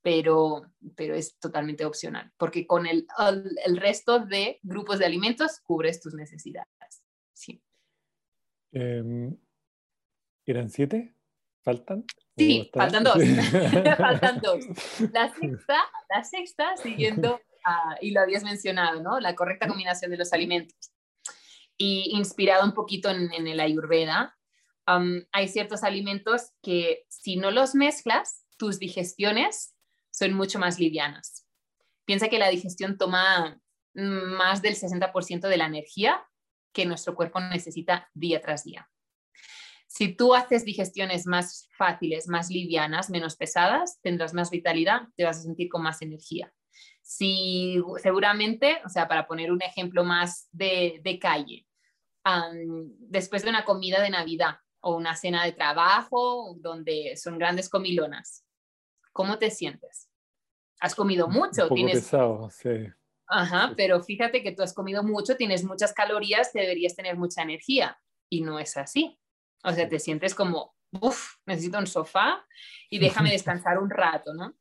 pero, 0.03 0.71
pero 0.97 1.15
es 1.15 1.39
totalmente 1.39 1.85
opcional, 1.85 2.33
porque 2.37 2.67
con 2.67 2.87
el, 2.87 3.07
el, 3.65 3.77
resto 3.77 4.21
de 4.21 4.59
grupos 4.63 4.99
de 4.99 5.07
alimentos 5.07 5.61
cubres 5.61 6.01
tus 6.01 6.15
necesidades. 6.15 6.69
Sí. 7.33 7.63
Em, 8.73 9.37
¿Eran 10.45 10.69
siete? 10.69 11.15
¿Faltan? 11.63 12.05
Sí, 12.37 12.71
faltan 12.73 13.05
dos. 13.05 13.15
faltan 13.99 14.41
dos. 14.41 14.65
La 15.13 15.33
sexta, 15.41 15.79
la 16.11 16.25
sexta 16.25 16.77
siguiendo, 16.77 17.41
y 18.01 18.11
lo 18.11 18.21
habías 18.21 18.43
mencionado, 18.43 19.03
¿no? 19.03 19.21
La 19.21 19.35
correcta 19.35 19.69
combinación 19.69 20.11
de 20.11 20.19
los 20.19 20.33
alimentos 20.33 20.95
y 21.77 22.17
inspirado 22.17 22.65
un 22.65 22.73
poquito 22.73 23.11
en, 23.11 23.33
el 23.33 23.61
ayurveda, 23.61 24.37
hay 24.87 25.49
ciertos 25.49 25.83
alimentos 25.83 26.53
que 26.63 27.05
si 27.09 27.37
no 27.37 27.51
los 27.51 27.75
mezclas, 27.75 28.45
tus 28.59 28.79
digestiones 28.79 29.75
son 30.11 30.35
mucho 30.35 30.59
más 30.59 30.79
livianas. 30.79 31.47
Piensa 32.05 32.29
que 32.29 32.39
la 32.39 32.49
digestión 32.49 32.99
toma 32.99 33.61
más 33.95 34.63
del 34.63 34.77
60% 34.77 35.49
de 35.49 35.57
la 35.57 35.67
energía 35.67 36.25
que 36.73 36.87
nuestro 36.87 37.15
cuerpo 37.15 37.41
necesita 37.41 38.11
día 38.15 38.41
tras 38.41 38.65
día. 38.65 38.91
Si 39.97 40.13
tú 40.13 40.35
haces 40.35 40.65
digestiones 40.65 41.25
más 41.25 41.69
fáciles, 41.79 42.27
más 42.27 42.51
livianas, 42.51 43.11
menos 43.11 43.37
pesadas, 43.37 44.01
tendrás 44.03 44.35
más 44.35 44.51
vitalidad, 44.51 45.03
te 45.15 45.23
vas 45.23 45.39
a 45.39 45.43
sentir 45.43 45.69
con 45.69 45.85
más 45.85 46.03
energía. 46.03 46.53
Si 47.01 47.81
seguramente, 48.03 48.81
o 48.85 48.89
sea, 48.89 49.07
para 49.07 49.29
poner 49.29 49.53
un 49.53 49.63
ejemplo 49.63 50.03
más 50.03 50.49
de, 50.51 51.19
calle, 51.23 51.69
después 52.99 53.45
de 53.45 53.51
una 53.51 53.65
comida 53.65 54.03
de 54.03 54.11
Navidad 54.11 54.57
o 54.81 54.97
una 54.97 55.15
cena 55.15 55.45
de 55.45 55.53
trabajo 55.53 56.57
donde 56.59 57.17
son 57.17 57.39
grandes 57.39 57.69
comilonas, 57.69 58.45
¿cómo 59.13 59.39
te 59.39 59.53
sientes? 59.53 60.11
Has 60.81 60.97
comido 60.97 61.29
mucho, 61.29 61.69
un 61.69 61.75
tienes... 61.77 61.95
pesado, 62.01 62.51
sí. 62.51 62.89
Ajá, 63.29 63.75
pero 63.77 64.03
fíjate 64.03 64.43
que 64.43 64.51
tú 64.51 64.65
has 64.65 64.75
comido 64.75 65.05
mucho, 65.05 65.37
tienes 65.37 65.63
muchas 65.63 65.93
calorías, 65.93 66.53
deberías 66.53 66.97
tener 66.97 67.17
mucha 67.17 67.43
energía 67.43 67.97
y 68.29 68.41
no 68.41 68.59
es 68.59 68.77
así. 68.77 69.21
O 69.65 69.73
sea, 69.73 69.89
te 69.89 69.99
sientes 69.99 70.35
como, 70.35 70.75
uff, 71.01 71.37
necesito 71.47 71.79
un 71.79 71.87
sofá 71.87 72.45
y 72.91 72.99
déjame 72.99 73.31
descansar 73.33 73.79
un 73.79 73.91
rato, 73.91 74.35
¿no? 74.35 74.55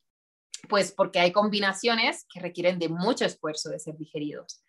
Pues 0.70 0.92
porque 0.92 1.20
hay 1.20 1.32
combinaciones 1.32 2.26
que 2.34 2.40
requieren 2.40 2.80
de 2.80 2.90
mucho 2.90 3.26
esfuerzo 3.26 3.70
de 3.70 3.80
ser 3.80 3.98
digeridos. 3.98 4.64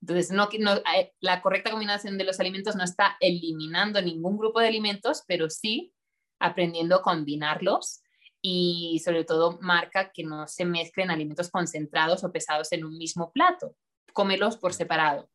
Entonces, 0.00 0.30
no, 0.30 0.48
no, 0.60 0.76
eh, 0.76 1.12
la 1.20 1.42
correcta 1.42 1.70
combinación 1.70 2.18
de 2.18 2.24
los 2.24 2.38
alimentos 2.38 2.76
no 2.76 2.84
está 2.84 3.16
eliminando 3.18 4.00
ningún 4.00 4.36
grupo 4.36 4.60
de 4.60 4.68
alimentos, 4.68 5.24
pero 5.26 5.50
sí 5.50 5.92
aprendiendo 6.38 6.96
a 6.96 7.02
combinarlos 7.02 8.02
y 8.40 9.00
sobre 9.04 9.24
todo 9.24 9.58
marca 9.60 10.12
que 10.12 10.22
no 10.22 10.46
se 10.46 10.64
mezclen 10.64 11.10
alimentos 11.10 11.50
concentrados 11.50 12.22
o 12.22 12.30
pesados 12.30 12.70
en 12.72 12.84
un 12.84 12.96
mismo 12.96 13.32
plato, 13.32 13.74
cómelos 14.12 14.56
por 14.56 14.72
separado. 14.72 15.28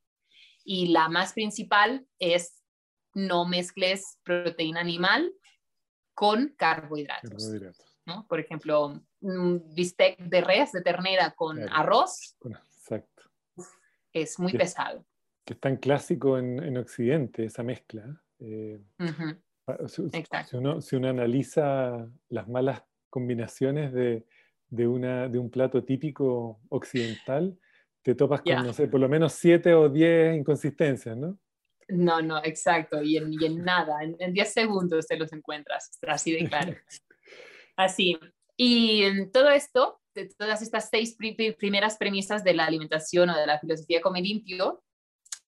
Y 0.63 0.87
la 0.87 1.09
más 1.09 1.33
principal 1.33 2.07
es 2.19 2.62
no 3.13 3.45
mezcles 3.45 4.19
proteína 4.23 4.79
animal 4.81 5.31
con 6.13 6.53
carbohidratos. 6.57 7.51
¿no? 8.05 8.27
Por 8.27 8.39
ejemplo, 8.39 9.01
un 9.21 9.73
bistec 9.73 10.17
de 10.19 10.41
res, 10.41 10.71
de 10.71 10.81
ternera 10.81 11.31
con 11.31 11.59
arroz. 11.69 12.35
Exacto. 12.45 13.23
Es 14.11 14.39
muy 14.39 14.51
pesado. 14.51 15.05
Que 15.45 15.53
es 15.53 15.59
tan 15.59 15.77
clásico 15.77 16.37
en, 16.37 16.77
Occidente 16.77 17.45
esa 17.45 17.63
mezcla. 17.63 18.21
Eh, 18.39 18.79
si, 19.87 20.01
uno, 20.53 20.81
si, 20.81 20.95
uno, 20.95 21.09
analiza 21.09 22.07
las 22.29 22.47
malas 22.47 22.83
combinaciones 23.09 23.93
de, 23.93 24.25
de, 24.69 24.87
una, 24.87 25.29
de 25.29 25.39
un 25.39 25.49
plato 25.49 25.83
típico 25.83 26.59
occidental, 26.69 27.57
te 28.01 28.15
topas 28.15 28.41
con, 28.41 28.65
no 28.65 28.73
sé, 28.73 28.87
por 28.87 28.99
lo 28.99 29.07
menos 29.07 29.33
siete 29.33 29.73
o 29.73 29.89
diez 29.89 30.35
inconsistencias, 30.35 31.15
¿no? 31.15 31.39
No, 31.87 32.21
no, 32.21 32.43
exacto. 32.43 33.01
Y 33.01 33.17
en, 33.17 33.33
y 33.33 33.45
en 33.45 33.63
nada, 33.63 34.03
en 34.03 34.33
10 34.33 34.53
segundos 34.53 35.07
te 35.07 35.17
los 35.17 35.31
encuentras, 35.33 35.97
así 36.07 36.31
de 36.31 36.47
claro. 36.47 36.75
Así. 37.75 38.19
Y 38.55 39.03
en 39.03 39.31
todo 39.31 39.49
esto, 39.49 39.99
de 40.13 40.29
todas 40.37 40.61
estas 40.61 40.89
seis 40.89 41.17
primeras 41.57 41.97
premisas 41.97 42.43
de 42.43 42.53
la 42.53 42.65
alimentación 42.65 43.29
o 43.29 43.37
de 43.37 43.47
la 43.47 43.59
filosofía 43.59 44.01
come 44.01 44.21
limpio, 44.21 44.83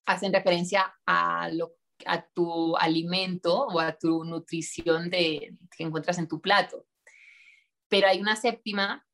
hacen 0.06 0.32
referencia 0.32 0.94
a, 1.06 1.48
lo, 1.50 1.74
a 2.04 2.26
tu 2.26 2.76
alimento 2.76 3.66
o 3.66 3.80
a 3.80 3.96
tu 3.96 4.24
nutrición 4.24 5.10
de, 5.10 5.56
que 5.76 5.84
encuentras 5.84 6.18
en 6.18 6.28
tu 6.28 6.40
plato. 6.40 6.86
Pero 7.88 8.08
hay 8.08 8.20
una 8.20 8.36
séptima 8.36 9.06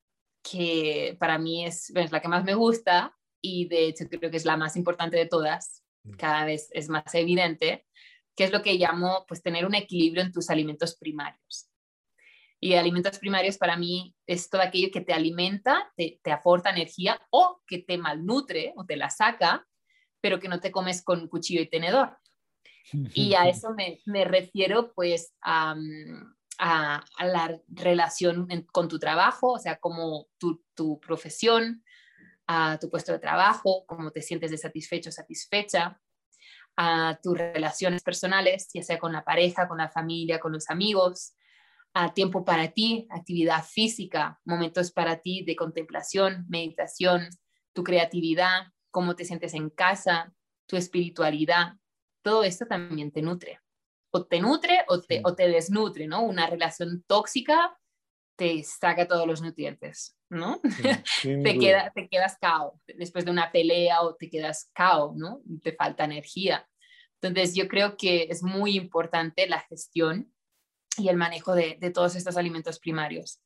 que 0.43 1.17
para 1.21 1.39
mí 1.39 1.67
es, 1.67 1.91
es 1.95 2.13
la 2.13 2.21
que 2.21 2.29
más 2.29 2.45
me 2.45 2.55
gusta 2.55 3.17
y 3.43 3.69
de 3.69 3.89
hecho 3.89 4.07
creo 4.09 4.31
que 4.31 4.37
es 4.37 4.45
la 4.45 4.57
más 4.57 4.77
importante 4.77 5.17
de 5.17 5.27
todas. 5.27 5.82
Cada 6.19 6.45
vez 6.45 6.69
es 6.73 6.89
más 6.89 7.15
evidente, 7.15 7.87
que 8.37 8.45
es 8.45 8.53
lo 8.53 8.63
que 8.63 8.75
llamo 8.75 9.25
pues 9.29 9.43
tener 9.43 9.67
un 9.67 9.75
equilibrio 9.75 10.23
en 10.23 10.33
tus 10.33 10.51
alimentos 10.51 10.97
primarios. 10.97 11.69
Y 12.61 12.75
alimentos 12.75 13.19
primarios 13.19 13.59
para 13.59 13.77
mí 13.77 14.15
es 14.25 14.49
todo 14.49 14.63
aquello 14.63 14.91
que 14.93 15.01
te 15.01 15.13
alimenta, 15.13 15.93
te, 15.97 16.21
aporta 16.31 16.71
energía 16.71 17.21
o 17.31 17.61
que 17.67 17.79
te 17.79 17.99
malnutre 17.99 18.73
o 18.77 18.87
te 18.87 18.97
la 18.97 19.11
saca, 19.11 19.67
pero 20.21 20.39
que 20.39 20.49
no 20.49 20.61
te 20.61 20.71
comes 20.71 21.03
con 21.03 21.27
cuchillo 21.27 21.61
y 21.61 21.69
tenedor. 21.69 22.17
Y 23.15 23.35
a 23.35 23.49
eso 23.49 23.75
me, 23.75 24.25
refiero 24.25 24.93
pues 24.95 25.35
a, 25.43 25.75
la 26.59 27.61
relación 27.67 28.47
con 28.71 28.87
tu 28.87 29.01
trabajo, 29.01 29.55
o 29.55 29.59
sea, 29.59 29.79
como 29.79 30.29
tu, 30.39 30.63
tu 30.75 31.01
profesión, 31.01 31.83
a 32.53 32.79
tu 32.79 32.91
puesto 32.91 33.13
de 33.13 33.19
trabajo, 33.19 33.85
cómo 33.87 34.11
te 34.11 34.21
sientes 34.21 34.51
de 34.51 34.59
satisfecho 34.59 35.09
o 35.09 35.13
satisfecha, 35.13 35.99
a 36.77 37.19
tus 37.23 37.37
relaciones 37.37 38.03
personales, 38.03 38.69
ya 38.73 38.83
sea 38.83 38.99
con 38.99 39.13
la 39.13 39.25
pareja, 39.25 39.69
con 39.69 39.79
la 39.79 39.89
familia, 39.89 40.39
con 40.39 40.53
los 40.53 40.69
amigos, 40.71 41.35
a 41.95 42.15
tiempo 42.15 42.45
para 42.45 42.69
ti, 42.69 43.07
actividad 43.11 43.65
física, 43.65 44.41
momentos 44.45 44.93
para 44.93 45.21
ti 45.21 45.45
de 45.45 45.57
contemplación, 45.57 46.47
meditación, 46.49 47.29
tu 47.75 47.85
creatividad, 47.85 48.73
cómo 48.91 49.15
te 49.15 49.25
sientes 49.25 49.55
en 49.55 49.71
casa, 49.71 50.33
tu 50.67 50.77
espiritualidad, 50.77 51.75
todo 52.23 52.45
esto 52.45 52.67
también 52.67 53.13
te 53.13 53.23
nutre. 53.23 53.61
O 54.11 54.27
te 54.27 54.41
nutre 54.41 54.85
o 54.89 55.01
te, 55.01 55.23
o 55.25 55.35
te 55.35 55.49
desnutre, 55.49 56.07
¿no? 56.07 56.23
Una 56.23 56.47
relación 56.47 57.03
tóxica 57.07 57.79
te 58.43 58.65
saca 58.65 59.07
todos 59.07 59.25
los 59.25 59.41
nutrientes, 59.41 60.19
¿no? 60.29 60.61
te, 61.23 61.59
queda, 61.61 61.93
te 61.95 62.09
quedas 62.09 62.37
cao 62.41 62.81
después 62.99 63.25
de 63.25 63.31
una 63.31 63.53
pelea 63.53 64.03
o 64.03 64.17
te 64.17 64.29
quedas 64.29 64.69
cao, 64.75 65.15
¿no? 65.17 65.43
Te 65.63 65.73
falta 65.73 66.05
energía. 66.05 66.69
Entonces 67.21 67.55
yo 67.55 67.69
creo 67.69 67.97
que 67.97 68.25
es 68.25 68.43
muy 68.43 68.75
importante 68.75 69.47
la 69.47 69.61
gestión 69.61 70.33
y 70.99 71.09
el 71.09 71.17
manejo 71.17 71.55
de, 71.55 71.77
de 71.81 71.91
todos 71.93 72.17
estos 72.17 72.37
alimentos 72.37 72.81
primarios, 72.81 73.41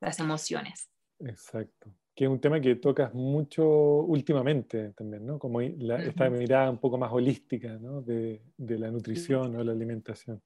las 0.00 0.18
emociones. 0.18 0.88
Exacto. 1.20 1.94
Que 2.14 2.24
es 2.24 2.30
un 2.30 2.40
tema 2.40 2.58
que 2.58 2.76
tocas 2.76 3.12
mucho 3.12 3.68
últimamente 3.68 4.94
también, 4.94 5.26
¿no? 5.26 5.38
Como 5.38 5.60
la, 5.60 6.02
esta 6.02 6.30
mirada 6.30 6.70
un 6.70 6.78
poco 6.78 6.96
más 6.96 7.12
holística, 7.12 7.76
¿no? 7.78 8.00
De, 8.00 8.40
de 8.56 8.78
la 8.78 8.90
nutrición 8.90 9.54
o 9.56 9.62
la 9.62 9.72
alimentación. 9.72 10.42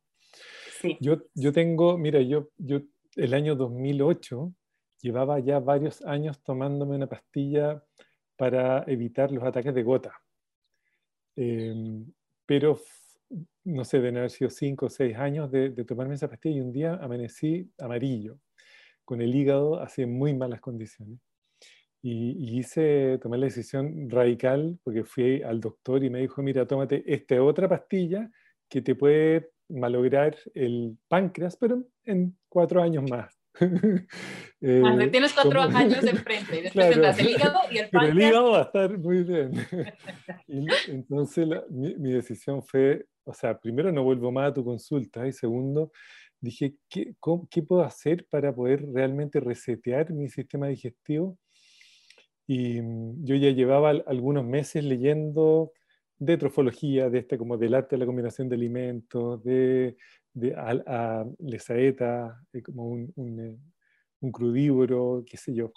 Sí. 0.81 0.99
Yo, 1.01 1.23
yo 1.35 1.53
tengo, 1.53 1.97
mira, 1.97 2.21
yo, 2.21 2.51
yo 2.59 2.81
el 3.17 3.35
año 3.35 3.55
2008 3.57 4.53
llevaba 5.01 5.41
ya 5.41 5.59
varios 5.59 6.03
años 6.03 6.43
tomándome 6.43 6.97
una 6.97 7.09
pastilla 7.09 7.83
para 8.37 8.85
evitar 8.87 9.31
los 9.31 9.45
ataques 9.45 9.75
de 9.75 9.83
gota. 9.83 10.13
Em, 11.37 12.07
pero, 12.47 12.79
no 13.65 13.85
sé, 13.85 13.99
deben 13.99 14.19
haber 14.19 14.31
sido 14.31 14.51
cinco 14.51 14.87
o 14.87 14.91
seis 14.91 15.17
años 15.17 15.51
de, 15.51 15.71
tomarme 15.85 16.15
esa 16.15 16.29
pastilla 16.29 16.57
y 16.57 16.61
un 16.61 16.73
día 16.73 16.95
amanecí 16.95 17.71
amarillo, 17.79 18.39
con 19.05 19.21
el 19.21 19.35
hígado 19.35 19.81
así 19.81 20.07
muy 20.07 20.35
malas 20.35 20.61
condiciones. 20.61 21.19
Y, 22.03 22.59
hice, 22.59 23.19
tomé 23.23 23.39
la 23.39 23.47
decisión 23.47 24.11
radical 24.11 24.79
porque 24.83 25.05
fui 25.05 25.43
al 25.43 25.61
doctor 25.61 26.03
y 26.03 26.11
me 26.11 26.21
dijo, 26.21 26.43
mira, 26.43 26.67
tómate 26.67 27.05
esta 27.07 27.41
otra 27.43 27.69
pastilla 27.69 28.31
que 28.69 28.83
te 28.83 28.95
puede 28.95 29.52
malograr 29.73 30.37
el 30.55 30.97
páncreas, 31.09 31.57
pero 31.57 31.85
en 32.05 32.37
cuatro 32.49 32.83
años 32.83 33.05
más. 33.11 33.39
eh, 34.61 35.09
tienes 35.11 35.33
cuatro 35.35 35.61
años 35.61 36.01
de 36.01 36.15
frente 36.15 36.59
y 36.59 36.63
después 36.63 36.91
tendrás 36.91 37.19
el 37.19 37.29
hígado 37.31 37.59
y 37.71 37.79
el 37.79 37.91
páncreas. 37.91 37.91
Pero 37.93 38.07
el 38.07 38.21
hígado 38.21 38.51
va 38.53 38.59
a 38.59 38.63
estar 38.63 38.99
muy 38.99 39.23
bien. 39.25 39.53
entonces 40.89 41.49
mi, 41.69 41.95
mi, 41.97 42.13
decisión 42.13 42.63
fue, 42.63 43.05
o 43.25 43.35
sea, 43.35 43.59
primero 43.59 43.93
no 43.93 44.05
vuelvo 44.05 44.33
más 44.33 44.51
a 44.51 44.55
tu 44.55 44.65
consulta 44.65 45.27
y 45.27 45.33
segundo, 45.33 45.93
dije, 46.41 46.75
¿qué, 46.89 47.15
¿qué 47.51 47.63
puedo 47.63 47.83
hacer 47.83 48.27
para 48.29 48.55
poder 48.55 48.85
realmente 48.93 49.39
resetear 49.39 50.13
mi 50.13 50.29
sistema 50.29 50.69
digestivo? 50.69 51.39
Y 52.47 52.81
mm, 52.81 53.25
yo 53.25 53.37
ya 53.37 53.51
llevaba 53.51 53.91
algunos 53.91 54.45
meses 54.45 54.85
leyendo 54.85 55.73
de 56.25 56.37
trofología, 56.37 57.11
de 57.11 57.19
este 57.19 57.37
como 57.37 57.59
del 57.59 57.75
arte 57.75 57.97
de 57.97 58.01
la 58.01 58.07
combinación 58.07 58.49
de 58.49 58.55
alimentos, 58.55 59.43
de, 59.43 59.97
de 60.33 60.55
a, 60.55 60.71
a 60.87 61.27
lesaeta, 61.41 62.41
como 62.65 62.87
un, 62.87 63.13
un, 63.17 63.41
eh, 63.41 63.59
un, 64.21 64.31
crudívoro, 64.31 65.25
qué 65.27 65.37
sé 65.37 65.53
yo. 65.53 65.73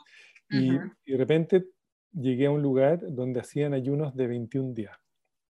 Y, 0.52 0.70
de 0.72 1.18
repente 1.18 1.66
llegué 2.14 2.46
a 2.46 2.52
un 2.52 2.62
lugar 2.62 3.00
donde 3.02 3.40
hacían 3.40 3.74
ayunos 3.74 4.16
de 4.16 4.28
21 4.28 4.74
días, 4.76 4.96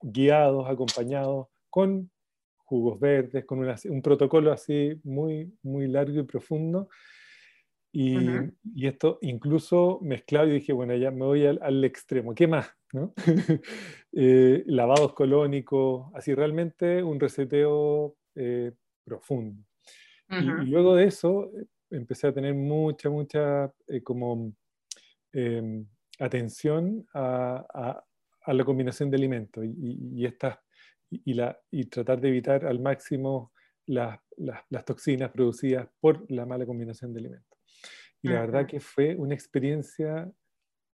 guiados, 0.03 0.69
acompañados, 0.69 1.47
con 1.71 2.11
jugos 2.59 3.01
verdes, 3.01 3.47
con 3.47 3.61
un 3.61 4.03
protocolo 4.03 4.53
así 4.53 5.01
muy, 5.05 5.51
muy 5.63 5.89
largo 5.89 6.21
y 6.21 6.25
profundo. 6.25 6.89
Y, 7.91 8.17
y, 8.75 8.87
esto 8.87 9.19
incluso 9.23 10.01
mezclado, 10.03 10.49
y 10.49 10.53
dije, 10.53 10.75
bueno, 10.75 10.95
ya 10.97 11.11
me 11.11 11.25
voy 11.25 11.47
al, 11.47 11.59
al 11.63 11.83
extremo, 11.83 12.35
¿qué 12.35 12.47
más? 12.47 12.75
¿No? 12.93 13.15
eh, 14.13 14.63
lavados 14.67 15.15
colónicos, 15.15 16.11
así 16.15 16.35
realmente 16.35 17.03
un 17.03 17.19
reseteo 17.19 18.17
eh, 18.35 18.73
profundo. 19.05 19.65
y, 20.31 20.45
luego 20.67 20.97
de 20.97 21.07
eso 21.07 21.51
eh, 21.59 21.67
empecé 21.91 22.29
a 22.29 22.33
tener 22.33 22.55
mucha, 22.55 23.11
mucha 23.11 23.73
eh, 23.89 24.03
como 24.03 24.55
em, 25.33 25.87
atención 26.19 27.07
a, 27.15 27.67
a, 27.75 28.05
a, 28.45 28.53
la 28.53 28.65
combinación 28.65 29.11
de 29.11 29.17
alimentos 29.17 29.65
y, 29.65 30.13
y, 30.15 30.27
estas, 30.27 30.59
y, 31.11 31.35
la, 31.35 31.59
y 31.71 31.85
tratar 31.87 32.21
de 32.21 32.29
evitar 32.29 32.65
al 32.65 32.81
máximo 32.81 33.53
las, 33.87 34.19
las, 34.37 34.63
las, 34.71 34.85
toxinas 34.85 35.31
producidas 35.31 35.89
por 36.01 36.31
la 36.31 36.47
mala 36.47 36.65
combinación 36.65 37.13
de 37.13 37.21
alimentos. 37.21 37.59
Y 38.23 38.29
la 38.29 38.43
verdad 38.43 38.67
que 38.67 38.79
fue 38.79 39.17
una 39.17 39.35
experiencia 39.35 40.31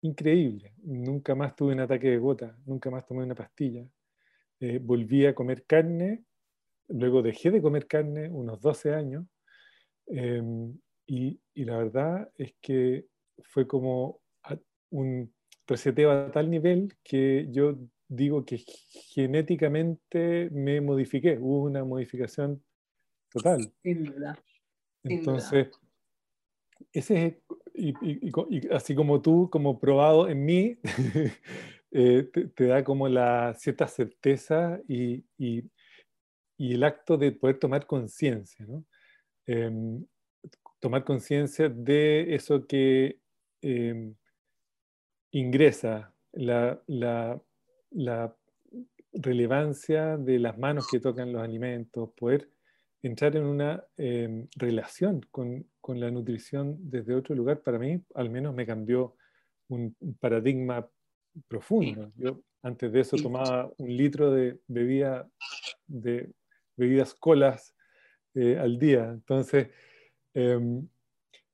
increíble. 0.03 0.73
Nunca 0.83 1.33
más 1.35 1.55
tuve 1.55 1.73
un 1.73 1.79
ataque 1.79 2.09
de 2.09 2.17
gota, 2.17 2.57
nunca 2.65 2.89
más 2.89 3.05
tomé 3.05 3.23
una 3.23 3.35
pastilla. 3.35 3.85
Eh, 4.59 4.79
volví 4.81 5.25
a 5.25 5.33
comer 5.33 5.65
carne, 5.65 6.23
luego 6.89 7.21
dejé 7.21 7.51
de 7.51 7.61
comer 7.61 7.87
carne 7.87 8.29
unos 8.29 8.61
12 8.61 8.93
años 8.93 9.25
em, 10.07 10.77
y, 11.07 11.39
y, 11.53 11.65
la 11.65 11.77
verdad 11.77 12.31
es 12.37 12.53
que 12.61 13.05
fue 13.41 13.67
como 13.67 14.21
un 14.91 15.33
reseteo 15.67 16.11
a 16.11 16.31
tal 16.31 16.49
nivel 16.49 16.93
que 17.03 17.47
yo 17.49 17.75
digo 18.07 18.45
que 18.45 18.63
genéticamente 19.13 20.49
me 20.51 20.81
modifiqué, 20.81 21.37
hubo 21.39 21.63
una 21.63 21.83
modificación 21.83 22.63
total. 23.29 23.73
Entonces, 25.03 25.69
ese 26.91 27.25
es 27.25 27.35
y, 27.73 27.93
así 28.71 28.95
como 28.95 29.21
tú, 29.21 29.49
como 29.49 29.79
probado 29.79 30.29
en 30.29 30.45
mí, 30.45 30.77
eh, 31.91 32.29
te, 32.55 32.65
da 32.65 32.83
como 32.83 33.07
la 33.07 33.53
cierta 33.55 33.87
certeza 33.87 34.79
y, 34.87 35.23
el 36.57 36.83
acto 36.83 37.17
de 37.17 37.31
poder 37.31 37.59
tomar 37.59 37.85
conciencia, 37.85 38.65
¿no? 38.65 38.85
Em, 39.45 40.05
tomar 40.79 41.03
conciencia 41.03 41.67
de 41.67 42.35
eso 42.35 42.65
que 42.65 43.19
em, 43.61 44.15
ingresa, 45.31 46.13
la, 46.31 46.81
la, 46.87 47.41
la, 47.91 48.35
relevancia 49.13 50.17
de 50.17 50.39
las 50.39 50.57
manos 50.57 50.87
que 50.89 50.99
tocan 50.99 51.31
los 51.31 51.43
alimentos, 51.43 52.09
poder 52.17 52.49
entrar 53.03 53.35
en 53.35 53.43
una 53.43 53.83
em, 53.97 54.47
relación 54.55 55.21
con, 55.29 55.67
con, 55.81 55.99
la 55.99 56.09
nutrición 56.09 56.77
desde 56.79 57.13
otro 57.13 57.35
lugar, 57.35 57.61
para 57.61 57.77
mí 57.77 58.01
al 58.15 58.29
menos 58.29 58.55
me 58.55 58.65
cambió 58.65 59.15
un, 59.67 59.95
paradigma 60.19 60.87
profundo. 61.47 62.11
Yo 62.15 62.41
antes 62.61 62.91
de 62.91 63.01
eso 63.01 63.17
tomaba 63.17 63.69
un 63.77 63.95
litro 63.95 64.31
de, 64.31 64.59
bebida, 64.67 65.29
de 65.85 66.31
bebidas 66.77 67.13
colas 67.13 67.75
eh, 68.35 68.57
al 68.57 68.79
día. 68.79 69.09
Entonces, 69.11 69.67
em, 70.33 70.87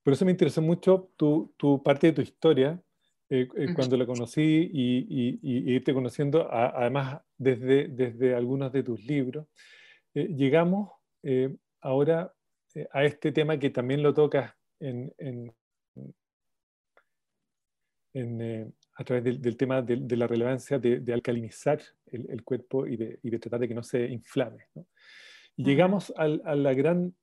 por 0.04 0.14
eso 0.14 0.26
me 0.26 0.32
interesó 0.32 0.62
mucho 0.62 1.12
tu, 1.18 1.54
tu 1.58 1.82
parte 1.82 2.08
de 2.08 2.14
tu 2.14 2.22
historia, 2.22 2.80
eh, 3.32 3.48
eh, 3.56 3.74
cuando 3.76 3.98
la 3.98 4.06
conocí 4.06 4.70
y, 4.72 5.08
y, 5.10 5.40
y, 5.42 5.74
irte 5.74 5.94
conociendo, 5.94 6.52
además 6.52 7.22
desde, 7.38 7.88
desde 7.88 8.36
algunos 8.36 8.72
de 8.72 8.84
tus 8.84 9.04
libros. 9.04 9.48
llegamos 10.14 10.99
eh, 11.24 11.56
ahora 11.82 12.34
eh, 12.76 12.88
a 12.92 13.04
este 13.04 13.32
tema 13.32 13.58
que 13.58 13.70
también 13.70 14.04
lo 14.04 14.14
tocas 14.14 14.54
en, 14.80 15.14
en, 15.18 15.52
eh, 18.14 18.72
a 18.96 19.04
través 19.04 19.24
del, 19.24 19.42
del 19.42 19.58
tema 19.58 19.82
de, 19.82 19.98
de, 19.98 20.18
la 20.18 20.28
relevancia 20.28 20.78
de, 20.80 21.00
de 21.00 21.14
alcalinizar 21.14 21.82
el, 22.08 22.30
el, 22.30 22.44
cuerpo 22.44 22.86
y 22.88 22.98
de, 22.98 23.20
y 23.24 23.30
de, 23.30 23.40
tratar 23.40 23.62
de 23.62 23.68
que 23.68 23.76
no 23.76 23.84
se 23.84 24.06
inflame. 24.06 24.66
¿no? 24.76 24.88
Y 25.56 25.64
llegamos 25.64 26.14
al, 26.18 26.42
a 26.46 26.56
la 26.56 26.74
gran 26.74 27.16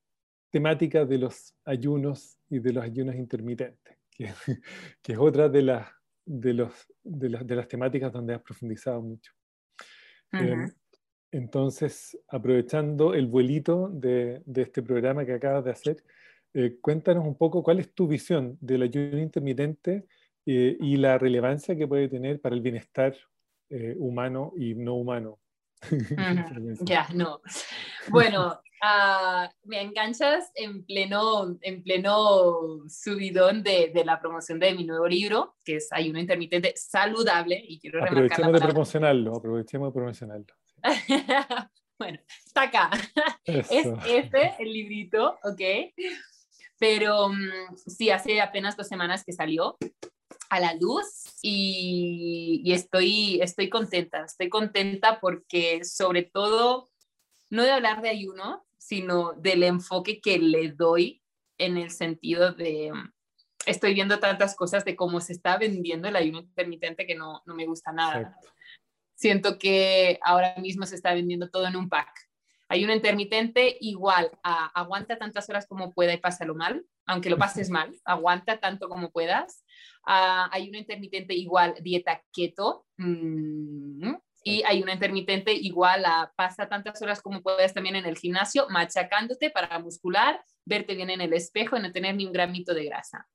temática 0.50 1.04
de 1.04 1.18
los 1.18 1.54
ayunos 1.64 2.38
y 2.48 2.61
de 2.61 2.72
los 2.72 2.85
ayunos 2.85 3.14
intermitentes, 3.16 3.98
que, 4.11 4.30
que 5.02 5.12
es 5.12 5.18
otra 5.18 5.48
de 5.48 5.62
las, 5.62 5.88
de, 6.24 6.54
los, 6.54 6.72
de, 7.02 7.30
las, 7.30 7.46
de 7.46 7.56
las 7.56 7.68
temáticas 7.68 8.12
donde 8.12 8.35
has 8.35 8.42
profundizado 8.42 9.02
mucho. 9.02 9.32
Uh 10.32 10.38
-huh. 10.38 10.74
Entonces, 11.32 12.18
aprovechando 12.28 13.14
el 13.14 13.26
vuelito 13.26 13.88
de, 13.88 14.42
de, 14.46 14.62
este 14.62 14.82
programa 14.82 15.26
que 15.26 15.34
acabas 15.34 15.64
de 15.64 15.70
hacer, 15.70 16.02
eh, 16.58 16.78
cuéntanos 16.80 17.26
un 17.26 17.36
poco 17.36 17.62
cuál 17.62 17.80
es 17.80 17.92
tu 17.92 18.06
visión 18.06 18.56
del 18.62 18.80
ayuno 18.80 19.18
intermitente 19.18 20.06
eh, 20.46 20.76
y 20.80 20.96
la 20.96 21.18
relevancia 21.18 21.76
que 21.76 21.86
puede 21.86 22.08
tener 22.08 22.40
para 22.40 22.54
el 22.54 22.62
bienestar 22.62 23.14
eh, 23.68 23.94
humano 23.98 24.54
y 24.56 24.74
no 24.74 24.94
humano. 24.94 25.38
ya, 26.80 27.08
no. 27.14 27.42
Bueno, 28.08 28.58
uh, 28.82 29.68
me 29.68 29.82
enganchas 29.82 30.50
en 30.54 30.86
pleno, 30.86 31.58
en 31.60 31.82
pleno 31.82 32.88
subidón 32.88 33.62
de, 33.62 33.90
de, 33.94 34.04
la 34.06 34.18
promoción 34.18 34.58
de 34.58 34.72
mi 34.72 34.84
nuevo 34.84 35.06
libro, 35.06 35.56
que 35.62 35.76
es 35.76 35.88
Ayuno 35.92 36.18
Intermitente 36.18 36.72
Saludable. 36.74 37.62
Y 37.68 37.78
quiero 37.78 38.02
aprovechemos 38.02 38.52
de 38.54 38.60
promocionarlo, 38.60 39.36
aprovechemos 39.36 39.88
de 39.88 39.92
promocionarlo. 39.92 40.54
bueno, 41.98 42.18
está 42.44 42.62
acá. 42.62 42.90
Es 43.44 43.70
este 43.70 44.54
el 44.58 44.72
librito, 44.72 45.38
¿ok? 45.42 45.92
Pero 46.78 47.26
um, 47.26 47.38
sí, 47.86 48.10
hace 48.10 48.40
apenas 48.40 48.76
dos 48.76 48.88
semanas 48.88 49.24
que 49.24 49.32
salió 49.32 49.76
a 50.50 50.60
la 50.60 50.74
luz 50.74 51.38
y, 51.42 52.60
y, 52.64 52.72
estoy, 52.72 53.40
estoy 53.40 53.68
contenta. 53.68 54.24
Estoy 54.24 54.48
contenta 54.48 55.20
porque 55.20 55.84
sobre 55.84 56.22
todo, 56.22 56.90
no 57.50 57.62
de 57.62 57.72
hablar 57.72 58.02
de 58.02 58.10
ayuno, 58.10 58.66
sino 58.78 59.32
del 59.32 59.62
enfoque 59.62 60.20
que 60.20 60.38
le 60.38 60.70
doy 60.72 61.22
en 61.58 61.78
el 61.78 61.90
sentido 61.90 62.52
de, 62.52 62.92
estoy 63.64 63.94
viendo 63.94 64.18
tantas 64.18 64.54
cosas 64.54 64.84
de 64.84 64.94
cómo 64.94 65.20
se 65.20 65.32
está 65.32 65.56
vendiendo 65.56 66.08
el 66.08 66.16
ayuno 66.16 66.40
intermitente 66.40 67.06
que 67.06 67.14
no, 67.14 67.42
no 67.46 67.54
me 67.54 67.66
gusta 67.66 67.92
nada. 67.92 68.20
Exacto 68.20 68.56
siento 69.16 69.59
que 69.59 70.20
ahora 70.22 70.55
mismo 70.59 70.87
se 70.87 70.94
está 70.94 71.12
vendiendo 71.14 71.50
todo 71.50 71.66
en 71.66 71.76
un 71.76 71.88
pack. 71.88 72.09
Hay 72.68 72.85
un 72.85 72.90
intermitente 72.90 73.76
igual 73.81 74.31
a 74.42 74.66
aguanta 74.66 75.18
tantas 75.18 75.48
horas 75.48 75.66
como 75.66 75.92
pueda 75.92 76.12
y 76.12 76.19
pásalo 76.19 76.54
mal, 76.54 76.85
aunque 77.06 77.31
lo 77.31 77.38
pases 77.38 77.71
mal, 77.71 77.94
aguanta 78.04 78.58
tanto 78.58 78.88
como 78.88 79.10
puedas. 79.10 79.64
Uh, 80.06 80.46
hay 80.52 80.69
un 80.69 80.77
intermitente 80.77 81.35
igual 81.35 81.75
dieta 81.81 82.23
keto. 82.33 82.87
Mm, 82.96 84.14
y 84.44 84.62
hay 84.62 84.81
un 84.81 84.88
intermitente 84.88 85.52
igual 85.52 86.04
a 86.04 86.33
pasa 86.37 86.69
tantas 86.69 87.02
horas 87.02 87.21
como 87.21 87.42
puedas 87.42 87.75
también 87.75 87.96
en 87.96 88.06
el 88.06 88.17
gimnasio, 88.17 88.69
machacándote 88.69 89.50
para 89.50 89.81
muscular, 89.81 90.40
verte 90.64 90.94
bien 90.94 91.10
en 91.10 91.21
el 91.21 91.33
espejo 91.33 91.77
y 91.77 91.81
no 91.81 91.90
tener 91.90 92.14
ni 92.14 92.27
un 92.27 92.33
gramito 92.33 92.73
de 92.73 92.85
grasa. 92.85 93.27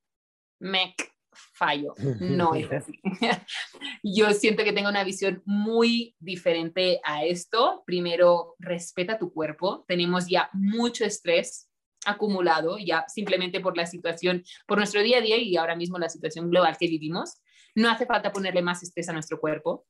Mec 0.59 1.11
fallo, 1.31 1.93
no 2.19 2.55
es 2.55 2.71
así. 2.71 2.99
Yo 4.03 4.31
siento 4.31 4.63
que 4.63 4.73
tengo 4.73 4.89
una 4.89 5.03
visión 5.03 5.41
muy 5.45 6.15
diferente 6.19 6.99
a 7.03 7.25
esto. 7.25 7.83
Primero, 7.85 8.55
respeta 8.59 9.17
tu 9.17 9.33
cuerpo. 9.33 9.85
Tenemos 9.87 10.27
ya 10.27 10.49
mucho 10.53 11.05
estrés 11.05 11.69
acumulado, 12.05 12.77
ya 12.77 13.05
simplemente 13.07 13.59
por 13.59 13.77
la 13.77 13.85
situación, 13.85 14.43
por 14.67 14.77
nuestro 14.77 15.01
día 15.01 15.19
a 15.19 15.21
día 15.21 15.37
y 15.37 15.55
ahora 15.57 15.75
mismo 15.75 15.99
la 15.99 16.09
situación 16.09 16.49
global 16.49 16.77
que 16.77 16.87
vivimos. 16.87 17.41
No 17.75 17.89
hace 17.89 18.05
falta 18.05 18.31
ponerle 18.31 18.61
más 18.61 18.83
estrés 18.83 19.07
a 19.09 19.13
nuestro 19.13 19.39
cuerpo, 19.39 19.85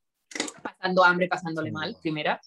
pasando 0.62 1.04
hambre, 1.04 1.28
pasándole 1.28 1.72
mal, 1.72 1.98
primera. 2.02 2.40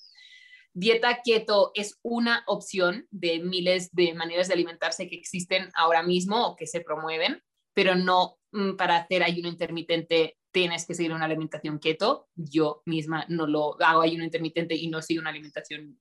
dieta 0.72 1.20
keto 1.24 1.72
es 1.74 1.98
una 2.02 2.44
opción 2.46 3.06
de 3.10 3.40
miles 3.40 3.90
de 3.92 4.14
maneras 4.14 4.48
de 4.48 4.54
alimentarse 4.54 5.08
que 5.08 5.16
existen 5.16 5.70
ahora 5.74 6.02
mismo 6.02 6.46
o 6.46 6.56
que 6.56 6.66
se 6.66 6.80
promueven, 6.80 7.42
pero 7.72 7.94
no 7.94 8.36
para 8.76 8.96
hacer 8.96 9.22
ayuno 9.22 9.48
intermitente 9.48 10.36
tienes 10.52 10.86
que 10.86 10.94
seguir 10.94 11.12
una 11.12 11.24
alimentación 11.24 11.78
keto. 11.78 12.28
Yo 12.36 12.82
misma 12.86 13.26
no 13.28 13.46
lo 13.46 13.76
hago 13.82 14.02
ayuno 14.02 14.24
intermitente 14.24 14.74
y 14.76 14.88
no 14.88 15.02
sigo 15.02 15.20
una 15.20 15.30
alimentación 15.30 15.98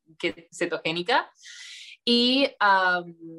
cetogénica. 0.51 1.32
Y 2.06 2.47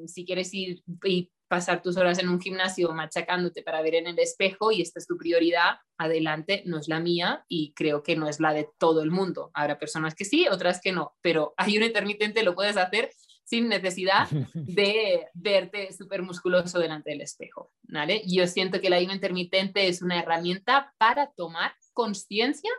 si 0.07 0.25
quieres 0.25 0.53
ir 0.53 0.83
y 1.05 1.31
pasar 1.47 1.83
tus 1.83 1.97
horas 1.97 2.19
en 2.19 2.29
un 2.31 2.41
gimnasio 2.41 2.93
machacándote 2.93 3.63
para 3.63 3.83
ver 3.83 3.95
en 3.95 4.07
el 4.09 4.19
espejo 4.19 4.73
y 4.73 4.81
esta 4.81 4.99
es 4.99 5.07
tu 5.07 5.17
prioridad, 5.17 5.77
adelante, 5.99 6.63
no 6.67 6.79
es 6.79 6.89
la 6.89 6.99
mía 6.99 7.45
y 7.49 7.75
creo 7.75 8.03
que 8.03 8.17
no 8.17 8.29
es 8.29 8.41
la 8.41 8.53
de 8.53 8.69
todo 8.79 9.03
el 9.03 9.11
mundo. 9.11 9.51
Habrá 9.55 9.79
personas 9.79 10.15
que 10.15 10.25
sí, 10.25 10.49
otras 10.49 10.81
que 10.81 10.91
no, 10.93 11.15
pero 11.21 11.55
ayuno 11.57 11.87
intermitente 11.87 12.43
lo 12.43 12.55
puedes 12.55 12.77
hacer 12.77 13.13
sin 13.45 13.69
necesidad 13.69 14.29
de 14.55 15.29
verte 15.35 15.93
súper 15.93 16.23
musculoso 16.23 16.79
delante 16.79 17.11
del 17.11 17.21
espejo. 17.21 17.73
¿vale? 17.83 18.23
Yo 18.27 18.47
siento 18.47 18.81
que 18.81 18.89
el 18.89 18.95
ayuno 18.95 19.15
intermitente 19.15 19.87
es 19.87 20.03
una 20.03 20.19
herramienta 20.19 20.93
para 20.99 21.31
tomar 21.33 21.75
conciencia 21.93 22.71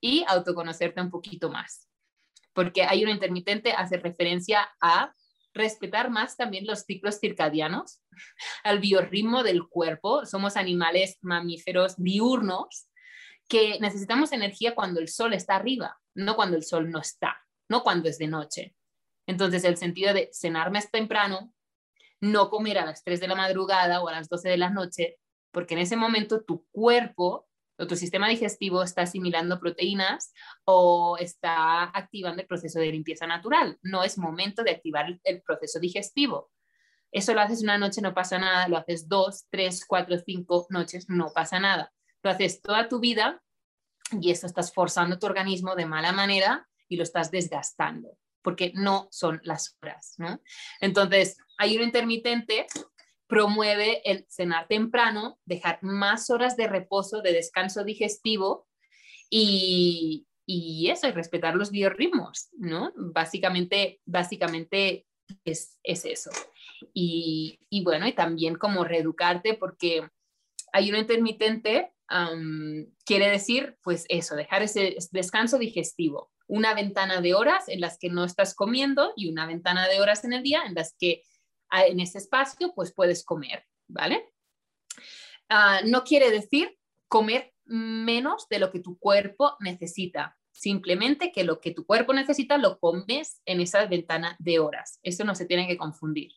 y 0.00 0.24
autoconocerte 0.26 1.00
un 1.00 1.10
poquito 1.10 1.50
más. 1.50 1.88
Porque 2.52 2.82
ayuno 2.82 3.12
intermitente 3.12 3.72
hace 3.72 3.96
referencia 3.96 4.68
a 4.80 5.14
respetar 5.54 6.10
más 6.10 6.36
también 6.36 6.66
los 6.66 6.80
ciclos 6.80 7.18
circadianos, 7.20 8.02
al 8.64 8.80
biorritmo 8.80 9.42
del 9.42 9.66
cuerpo. 9.68 10.26
Somos 10.26 10.56
animales 10.56 11.18
mamíferos 11.22 11.96
diurnos 11.96 12.88
que 13.48 13.78
necesitamos 13.80 14.32
energía 14.32 14.74
cuando 14.74 15.00
el 15.00 15.08
sol 15.08 15.34
está 15.34 15.56
arriba, 15.56 15.98
no 16.14 16.36
cuando 16.36 16.56
el 16.56 16.62
sol 16.62 16.90
no 16.90 17.00
está, 17.00 17.36
no 17.68 17.82
cuando 17.82 18.08
es 18.08 18.18
de 18.18 18.28
noche. 18.28 18.76
Entonces, 19.30 19.62
el 19.62 19.76
sentido 19.76 20.12
de 20.12 20.28
cenar 20.32 20.72
más 20.72 20.90
temprano, 20.90 21.54
no 22.20 22.50
comer 22.50 22.78
a 22.78 22.84
las 22.84 23.04
3 23.04 23.20
de 23.20 23.28
la 23.28 23.36
madrugada 23.36 24.02
o 24.02 24.08
a 24.08 24.12
las 24.12 24.28
12 24.28 24.48
de 24.48 24.56
la 24.56 24.70
noche, 24.70 25.18
porque 25.52 25.74
en 25.74 25.80
ese 25.80 25.96
momento 25.96 26.42
tu 26.42 26.66
cuerpo 26.72 27.46
o 27.78 27.86
tu 27.86 27.94
sistema 27.94 28.28
digestivo 28.28 28.82
está 28.82 29.02
asimilando 29.02 29.60
proteínas 29.60 30.32
o 30.64 31.16
está 31.16 31.84
activando 31.96 32.42
el 32.42 32.48
proceso 32.48 32.80
de 32.80 32.90
limpieza 32.90 33.28
natural. 33.28 33.78
No 33.82 34.02
es 34.02 34.18
momento 34.18 34.64
de 34.64 34.72
activar 34.72 35.20
el 35.22 35.42
proceso 35.42 35.78
digestivo. 35.78 36.50
Eso 37.12 37.32
lo 37.32 37.40
haces 37.40 37.62
una 37.62 37.78
noche, 37.78 38.02
no 38.02 38.12
pasa 38.12 38.36
nada. 38.36 38.66
Lo 38.66 38.78
haces 38.78 39.08
dos, 39.08 39.46
tres, 39.48 39.86
cuatro, 39.86 40.18
cinco 40.18 40.66
noches, 40.70 41.08
no 41.08 41.30
pasa 41.32 41.60
nada. 41.60 41.92
Lo 42.24 42.30
haces 42.30 42.60
toda 42.62 42.88
tu 42.88 42.98
vida 42.98 43.40
y 44.20 44.32
eso 44.32 44.48
estás 44.48 44.74
forzando 44.74 45.20
tu 45.20 45.26
organismo 45.26 45.76
de 45.76 45.86
mala 45.86 46.10
manera 46.10 46.68
y 46.88 46.96
lo 46.96 47.04
estás 47.04 47.30
desgastando 47.30 48.18
porque 48.42 48.72
no 48.74 49.08
son 49.10 49.40
las 49.44 49.76
horas. 49.80 50.14
¿no? 50.18 50.40
Entonces, 50.80 51.36
ayuno 51.58 51.84
intermitente 51.84 52.66
promueve 53.30 54.02
el 54.10 54.26
cenar 54.28 54.66
temprano, 54.66 55.38
dejar 55.44 55.78
más 55.82 56.30
horas 56.30 56.56
de 56.56 56.66
reposo, 56.66 57.22
de 57.22 57.32
descanso 57.32 57.84
digestivo 57.84 58.66
y, 59.30 60.26
eso, 60.90 61.06
y 61.06 61.12
respetar 61.12 61.54
los 61.54 61.70
biorritmos, 61.70 62.48
¿no? 62.58 62.92
Básicamente, 62.96 64.00
básicamente 64.04 65.06
es, 65.44 65.78
eso. 65.84 66.30
Y, 66.92 67.60
bueno, 67.84 68.08
y 68.08 68.12
también 68.12 68.56
como 68.56 68.82
reeducarte 68.82 69.54
porque 69.54 70.08
hay 70.72 70.90
un 70.90 70.96
quiere 73.04 73.30
decir, 73.30 73.76
pues 73.82 74.04
eso, 74.08 74.34
dejar 74.34 74.62
ese 74.62 74.96
descanso 75.12 75.58
digestivo, 75.58 76.32
una 76.46 76.74
ventana 76.74 77.20
de 77.20 77.34
horas 77.34 77.68
en 77.68 77.80
las 77.80 77.98
que 77.98 78.10
no 78.10 78.24
estás 78.24 78.54
comiendo 78.54 79.12
y 79.16 79.30
una 79.30 79.46
ventana 79.46 79.86
de 79.88 80.00
horas 80.00 80.24
en 80.24 80.32
el 80.32 80.42
día 80.42 80.62
en 80.66 80.74
las 80.74 80.96
que 80.98 81.22
en 81.70 82.00
ese 82.00 82.18
espacio, 82.18 82.72
pues 82.74 82.92
puedes 82.92 83.24
comer, 83.24 83.64
¿vale? 83.86 84.32
Ah, 85.48 85.80
no 85.84 86.02
quiere 86.02 86.30
decir 86.30 86.76
comer 87.06 87.52
menos 87.64 88.48
de 88.48 88.58
lo 88.58 88.72
que 88.72 88.80
tu 88.80 88.98
cuerpo 88.98 89.56
necesita, 89.60 90.36
simplemente 90.50 91.30
que 91.30 91.44
lo 91.44 91.60
que 91.60 91.70
tu 91.70 91.86
cuerpo 91.86 92.12
necesita 92.12 92.58
lo 92.58 92.80
comes 92.80 93.40
en 93.46 93.60
esa 93.60 93.86
ventana 93.86 94.36
de 94.40 94.58
horas. 94.58 94.98
Eso 95.02 95.24
no 95.24 95.36
se 95.36 95.46
tiene 95.46 95.68
que 95.68 95.76
confundir. 95.76 96.32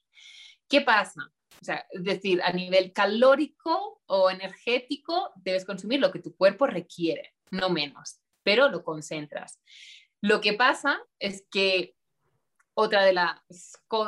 ¿Qué 0.70 0.82
pasa? 0.82 1.32
O 1.64 1.66
sea, 1.66 1.88
es 1.92 2.04
decir, 2.04 2.42
a 2.44 2.52
nivel 2.52 2.92
calórico 2.92 4.02
o 4.06 4.30
energético, 4.30 5.32
debes 5.38 5.64
consumir 5.64 6.02
lo 6.02 6.12
que 6.12 6.20
tu 6.20 6.36
cuerpo 6.36 6.68
requiere, 6.68 7.34
no 7.52 7.70
menos, 7.70 8.20
pero 8.44 8.68
lo 8.68 8.84
concentras. 8.84 9.62
Lo 10.20 10.42
que 10.42 10.52
pasa 10.52 11.00
es 11.20 11.48
que 11.50 11.96
otra 12.74 13.06
de, 13.06 13.14
las, 13.14 13.40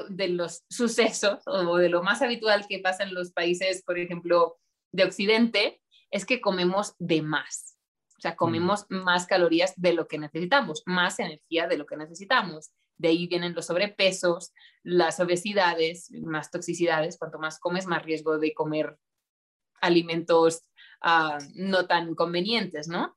de 0.10 0.28
los 0.28 0.66
sucesos 0.70 1.39
o 1.45 1.78
de 1.78 1.88
lo 1.88 2.03
más 2.03 2.22
habitual 2.22 2.68
que 2.68 2.80
pasa 2.80 3.03
en 3.03 3.14
los 3.14 3.32
países, 3.32 3.84
por 3.84 3.97
ejemplo, 3.97 4.58
de 4.91 5.06
Occidente, 5.06 5.82
es 6.12 6.26
que 6.26 6.41
comemos 6.41 6.93
de 6.99 7.22
más. 7.22 7.78
O 8.18 8.22
sea, 8.22 8.36
comemos 8.36 8.86
más 8.89 9.28
calorías 9.28 9.74
de 9.78 9.93
lo 9.93 10.10
que 10.10 10.18
necesitamos, 10.18 10.84
más 10.86 11.20
energía 11.20 11.68
de 11.68 11.78
lo 11.78 11.86
que 11.86 11.95
necesitamos. 11.95 12.74
De 12.97 13.09
ahí 13.09 13.27
vienen 13.27 13.53
los 13.53 13.65
sobrepesos, 13.65 14.53
las 14.83 15.19
obesidades, 15.19 16.11
más 16.11 16.51
toxicidades. 16.51 17.17
Cuanto 17.17 17.39
más 17.39 17.59
comes, 17.59 17.87
más 17.87 18.03
riesgo 18.03 18.37
de 18.37 18.53
comer 18.53 18.97
alimentos 19.81 20.63
ah, 21.01 21.37
no 21.55 21.87
tan 21.87 22.15
convenientes, 22.15 22.87
¿no? 22.87 23.15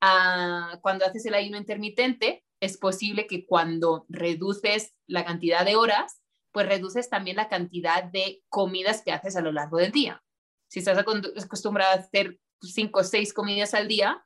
Ah, 0.00 0.78
cuando 0.82 1.04
haces 1.04 1.26
el 1.26 1.34
ayuno 1.34 1.58
intermitente, 1.58 2.44
es 2.60 2.76
posible 2.76 3.26
que 3.26 3.46
cuando 3.46 4.04
reduces 4.08 4.94
la 5.06 5.24
cantidad 5.24 5.64
de 5.64 5.76
horas, 5.76 6.20
pues 6.52 6.66
reduces 6.66 7.08
también 7.08 7.36
la 7.36 7.48
cantidad 7.48 8.04
de 8.04 8.42
comidas 8.48 9.02
que 9.02 9.12
haces 9.12 9.36
a 9.36 9.40
lo 9.40 9.52
largo 9.52 9.78
del 9.78 9.92
día. 9.92 10.22
Si 10.68 10.80
estás 10.80 10.98
acostumbrado 10.98 11.92
a 11.92 12.00
hacer 12.00 12.38
cinco 12.60 13.00
o 13.00 13.04
seis 13.04 13.32
comidas 13.32 13.74
al 13.74 13.88
día, 13.88 14.22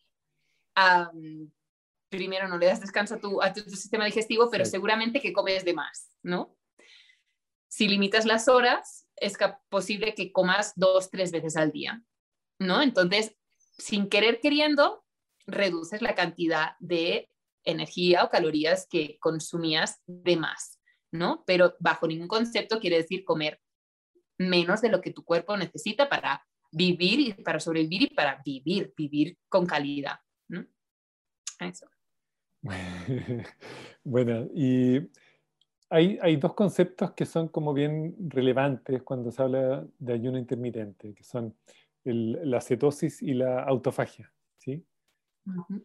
primero 2.16 2.48
no 2.48 2.58
le 2.58 2.66
das 2.66 2.80
descanso 2.80 3.14
a 3.14 3.20
tu, 3.20 3.42
a 3.42 3.52
tu, 3.52 3.60
sistema 3.62 4.04
digestivo, 4.04 4.50
pero 4.50 4.64
seguramente 4.64 5.20
que 5.20 5.32
comes 5.32 5.64
de 5.64 5.74
más, 5.74 6.10
¿no? 6.22 6.56
Si 7.68 7.88
limitas 7.88 8.24
las 8.24 8.48
horas, 8.48 9.08
es 9.16 9.36
posible 9.68 10.14
que 10.14 10.32
comas 10.32 10.72
dos, 10.76 11.10
tres 11.10 11.32
veces 11.32 11.56
al 11.56 11.72
día, 11.72 12.02
¿no? 12.58 12.82
Entonces, 12.82 13.36
sin 13.78 14.08
querer 14.08 14.40
queriendo, 14.40 15.04
reduces 15.46 16.02
la 16.02 16.14
cantidad 16.14 16.76
de 16.78 17.30
energía 17.64 18.24
o 18.24 18.30
calorías 18.30 18.86
que 18.88 19.18
consumías 19.18 20.00
de 20.06 20.36
más, 20.36 20.80
¿no? 21.10 21.42
Pero 21.46 21.74
bajo 21.80 22.06
ningún 22.06 22.28
concepto 22.28 22.80
quiere 22.80 22.96
decir 22.96 23.24
comer 23.24 23.60
menos 24.38 24.80
de 24.80 24.88
lo 24.88 25.00
que 25.00 25.12
tu 25.12 25.24
cuerpo 25.24 25.56
necesita 25.56 26.08
para 26.08 26.44
vivir 26.70 27.20
y 27.20 27.32
para 27.34 27.60
sobrevivir 27.60 28.02
y 28.02 28.14
para 28.14 28.42
vivir, 28.44 28.92
vivir 28.96 29.38
con 29.48 29.66
calidad. 29.66 30.18
¿no? 30.48 30.66
Eso. 31.60 31.86
bueno, 34.04 34.48
y 34.54 35.10
hay, 35.90 36.18
hay, 36.20 36.36
dos 36.36 36.54
conceptos 36.54 37.12
que 37.12 37.26
son 37.26 37.48
como 37.48 37.72
bien 37.72 38.16
relevantes 38.28 39.02
cuando 39.02 39.30
se 39.30 39.42
habla 39.42 39.86
de 39.98 40.12
ayuno 40.12 40.38
intermitente, 40.38 41.14
que 41.14 41.24
son 41.24 41.54
la 42.04 42.60
cetosis 42.60 43.22
y 43.22 43.34
la 43.34 43.62
autofagia. 43.62 44.32
¿sí? 44.58 44.84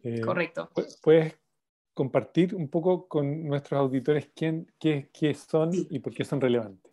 Eh, 0.02 0.20
Correcto. 0.20 0.70
¿Puedes 1.02 1.34
compartir 1.94 2.54
un 2.54 2.68
poco 2.68 3.08
con 3.08 3.44
nuestros 3.46 3.78
auditores 3.78 4.30
quién, 4.34 4.72
qué, 4.78 5.10
qué 5.12 5.34
son 5.34 5.70
y 5.90 5.98
por 5.98 6.14
qué 6.14 6.24
son 6.24 6.40
relevantes. 6.40 6.90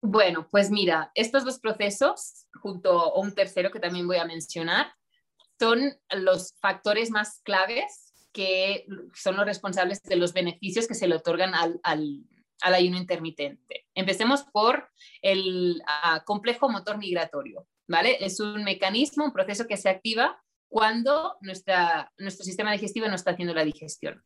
Bueno, 0.00 0.48
pues 0.50 0.70
mira, 0.70 1.12
estos 1.14 1.44
dos 1.44 1.60
procesos, 1.60 2.46
junto 2.60 2.98
a 2.98 3.20
un 3.20 3.32
tercero 3.32 3.70
que 3.70 3.78
también 3.78 4.06
voy 4.06 4.16
a 4.16 4.24
mencionar, 4.24 4.92
son 5.60 5.80
los 6.10 6.56
factores 6.60 7.12
más 7.12 7.40
claves 7.44 8.11
que 8.32 8.86
son 9.14 9.36
los 9.36 9.46
responsables 9.46 10.02
de 10.02 10.16
los 10.16 10.32
beneficios 10.32 10.88
que 10.88 10.94
se 10.94 11.06
le 11.06 11.16
otorgan 11.16 11.54
al, 11.54 11.80
al, 11.82 12.24
ayuno 12.62 12.96
intermitente. 12.96 13.86
Empecemos 13.94 14.44
por 14.44 14.88
el 15.20 15.82
ah, 15.86 16.22
complejo 16.24 16.68
motor 16.68 16.96
migratorio, 16.98 17.66
¿vale? 17.88 18.24
Es 18.24 18.40
un 18.40 18.64
mecanismo, 18.64 19.24
un 19.24 19.32
proceso 19.32 19.66
que 19.66 19.76
se 19.76 19.88
activa 19.88 20.40
cuando 20.68 21.36
nuestra, 21.40 22.10
nuestro 22.18 22.44
sistema 22.44 22.72
digestivo 22.72 23.08
no 23.08 23.14
está 23.14 23.32
haciendo 23.32 23.52
la 23.52 23.64
digestión. 23.64 24.24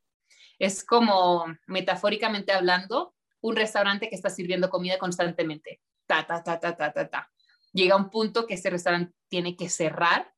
Es 0.58 0.84
como, 0.84 1.44
metafóricamente 1.66 2.52
hablando, 2.52 3.14
un 3.40 3.56
restaurante 3.56 4.08
que 4.08 4.14
está 4.14 4.30
sirviendo 4.30 4.70
comida 4.70 4.98
constantemente. 4.98 5.80
Ta, 6.06 6.26
ta, 6.26 6.42
ta, 6.42 6.60
ta, 6.60 6.76
ta, 6.76 6.92
ta, 6.92 7.08
ta. 7.08 7.30
Llega 7.72 7.96
un 7.96 8.10
punto 8.10 8.46
que 8.46 8.54
ese 8.54 8.70
restaurante 8.70 9.12
tiene 9.28 9.56
que 9.56 9.68
cerrar 9.68 10.32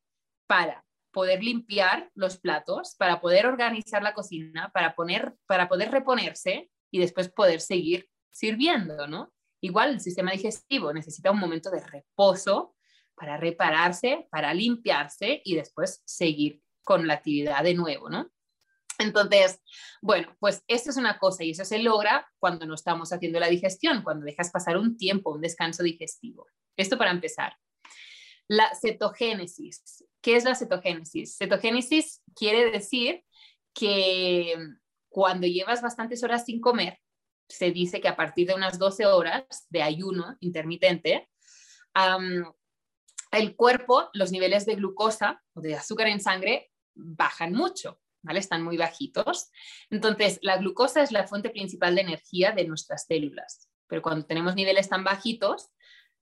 para 0.47 0.85
poder 1.19 1.43
limpiar 1.43 2.13
los 2.15 2.39
platos, 2.39 2.95
para 2.97 3.21
poder 3.21 3.45
organizar 3.47 4.05
la 4.05 4.15
cocina, 4.15 4.71
para, 4.73 4.95
poner, 4.95 5.35
para 5.49 5.69
poder 5.69 5.91
reponerse 5.91 6.71
y 6.93 7.01
después 7.01 7.29
poder 7.29 7.61
seguir 7.61 8.09
sirviendo, 8.31 9.09
¿no? 9.09 9.35
Igual 9.61 9.95
el 9.95 10.01
sistema 10.01 10.31
digestivo 10.31 10.93
necesita 10.93 11.33
un 11.33 11.41
momento 11.41 11.73
de 11.73 11.85
reposo 11.85 12.77
para 13.17 13.37
repararse, 13.37 14.29
para 14.31 14.55
limpiarse 14.55 15.43
y 15.45 15.57
después 15.57 16.03
seguir 16.05 16.63
con 16.85 17.09
la 17.09 17.15
actividad 17.15 17.65
de 17.65 17.75
nuevo, 17.75 18.09
¿no? 18.09 18.31
Entonces, 19.01 19.61
bueno, 20.01 20.37
pues 20.39 20.63
esto 20.69 20.91
es 20.91 20.99
una 20.99 21.19
cosa 21.19 21.43
y 21.43 21.51
eso 21.51 21.65
se 21.65 21.81
logra 21.81 22.31
cuando 22.39 22.65
no 22.65 22.75
estamos 22.75 23.13
haciendo 23.13 23.41
la 23.41 23.49
digestión, 23.49 24.05
cuando 24.05 24.25
dejas 24.25 24.53
pasar 24.53 24.77
un 24.77 24.97
tiempo, 24.97 25.33
un 25.33 25.41
descanso 25.41 25.83
digestivo. 25.83 26.47
Esto 26.77 26.97
para 26.97 27.11
empezar. 27.11 27.57
La 28.47 28.71
cetogénesis. 28.81 30.05
¿Qué 30.21 30.37
es 30.37 30.45
la 30.45 30.55
cetogénesis? 30.55 31.37
Cetogénesis 31.39 32.23
quiere 32.35 32.71
decir 32.71 33.25
que 33.73 34.55
cuando 35.09 35.47
llevas 35.47 35.83
bastantes 35.83 36.23
horas 36.23 36.45
sin 36.45 36.61
comer, 36.61 36.99
se 37.49 37.71
dice 37.71 38.01
que 38.01 38.09
a 38.09 38.17
partir 38.17 38.49
de 38.49 38.55
unas 38.55 38.79
12 38.79 39.07
horas 39.07 39.67
de 39.71 39.83
ayuno 39.83 40.37
intermitente, 40.41 41.29
el 43.33 43.57
cuerpo, 43.57 44.11
los 44.13 44.33
niveles 44.33 44.67
de 44.67 44.75
glucosa 44.75 45.43
o 45.55 45.61
de 45.61 45.75
azúcar 45.75 46.09
en 46.09 46.21
sangre 46.21 46.71
bajan 46.95 47.53
mucho, 47.53 48.01
¿vale? 48.23 48.39
Están 48.39 48.63
muy 48.63 48.77
bajitos. 48.77 49.51
Entonces, 49.91 50.39
la 50.43 50.59
glucosa 50.59 51.03
es 51.03 51.13
la 51.13 51.27
fuente 51.27 51.51
principal 51.51 51.95
de 51.95 52.03
energía 52.03 52.53
de 52.53 52.67
nuestras 52.67 53.07
células, 53.07 53.69
pero 53.87 54.03
cuando 54.03 54.27
tenemos 54.27 54.55
niveles 54.55 54.89
tan 54.89 55.05
bajitos, 55.05 55.71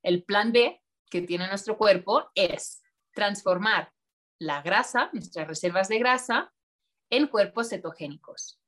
el 0.03 0.23
plan 0.23 0.51
B 0.51 0.81
que 1.09 1.21
tiene 1.21 1.47
nuestro 1.47 1.77
cuerpo 1.77 2.29
es 2.35 2.81
transformar 3.17 3.91
la 4.37 4.61
grasa, 4.61 5.09
nuestras 5.11 5.47
reservas 5.47 5.87
de 5.87 5.97
grasa, 5.97 6.53
en 7.09 7.25
cuerpos 7.25 7.69
cetogénicos. 7.69 8.61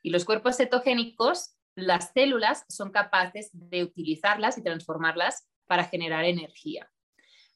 Y 0.00 0.10
los 0.10 0.24
cuerpos 0.24 0.58
cetogénicos, 0.58 1.56
las 1.74 2.12
células 2.12 2.64
son 2.68 2.92
capaces 2.92 3.50
de 3.52 3.82
utilizarlas 3.82 4.58
y 4.58 4.62
transformarlas 4.62 5.48
para 5.66 5.86
generar 5.86 6.24
energía. 6.24 6.88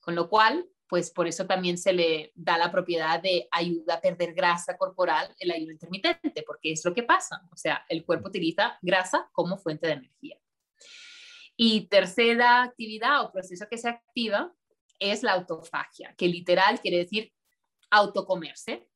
Con 0.00 0.16
lo 0.16 0.28
cual, 0.28 0.66
pues 0.88 1.12
por 1.12 1.28
eso 1.28 1.46
también 1.46 1.78
se 1.78 1.92
le 1.92 2.32
da 2.34 2.58
la 2.58 2.72
propiedad 2.72 3.22
de 3.22 3.46
ayuda 3.52 3.94
a 3.94 4.00
perder 4.00 4.34
grasa 4.34 4.76
corporal 4.76 5.32
el 5.38 5.52
ayuno 5.52 5.70
intermitente, 5.70 6.42
porque 6.44 6.72
es 6.72 6.84
lo 6.84 6.92
que 6.92 7.04
pasa. 7.04 7.42
O 7.52 7.56
sea, 7.56 7.84
el 7.88 8.04
cuerpo 8.04 8.26
utiliza 8.26 8.76
grasa 8.82 9.30
como 9.30 9.56
fuente 9.56 9.86
de 9.86 9.92
energía. 9.92 10.36
Y 11.54 11.86
tercera 11.86 12.64
actividad 12.64 13.22
o 13.22 13.30
proceso 13.30 13.68
que 13.70 13.78
se 13.78 13.88
activa 13.88 14.52
es 15.00 15.22
la 15.22 15.32
autofagia, 15.32 16.14
que 16.16 16.28
literal 16.28 16.80
quiere 16.80 16.98
decir 16.98 17.32
autocomerse, 17.90 18.88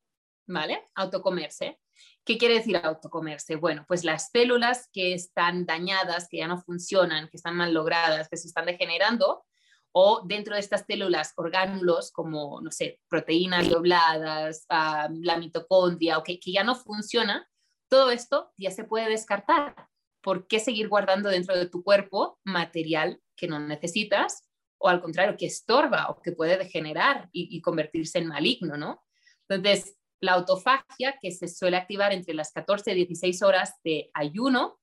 ¿vale? 0.47 0.83
Autocomerse. 0.95 1.79
¿Qué 2.23 2.37
quiere 2.37 2.55
decir 2.55 2.77
autocomerse? 2.77 3.55
Bueno, 3.55 3.85
pues 3.87 4.03
las 4.03 4.29
células 4.29 4.89
que 4.93 5.13
están 5.13 5.65
dañadas, 5.65 6.27
que 6.29 6.37
ya 6.37 6.47
no 6.47 6.61
funcionan, 6.61 7.29
que 7.29 7.37
están 7.37 7.55
mal 7.55 7.73
logradas, 7.73 8.29
que 8.29 8.37
se 8.37 8.47
están 8.47 8.65
degenerando, 8.65 9.43
o 9.91 10.23
dentro 10.25 10.55
de 10.55 10.59
estas 10.59 10.85
células 10.87 11.33
orgánulos 11.37 12.11
como, 12.11 12.59
no 12.61 12.71
sé, 12.71 12.99
proteínas 13.07 13.69
dobladas, 13.69 14.65
ah, 14.69 15.07
la 15.11 15.37
mitocondria, 15.37 16.17
o 16.17 16.23
que, 16.23 16.39
que 16.39 16.51
ya 16.51 16.63
no 16.63 16.75
funciona, 16.75 17.49
todo 17.87 18.11
esto 18.11 18.51
ya 18.57 18.71
se 18.71 18.83
puede 18.83 19.09
descartar. 19.09 19.87
¿Por 20.21 20.47
qué 20.47 20.59
seguir 20.59 20.89
guardando 20.89 21.29
dentro 21.29 21.55
de 21.55 21.69
tu 21.69 21.83
cuerpo 21.83 22.39
material 22.43 23.21
que 23.37 23.47
no 23.47 23.59
necesitas 23.59 24.49
o 24.77 24.89
al 24.89 25.01
contrario, 25.01 25.37
que 25.37 25.45
estorba 25.45 26.09
o 26.09 26.21
que 26.21 26.31
puede 26.31 26.57
degenerar 26.57 27.29
y, 27.31 27.61
convertirse 27.61 28.19
en 28.19 28.27
maligno, 28.27 28.77
¿no? 28.77 29.01
Entonces, 29.47 29.97
la 30.21 30.33
autofagia, 30.33 31.17
que 31.21 31.31
se 31.31 31.47
suele 31.47 31.77
activar 31.77 32.13
entre 32.13 32.33
las 32.33 32.51
14 32.51 32.91
y 32.91 32.95
16 32.95 33.41
horas 33.43 33.75
de 33.83 34.09
ayuno, 34.13 34.79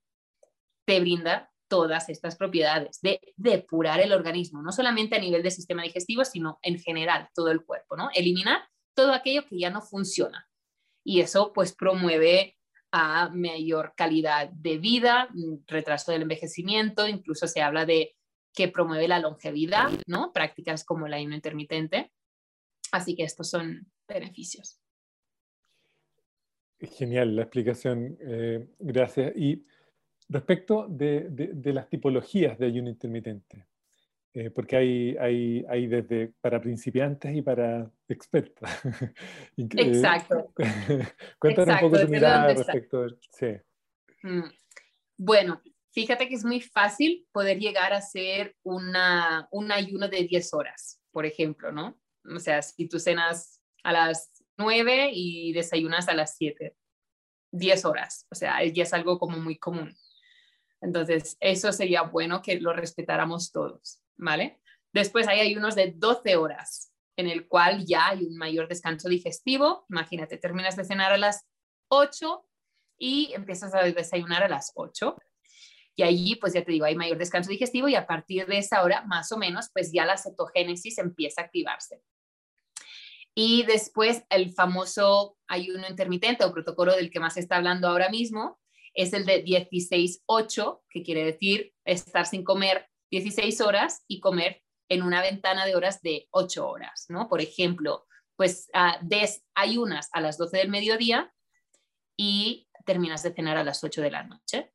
te 0.86 1.00
brinda 1.00 1.50
todas 1.68 2.08
estas 2.08 2.36
propiedades 2.36 3.00
de 3.00 3.20
depurar 3.36 4.00
el 4.00 4.12
organismo, 4.12 4.62
no 4.62 4.72
solamente 4.72 5.16
a 5.16 5.20
nivel 5.20 5.42
del 5.42 5.52
sistema 5.52 5.82
digestivo, 5.82 6.24
sino 6.24 6.58
en 6.62 6.78
general 6.78 7.28
todo 7.34 7.50
el 7.50 7.64
cuerpo, 7.64 7.96
¿no? 7.96 8.10
Eliminar 8.14 8.68
todo 8.94 9.12
aquello 9.12 9.46
que 9.46 9.58
ya 9.58 9.70
no 9.70 9.80
funciona. 9.80 10.48
Y 11.04 11.20
eso 11.20 11.52
pues 11.52 11.74
promueve 11.74 12.56
a 12.92 13.30
mayor 13.30 13.94
calidad 13.96 14.50
de 14.50 14.76
vida, 14.76 15.28
retraso 15.66 16.12
del 16.12 16.22
envejecimiento, 16.22 17.08
incluso 17.08 17.48
se 17.48 17.62
habla 17.62 17.86
de 17.86 18.14
que 18.54 18.68
promueve 18.68 19.08
la 19.08 19.18
longevidad, 19.18 19.90
¿no? 20.06 20.32
Prácticas 20.32 20.84
como 20.84 21.06
el 21.06 21.14
ayuno 21.14 21.34
intermitente. 21.34 22.12
Así 22.92 23.16
que 23.16 23.24
estos 23.24 23.48
son 23.48 23.86
beneficios. 24.06 24.78
Genial 26.80 27.36
la 27.36 27.42
explicación, 27.42 28.18
eh, 28.20 28.66
gracias. 28.78 29.32
Y 29.36 29.64
respecto 30.28 30.86
de, 30.88 31.52
las 31.64 31.88
tipologías 31.88 32.58
de 32.58 32.66
ayuno 32.66 32.90
intermitente, 32.90 33.66
eh, 34.34 34.50
porque 34.50 34.76
hay, 34.76 35.16
hay, 35.18 35.64
hay, 35.68 35.86
desde 35.86 36.32
para 36.40 36.60
principiantes 36.60 37.36
y 37.36 37.42
para 37.42 37.90
expertos. 38.08 38.68
Exacto. 39.56 40.52
Cuéntanos 41.38 41.74
un 41.76 41.80
poco 41.80 42.00
tu 42.00 42.08
mirada 42.08 42.52
respecto. 42.52 43.06
Sí. 43.30 43.54
Mm. 44.22 44.42
Bueno, 45.18 45.62
fíjate 45.92 46.28
que 46.28 46.34
es 46.34 46.44
muy 46.44 46.60
fácil 46.60 47.26
poder 47.32 47.58
llegar 47.58 47.92
a 47.92 47.98
hacer 47.98 48.56
una, 48.62 49.48
un 49.50 49.70
ayuno 49.70 50.08
de 50.08 50.24
10 50.24 50.54
horas, 50.54 51.00
por 51.10 51.26
ejemplo, 51.26 51.72
¿no? 51.72 51.98
O 52.24 52.38
sea, 52.38 52.62
si 52.62 52.88
tú 52.88 52.98
cenas 52.98 53.62
a 53.84 53.92
las 53.92 54.30
9 54.56 55.10
y 55.12 55.52
desayunas 55.52 56.08
a 56.08 56.14
las 56.14 56.36
7. 56.36 56.74
10 57.54 57.84
horas, 57.84 58.26
o 58.30 58.34
sea, 58.34 58.64
ya 58.64 58.82
es 58.82 58.94
algo 58.94 59.18
como 59.18 59.38
muy 59.38 59.58
común. 59.58 59.94
Entonces, 60.80 61.36
eso 61.38 61.70
sería 61.70 62.02
bueno 62.02 62.40
que 62.40 62.58
lo 62.58 62.72
respetáramos 62.72 63.52
todos, 63.52 64.00
¿vale? 64.16 64.58
Después 64.92 65.28
hay 65.28 65.40
ayunos 65.40 65.74
de 65.74 65.92
12 65.94 66.36
horas, 66.36 66.92
en 67.16 67.28
el 67.28 67.46
cual 67.46 67.84
ya 67.84 68.08
hay 68.08 68.24
un 68.24 68.36
mayor 68.36 68.68
descanso 68.68 69.08
digestivo. 69.08 69.84
Imagínate, 69.90 70.38
terminas 70.38 70.76
de 70.76 70.84
cenar 70.84 71.12
a 71.12 71.18
las 71.18 71.46
8 71.88 72.46
y 72.98 73.32
empiezas 73.34 73.74
a 73.74 73.82
desayunar 73.82 74.42
a 74.42 74.48
las 74.48 74.72
8. 74.74 75.16
Y 75.94 76.02
allí, 76.02 76.36
pues 76.36 76.54
ya 76.54 76.64
te 76.64 76.72
digo, 76.72 76.86
hay 76.86 76.96
mayor 76.96 77.18
descanso 77.18 77.50
digestivo 77.50 77.88
y 77.88 77.94
a 77.94 78.06
partir 78.06 78.46
de 78.46 78.58
esa 78.58 78.82
hora, 78.82 79.02
más 79.02 79.30
o 79.32 79.36
menos, 79.36 79.70
pues 79.72 79.92
ya 79.92 80.06
la 80.06 80.16
cetogénesis 80.16 80.98
empieza 80.98 81.42
a 81.42 81.44
activarse. 81.44 82.02
Y 83.34 83.64
después 83.64 84.24
el 84.30 84.52
famoso 84.52 85.36
ayuno 85.48 85.86
intermitente 85.88 86.44
o 86.44 86.52
protocolo 86.52 86.94
del 86.94 87.10
que 87.10 87.20
más 87.20 87.34
se 87.34 87.40
está 87.40 87.56
hablando 87.56 87.88
ahora 87.88 88.10
mismo 88.10 88.58
es 88.94 89.12
el 89.14 89.24
de 89.24 89.44
16-8, 89.44 90.82
que 90.90 91.02
quiere 91.02 91.24
decir 91.24 91.72
estar 91.84 92.26
sin 92.26 92.44
comer 92.44 92.88
16 93.10 93.60
horas 93.62 94.04
y 94.06 94.20
comer 94.20 94.62
en 94.88 95.02
una 95.02 95.22
ventana 95.22 95.64
de 95.64 95.74
horas 95.74 96.02
de 96.02 96.28
8 96.30 96.68
horas, 96.68 97.06
¿no? 97.08 97.28
Por 97.28 97.40
ejemplo, 97.40 98.06
pues 98.36 98.68
uh, 98.74 98.98
desayunas 99.02 100.10
a 100.12 100.20
las 100.20 100.36
12 100.36 100.58
del 100.58 100.68
mediodía 100.68 101.32
y 102.16 102.68
terminas 102.84 103.22
de 103.22 103.32
cenar 103.32 103.56
a 103.56 103.64
las 103.64 103.82
8 103.82 104.02
de 104.02 104.10
la 104.10 104.24
noche. 104.24 104.72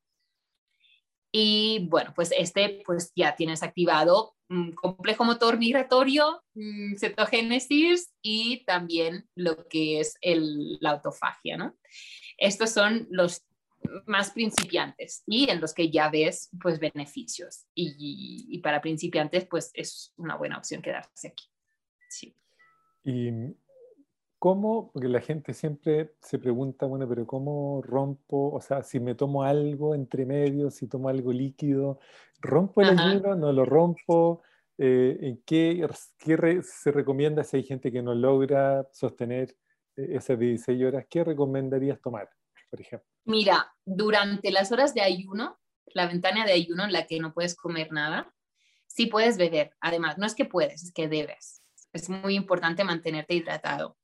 Y 1.32 1.88
bueno, 1.90 2.14
pues 2.16 2.32
este, 2.38 2.82
pues 2.86 3.12
ya 3.16 3.36
tienes 3.36 3.64
activado 3.64 4.36
un 4.50 4.72
complejo 4.74 5.26
motor 5.26 5.58
migratorio, 5.58 6.42
mm, 6.54 6.96
cetogénesis 6.96 8.14
y 8.22 8.64
también 8.66 9.28
lo 9.36 9.68
que 9.68 10.00
es 10.00 10.16
el, 10.22 10.78
la 10.80 10.92
autofagia, 10.92 11.58
¿no? 11.58 11.76
Estos 12.38 12.72
son 12.72 13.08
los 13.12 13.44
más 14.06 14.32
principiantes 14.32 15.24
y 15.28 15.50
en 15.50 15.62
los 15.62 15.74
que 15.74 15.90
ya 15.90 16.10
ves 16.10 16.50
pues 16.62 16.80
beneficios 16.80 17.68
y, 17.76 18.48
y 18.50 18.58
para 18.60 18.82
principiantes 18.82 19.46
pues 19.46 19.72
es 19.74 20.14
una 20.18 20.36
buena 20.36 20.58
opción 20.58 20.82
quedarse 20.82 21.30
aquí. 21.30 21.46
Sí. 22.10 22.36
Y 23.04 23.32
¿Cómo? 24.40 24.92
Porque 24.92 25.08
la 25.08 25.20
gente 25.20 25.54
siempre 25.54 26.14
se 26.22 26.38
pregunta, 26.38 26.86
bueno, 26.86 27.10
pero 27.10 27.26
¿cómo 27.26 27.82
rompo? 27.82 28.52
O 28.54 28.62
sea, 28.62 28.84
si 28.84 29.00
me 29.00 29.16
tomo 29.16 29.44
algo 29.44 29.96
entre 29.96 30.26
medio, 30.26 30.70
si 30.70 30.88
tomo 30.88 31.10
algo 31.10 31.34
líquido, 31.34 32.00
¿rompo 32.40 32.82
el 32.82 33.00
ayuno? 33.00 33.36
¿No 33.36 33.52
lo 33.52 33.66
rompo? 33.66 34.44
Eh, 34.78 35.18
¿En 35.22 35.42
qué, 35.44 35.88
qué 36.20 36.62
se 36.62 36.92
recomienda 36.92 37.44
si 37.44 37.58
hay 37.58 37.64
gente 37.64 37.92
que 37.92 38.04
no 38.04 38.14
logra 38.14 38.88
sostener 38.92 39.56
eh, 39.96 40.10
esas 40.12 40.38
16 40.38 40.84
horas? 40.84 41.06
¿Qué 41.10 41.24
recomendarías 41.24 42.00
tomar, 42.00 42.30
por 42.70 42.80
ejemplo? 42.80 43.10
Mira, 43.26 43.74
durante 43.84 44.52
las 44.52 44.72
horas 44.72 44.94
de 44.94 45.02
ayuno, 45.02 45.58
la 45.88 46.06
ventana 46.06 46.46
de 46.46 46.54
ayuno 46.54 46.86
en 46.86 46.94
la 46.94 47.08
que 47.08 47.20
no 47.20 47.34
puedes 47.34 47.56
comer 47.56 47.92
nada, 47.92 48.32
sí 48.86 49.08
puedes 49.08 49.38
beber. 49.38 49.72
Además, 49.80 50.20
no 50.20 50.28
es 50.28 50.36
que 50.36 50.46
puedes, 50.46 50.84
es 50.84 50.94
que 50.94 51.08
debes. 51.08 51.64
Es 51.92 52.08
muy 52.08 52.36
importante 52.36 52.84
mantenerte 52.84 53.34
hidratado. 53.34 53.98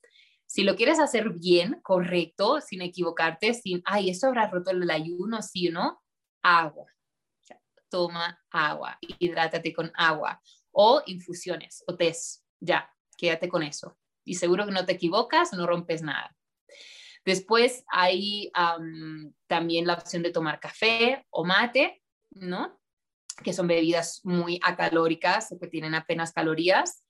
Si 0.54 0.62
lo 0.62 0.76
quieres 0.76 1.00
hacer 1.00 1.32
bien, 1.32 1.80
correcto, 1.82 2.62
sin 2.62 2.84
equivocarte, 2.84 3.56
sin, 3.56 3.82
ay, 3.86 4.12
eso 4.12 4.28
habrá 4.28 4.48
roto 4.52 4.70
el 4.70 4.92
ayuno, 4.92 5.42
sí 5.42 5.70
o 5.70 5.72
no, 5.72 6.00
agua. 6.44 6.86
toma 7.90 8.40
agua, 8.52 9.00
hidrátate 9.02 9.74
con 9.74 9.92
agua 9.96 10.40
o 10.72 11.02
infusiones 11.08 11.84
o 11.88 11.96
test, 11.96 12.44
ya, 12.60 12.88
quédate 13.18 13.50
con 13.50 13.64
eso. 13.64 13.98
Y 14.24 14.36
seguro 14.36 14.68
que 14.68 14.72
no 14.72 14.86
te 14.86 14.92
equivocas, 14.92 15.54
no 15.54 15.66
rompes 15.66 16.04
nada. 16.04 16.38
Después 17.26 17.84
hay 17.88 18.52
también 19.48 19.88
la 19.88 19.96
opción 19.96 20.22
de 20.22 20.30
tomar 20.30 20.60
café 20.60 21.26
o 21.32 21.44
mate, 21.44 22.04
¿no? 22.30 22.80
Que 23.44 23.54
son 23.54 23.66
bebidas 23.66 24.22
muy 24.24 24.60
acalóricas, 24.62 25.50
que 25.60 25.68
tienen 25.68 25.96
apenas 25.96 26.32
calorías 26.32 27.03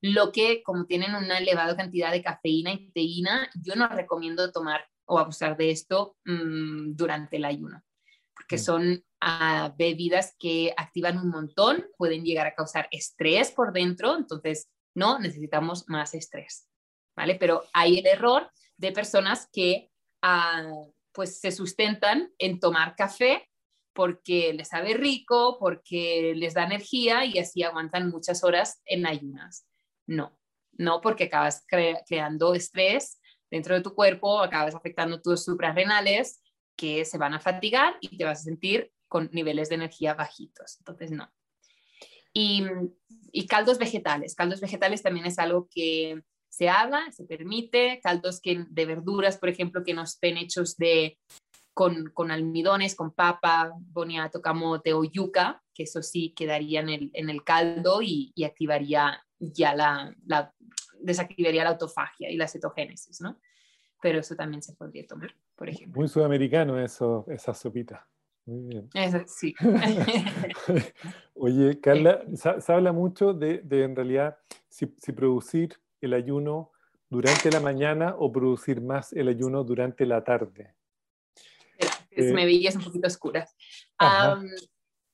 lo 0.00 0.32
que 0.32 0.62
como 0.62 0.86
tienen 0.86 1.14
una 1.14 1.38
elevada 1.38 1.76
cantidad 1.76 2.12
de 2.12 2.22
cafeína 2.22 2.72
y 2.72 2.90
teína, 2.92 3.50
yo 3.54 3.74
no 3.76 3.88
recomiendo 3.88 4.50
tomar 4.52 4.86
o 5.06 5.18
abusar 5.18 5.56
de 5.56 5.70
esto 5.70 6.16
mm, 6.24 6.94
durante 6.94 7.36
el 7.36 7.44
ayuno, 7.44 7.82
porque 8.34 8.58
son 8.58 9.04
ah, 9.20 9.74
bebidas 9.76 10.34
que 10.38 10.72
activan 10.76 11.18
un 11.18 11.28
montón, 11.28 11.86
pueden 11.98 12.24
llegar 12.24 12.46
a 12.46 12.54
causar 12.54 12.88
estrés 12.90 13.50
por 13.50 13.72
dentro, 13.72 14.16
entonces 14.16 14.70
no 14.94 15.18
necesitamos 15.18 15.88
más 15.88 16.14
estrés, 16.14 16.68
¿vale? 17.16 17.34
Pero 17.34 17.64
hay 17.72 17.98
el 17.98 18.06
error 18.06 18.50
de 18.76 18.92
personas 18.92 19.48
que 19.52 19.90
ah, 20.22 20.72
pues 21.12 21.40
se 21.40 21.50
sustentan 21.50 22.32
en 22.38 22.60
tomar 22.60 22.94
café 22.96 23.46
porque 23.92 24.54
les 24.54 24.68
sabe 24.68 24.94
rico, 24.94 25.58
porque 25.58 26.32
les 26.36 26.54
da 26.54 26.64
energía 26.64 27.24
y 27.24 27.38
así 27.38 27.62
aguantan 27.62 28.08
muchas 28.08 28.44
horas 28.44 28.80
en 28.86 29.06
ayunas. 29.06 29.66
No, 30.10 30.36
no 30.72 31.00
porque 31.00 31.24
acabas 31.24 31.64
creando 31.68 32.54
estrés 32.54 33.20
dentro 33.48 33.76
de 33.76 33.80
tu 33.80 33.94
cuerpo, 33.94 34.40
acabas 34.40 34.74
afectando 34.74 35.22
tus 35.22 35.44
suprarrenales 35.44 36.42
que 36.76 37.04
se 37.04 37.16
van 37.16 37.34
a 37.34 37.40
fatigar 37.40 37.96
y 38.00 38.16
te 38.16 38.24
vas 38.24 38.40
a 38.40 38.44
sentir 38.44 38.92
con 39.06 39.30
niveles 39.32 39.68
de 39.68 39.76
energía 39.76 40.14
bajitos. 40.14 40.78
Entonces, 40.78 41.12
no. 41.12 41.30
Y, 42.32 42.66
caldos 43.48 43.78
vegetales. 43.78 44.34
Caldos 44.34 44.60
vegetales 44.60 45.02
también 45.02 45.26
es 45.26 45.38
algo 45.38 45.68
que 45.70 46.22
se 46.48 46.68
habla, 46.68 47.10
se 47.12 47.24
permite, 47.24 48.00
caldos 48.02 48.40
que, 48.40 48.64
de 48.68 48.86
verduras, 48.86 49.38
por 49.38 49.48
ejemplo, 49.48 49.84
que 49.84 49.94
no 49.94 50.02
estén 50.02 50.38
hechos 50.38 50.76
de, 50.76 51.18
con, 51.72 52.10
con 52.14 52.30
almidones, 52.30 52.96
con 52.96 53.12
papa, 53.12 53.72
boniato, 53.78 54.42
camote 54.42 54.92
o 54.92 55.04
yuca, 55.04 55.62
que 55.72 55.84
eso 55.84 56.02
sí 56.02 56.32
quedaría 56.34 56.80
en 56.80 56.88
el, 56.88 57.10
en 57.14 57.30
el 57.30 57.44
caldo 57.44 58.02
y, 58.02 58.32
activaría 58.44 59.22
ya 59.40 59.74
la, 59.74 60.14
la, 60.26 60.54
desactivaría 61.00 61.64
la 61.64 61.70
autofagia 61.70 62.30
y 62.30 62.36
la 62.36 62.46
cetogénesis, 62.46 63.20
¿no? 63.20 63.40
Pero 64.02 64.20
eso 64.20 64.36
también 64.36 64.62
se 64.62 64.74
podría 64.74 65.06
tomar, 65.06 65.34
por 65.56 65.68
ejemplo. 65.68 65.98
Muy 65.98 66.08
sudamericano 66.08 66.78
eso, 66.78 67.26
esa 67.28 67.52
sopita. 67.52 68.06
Muy 68.46 68.62
bien. 68.66 68.88
Eso, 68.94 69.18
sí. 69.26 69.54
Oye, 71.34 71.80
Carla, 71.80 72.22
se, 72.34 72.72
habla 72.72 72.92
mucho 72.92 73.34
de, 73.34 73.58
de, 73.58 73.84
en 73.84 73.96
realidad, 73.96 74.38
si, 74.68 74.94
si 74.96 75.12
producir 75.12 75.76
el 76.00 76.14
ayuno 76.14 76.72
durante 77.10 77.50
la 77.50 77.60
mañana 77.60 78.14
o 78.18 78.32
producir 78.32 78.80
más 78.80 79.12
el 79.12 79.28
ayuno 79.28 79.64
durante 79.64 80.06
la 80.06 80.22
tarde? 80.24 80.74
Eh, 82.10 82.32
me 82.32 82.44
veías 82.44 82.76
un 82.76 82.84
poquito 82.84 83.06
oscura. 83.06 83.48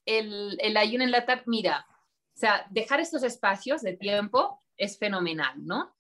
el, 0.05 0.59
el, 0.61 0.77
ayuno 0.77 1.05
en 1.05 1.11
la 1.11 1.24
tarde, 1.24 1.45
mira, 1.47 1.87
o 2.37 2.39
sea, 2.39 2.66
dejar 2.68 3.01
estos 3.01 3.22
espacios 3.22 3.80
de 3.80 3.97
tiempo 3.97 4.62
es 4.76 4.99
fenomenal, 4.99 5.55
¿no? 5.64 5.97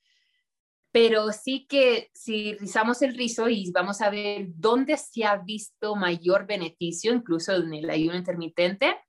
Pero 0.92 1.32
sí 1.32 1.66
que 1.66 2.10
si 2.12 2.52
rizamos 2.54 3.00
el 3.00 3.16
rizo 3.16 3.48
y 3.48 3.70
vamos 3.70 4.02
a 4.02 4.10
ver 4.10 4.48
dónde 4.48 4.98
se 4.98 5.24
ha 5.24 5.38
visto 5.38 5.96
mayor 5.96 6.46
beneficio, 6.46 7.14
incluso 7.14 7.54
en 7.54 7.72
el 7.72 7.88
ayuno 7.88 8.16
intermitente, 8.16 9.00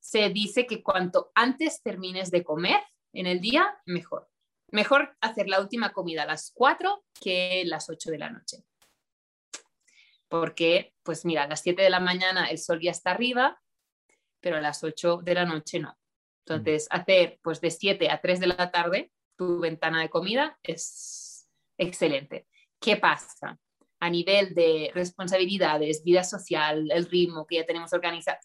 se 0.00 0.28
dice 0.30 0.66
que 0.66 0.82
cuanto 0.82 1.30
antes 1.36 1.82
termines 1.82 2.32
de 2.32 2.42
comer 2.42 2.80
en 3.12 3.26
el 3.26 3.40
día, 3.40 3.80
mejor. 3.86 4.28
Mejor 4.72 5.16
hacer 5.20 5.48
la 5.48 5.60
última 5.60 5.92
comida 5.92 6.24
a 6.24 6.26
las 6.26 6.50
4 6.52 7.04
que 7.20 7.62
las 7.64 7.88
8 7.88 8.10
de 8.10 8.18
la 8.18 8.30
noche. 8.30 8.64
Porque, 10.26 10.94
pues 11.04 11.24
mira, 11.24 11.44
a 11.44 11.48
las 11.48 11.62
7 11.62 11.80
de 11.80 11.90
la 11.90 12.00
mañana 12.00 12.46
el 12.46 12.58
sol 12.58 12.80
ya 12.80 12.90
está 12.90 13.12
arriba, 13.12 13.62
pero 14.40 14.56
a 14.56 14.60
las 14.60 14.82
8 14.82 15.20
de 15.22 15.34
la 15.34 15.44
noche 15.44 15.78
no. 15.78 15.96
Entonces, 16.46 16.86
hacer 16.90 17.38
pues 17.42 17.60
de 17.60 17.70
7 17.70 18.10
a 18.10 18.20
3 18.20 18.40
de 18.40 18.46
la 18.46 18.70
tarde 18.70 19.12
tu 19.36 19.60
ventana 19.60 20.00
de 20.00 20.08
comida 20.08 20.58
es 20.62 21.48
excelente. 21.76 22.46
¿Qué 22.80 22.96
pasa? 22.96 23.58
A 24.00 24.10
nivel 24.10 24.54
de 24.54 24.90
responsabilidades, 24.94 26.04
vida 26.04 26.22
social, 26.24 26.90
el 26.90 27.06
ritmo 27.06 27.46
que 27.46 27.56
ya 27.56 27.66
tenemos 27.66 27.92
organizado, 27.92 28.38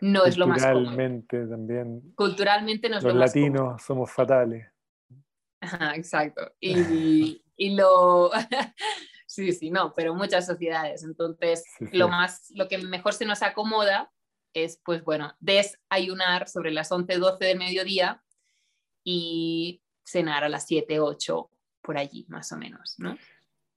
no 0.00 0.24
es 0.24 0.36
lo 0.38 0.46
más 0.46 0.62
cómodo. 0.62 0.78
Culturalmente 0.78 1.46
también. 1.46 2.12
Culturalmente 2.14 2.88
no 2.88 2.98
es 2.98 3.04
Los 3.04 3.14
lo 3.14 3.20
más 3.20 3.28
latinos 3.30 3.82
somos 3.82 4.10
fatales 4.10 4.74
exacto. 5.94 6.52
Y, 6.60 7.42
y 7.56 7.76
lo... 7.76 8.30
sí, 9.26 9.52
sí, 9.52 9.70
no, 9.70 9.92
pero 9.94 10.14
muchas 10.14 10.46
sociedades. 10.46 11.02
Entonces, 11.04 11.64
lo 11.92 12.08
más, 12.08 12.50
lo 12.54 12.68
que 12.68 12.78
mejor 12.78 13.12
se 13.12 13.24
nos 13.24 13.42
acomoda 13.42 14.10
es, 14.54 14.80
pues 14.84 15.04
bueno, 15.04 15.34
desayunar 15.40 16.48
sobre 16.48 16.70
las 16.70 16.90
11, 16.90 17.18
12 17.18 17.44
del 17.44 17.58
mediodía 17.58 18.22
y 19.04 19.82
cenar 20.04 20.44
a 20.44 20.48
las 20.48 20.66
7, 20.66 21.00
8, 21.00 21.50
por 21.82 21.98
allí, 21.98 22.24
más 22.28 22.50
o 22.52 22.56
menos, 22.56 22.94
¿no? 22.98 23.16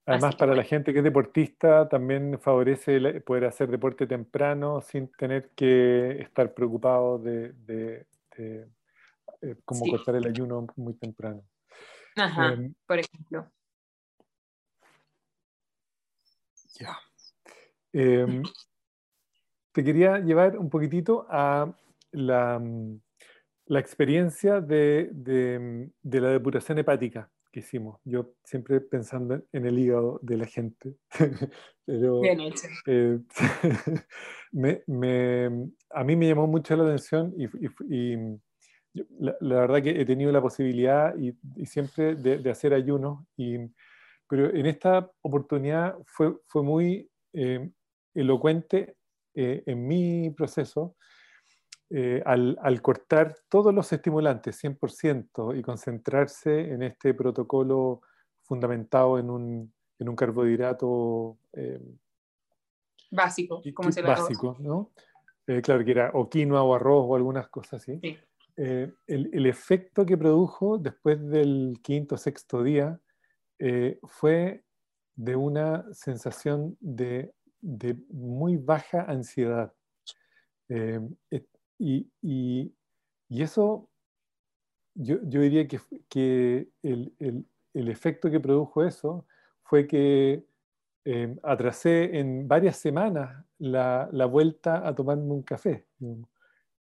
Además, 0.06 0.36
para 0.36 0.54
la 0.54 0.64
gente 0.64 0.92
que 0.92 1.00
es 1.00 1.04
deportista, 1.04 1.86
también 1.86 2.40
favorece 2.40 3.20
poder 3.20 3.44
hacer 3.44 3.70
deporte 3.70 4.06
temprano 4.06 4.80
sin 4.80 5.08
tener 5.08 5.50
que 5.50 6.22
estar 6.22 6.54
preocupado 6.54 7.18
de, 7.18 7.52
de, 7.52 8.06
de, 8.34 8.68
eh, 9.42 9.56
cómo 9.66 9.84
cortar 9.90 10.16
el 10.16 10.26
ayuno 10.26 10.66
muy 10.76 10.94
temprano. 10.94 11.42
Ajá, 12.16 12.54
em, 12.54 12.74
por 12.86 12.98
ejemplo. 12.98 13.52
Ya. 16.80 16.98
Em, 17.92 18.42
te 19.78 19.84
quería 19.84 20.18
llevar 20.18 20.58
un 20.58 20.70
poquitito 20.70 21.24
a 21.30 21.72
la, 22.10 22.58
mm, 22.58 23.00
la 23.66 23.78
experiencia 23.78 24.60
de, 24.60 25.08
de, 25.12 25.88
de, 26.02 26.20
la 26.20 26.30
depuración 26.30 26.78
hepática 26.78 27.30
que 27.52 27.60
hicimos. 27.60 28.00
Yo 28.04 28.34
siempre 28.42 28.80
pensando 28.80 29.40
en 29.52 29.66
el 29.66 29.78
hígado 29.78 30.18
de 30.20 30.36
la 30.36 30.46
gente. 30.46 30.96
Pero, 31.86 32.22
Bien 32.22 32.40
hecho. 32.40 32.66
Eh, 32.86 33.20
me, 34.50 34.82
me, 34.88 35.70
a 35.90 36.02
mí 36.02 36.16
me 36.16 36.26
llamó 36.26 36.48
mucho 36.48 36.74
la 36.74 36.82
atención 36.82 37.32
y, 37.36 37.44
y, 37.44 37.68
y 37.88 38.40
la, 39.20 39.60
verdad 39.60 39.80
que 39.80 39.90
he 39.90 40.04
tenido 40.04 40.32
la 40.32 40.42
posibilidad 40.42 41.14
y, 41.16 41.36
siempre 41.66 42.16
de, 42.16 42.50
hacer 42.50 42.74
ayunos, 42.74 43.24
y, 43.36 43.58
pero 44.28 44.52
en 44.52 44.66
esta 44.66 45.08
oportunidad 45.22 45.96
fue, 46.04 46.34
fue 46.48 46.64
muy 46.64 47.08
eh, 47.32 47.70
elocuente 48.12 48.96
eh, 49.40 49.62
en 49.66 49.86
mi 49.86 50.30
proceso 50.30 50.96
eh, 51.90 52.22
al, 52.24 52.58
al, 52.60 52.82
cortar 52.82 53.34
todos 53.48 53.72
los 53.72 53.92
estimulantes 53.92 54.62
100% 54.62 55.58
y 55.58 55.62
concentrarse 55.62 56.72
en 56.72 56.82
este 56.82 57.14
protocolo 57.14 58.02
fundamentado 58.42 59.18
en 59.18 59.30
un, 59.30 59.72
en 59.98 60.08
un 60.08 60.16
carbohidrato 60.16 61.38
básico, 63.10 63.62
como 63.74 63.92
se 63.92 64.02
Básico, 64.02 64.56
¿no? 64.58 64.90
claro 65.62 65.82
que 65.82 65.92
era 65.92 66.10
o 66.12 66.28
quinoa 66.28 66.62
o 66.62 66.74
arroz 66.74 67.06
o 67.08 67.16
algunas 67.16 67.48
cosas 67.48 67.80
así. 67.80 67.98
Sí. 68.02 68.18
Eh, 68.60 68.92
el, 69.06 69.46
efecto 69.46 70.04
que 70.04 70.18
produjo 70.18 70.78
después 70.78 71.24
del 71.30 71.78
quinto 71.80 72.16
o 72.16 72.18
sexto 72.18 72.64
día 72.64 72.98
eh, 73.60 74.00
fue 74.02 74.64
de 75.14 75.36
una 75.36 75.84
sensación 75.92 76.76
de, 76.80 77.32
muy 77.60 78.56
baja 78.56 79.02
ansiedad. 79.02 79.72
Eh, 80.68 81.00
y, 81.78 82.72
eso, 83.30 83.88
yo, 84.94 85.18
diría 85.18 85.66
que, 85.68 85.80
que 86.08 86.68
el, 86.82 87.46
efecto 87.74 88.30
que 88.30 88.40
produjo 88.40 88.84
eso 88.84 89.26
fue 89.62 89.86
que 89.86 90.44
atrasé 91.42 92.18
en 92.18 92.46
varias 92.48 92.76
semanas 92.76 93.44
la, 93.58 94.08
la, 94.12 94.26
vuelta 94.26 94.86
a 94.86 94.94
tomarme 94.94 95.32
un 95.32 95.42
café. 95.42 95.86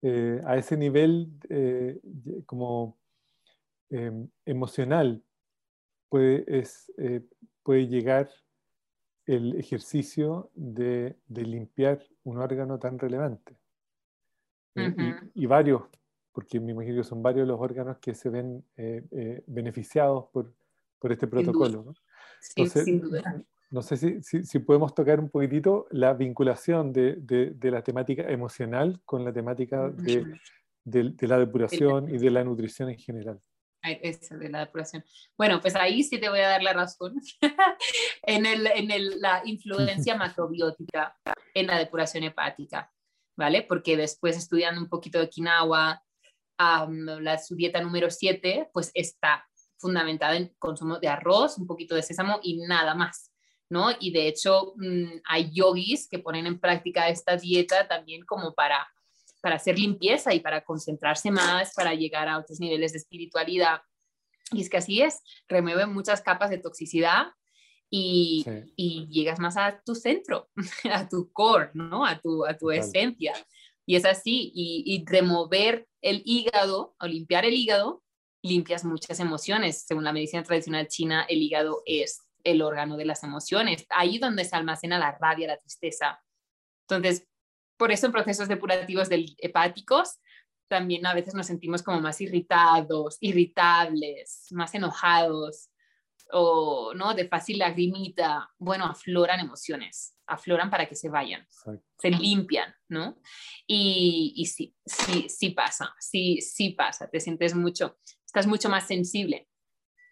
Eh, 0.03 0.41
a 0.45 0.57
ese 0.57 0.77
nivel 0.77 1.29
eh, 1.49 1.99
como 2.47 2.97
em, 3.91 4.27
emocional 4.45 5.23
puede, 6.09 6.43
es, 6.47 6.91
eh, 6.97 7.21
puede 7.61 7.87
llegar 7.87 8.27
el 9.25 9.55
ejercicio 9.55 10.49
de, 10.55 11.15
de, 11.27 11.43
limpiar 11.43 12.03
un 12.23 12.37
órgano 12.37 12.79
tan 12.79 12.97
relevante. 12.97 13.55
y, 15.35 15.45
varios, 15.45 15.83
porque 16.31 16.59
me 16.59 16.71
imagino 16.71 16.97
que 16.97 17.03
son 17.03 17.21
varios 17.21 17.47
los 17.47 17.59
órganos 17.59 17.97
que 17.99 18.13
se 18.15 18.29
ven 18.29 18.63
beneficiados 19.47 20.25
por, 20.31 20.53
por, 20.97 21.11
este 21.11 21.27
protocolo. 21.27 21.83
¿no? 21.83 21.93
Sí, 22.39 22.67
sin 22.67 23.01
duda 23.01 23.43
no 23.71 23.81
sé 23.81 24.21
si, 24.21 24.43
si, 24.43 24.59
podemos 24.59 24.93
tocar 24.93 25.19
un 25.19 25.29
poquitito 25.29 25.87
la 25.91 26.13
vinculación 26.13 26.91
de, 26.91 27.15
de, 27.15 27.71
la 27.71 27.81
temática 27.81 28.23
emocional 28.29 28.99
con 29.05 29.23
la 29.23 29.31
temática 29.31 29.89
de, 29.89 30.37
de 30.83 31.27
la 31.27 31.39
depuración 31.39 32.13
y 32.13 32.17
de 32.17 32.31
la 32.31 32.43
nutrición 32.43 32.89
en 32.89 32.97
general. 32.97 33.39
Eso, 33.83 34.37
de 34.37 34.49
la 34.49 34.59
depuración. 34.59 35.03
Bueno, 35.37 35.59
pues 35.59 35.75
ahí 35.75 36.03
sí 36.03 36.19
te 36.19 36.29
voy 36.29 36.39
a 36.39 36.49
dar 36.49 36.61
la 36.61 36.73
razón 36.73 37.15
en, 38.23 38.45
el, 38.45 38.67
en 38.67 38.91
el, 38.91 39.19
la 39.19 39.41
influencia 39.45 40.15
macrobiótica 40.17 41.17
en 41.53 41.67
la 41.67 41.79
depuración 41.79 42.23
hepática, 42.23 42.91
¿vale? 43.35 43.63
Porque 43.63 43.97
después 43.97 44.37
estudiando 44.37 44.81
un 44.81 44.89
poquito 44.89 45.19
de 45.19 45.29
quinoa, 45.29 46.03
la, 46.57 47.37
su 47.39 47.55
dieta 47.55 47.81
número 47.81 48.11
7 48.11 48.69
pues 48.71 48.91
está 48.93 49.47
fundamentada 49.79 50.35
en 50.35 50.53
consumo 50.59 50.99
de 50.99 51.07
arroz, 51.07 51.57
un 51.57 51.65
poquito 51.65 51.95
de 51.95 52.03
sésamo 52.03 52.39
y 52.43 52.57
nada 52.57 52.93
más. 52.93 53.31
¿no? 53.69 53.89
Y 53.99 54.11
de 54.11 54.27
hecho 54.27 54.73
mm, 54.75 55.21
hay 55.25 55.49
yogis 55.51 56.07
que 56.07 56.19
ponen 56.19 56.45
en 56.45 56.59
práctica 56.59 57.07
esta 57.07 57.37
dieta 57.37 57.87
también 57.87 58.25
como 58.25 58.53
para, 58.53 58.87
para 59.41 59.55
hacer 59.55 59.77
limpieza 59.77 60.33
y 60.33 60.39
para 60.39 60.63
concentrarse 60.63 61.31
más, 61.31 61.73
para 61.73 61.93
llegar 61.93 62.27
a 62.27 62.37
otros 62.37 62.59
niveles 62.59 62.93
de 62.93 62.99
espiritualidad. 62.99 63.81
Y 64.51 64.61
es 64.61 64.69
que 64.69 64.77
así 64.77 65.01
es, 65.01 65.21
remueve 65.47 65.85
muchas 65.85 66.21
capas 66.21 66.49
de 66.49 66.57
toxicidad 66.57 67.27
y, 67.89 68.45
y, 68.75 69.07
llegas 69.09 69.39
más 69.39 69.57
a 69.57 69.81
tu 69.83 69.95
centro, 69.95 70.49
a 70.91 71.09
tu 71.09 71.31
core, 71.31 71.71
¿no? 71.73 72.05
A 72.05 72.19
tu, 72.19 72.45
a 72.45 72.57
tu 72.57 72.71
esencia. 72.71 73.33
Y 73.85 73.95
es 73.95 74.05
así, 74.05 74.51
y, 74.55 74.83
y, 74.85 75.05
remover 75.05 75.87
el 76.01 76.21
hígado 76.25 76.95
o 76.99 77.07
limpiar 77.07 77.43
el 77.43 77.53
hígado, 77.53 78.03
limpias 78.41 78.85
muchas 78.85 79.19
emociones. 79.19 79.83
Según 79.85 80.05
la 80.05 80.13
medicina 80.13 80.43
tradicional 80.43 80.87
china, 80.87 81.25
el 81.27 81.41
hígado 81.41 81.81
es 81.85 82.21
el 82.43 82.61
órgano 82.61 82.97
de 82.97 83.05
las 83.05 83.23
emociones, 83.23 83.85
ahí 83.89 84.17
donde 84.17 84.45
se 84.45 84.55
almacena 84.55 84.97
la 84.97 85.17
rabia, 85.17 85.47
la 85.47 85.57
tristeza. 85.57 86.23
Entonces, 86.87 87.27
por 87.81 87.91
eso 87.91 88.05
en 88.05 88.11
procesos 88.11 88.47
depurativos 88.47 89.09
del 89.09 89.35
hepáticos, 89.39 90.19
también 90.67 91.03
a 91.07 91.15
veces 91.15 91.33
nos 91.33 91.47
sentimos 91.47 91.81
como 91.81 91.99
más 91.99 92.21
irritados, 92.21 93.17
irritables, 93.21 94.45
más 94.51 94.75
enojados 94.75 95.71
o 96.31 96.93
no 96.93 97.15
de 97.15 97.27
fácil 97.27 97.57
lagrimita. 97.57 98.51
Bueno, 98.59 98.85
afloran 98.85 99.39
emociones, 99.39 100.15
afloran 100.27 100.69
para 100.69 100.87
que 100.87 100.93
se 100.93 101.09
vayan, 101.09 101.43
se 101.97 102.11
limpian, 102.11 102.71
¿no? 102.87 103.17
Y, 103.65 104.33
y 104.35 104.45
sí, 104.45 104.75
sí, 104.85 105.27
sí 105.27 105.49
pasa, 105.49 105.95
sí, 105.99 106.39
sí 106.39 106.69
pasa, 106.69 107.09
te 107.09 107.19
sientes 107.19 107.55
mucho, 107.55 107.97
estás 108.23 108.45
mucho 108.45 108.69
más 108.69 108.85
sensible 108.85 109.49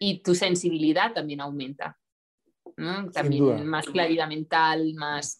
y 0.00 0.24
tu 0.24 0.34
sensibilidad 0.34 1.12
también 1.12 1.40
aumenta. 1.40 1.96
También 3.12 3.64
más 3.64 3.86
claridad 3.86 4.26
mental, 4.26 4.92
más... 4.94 5.38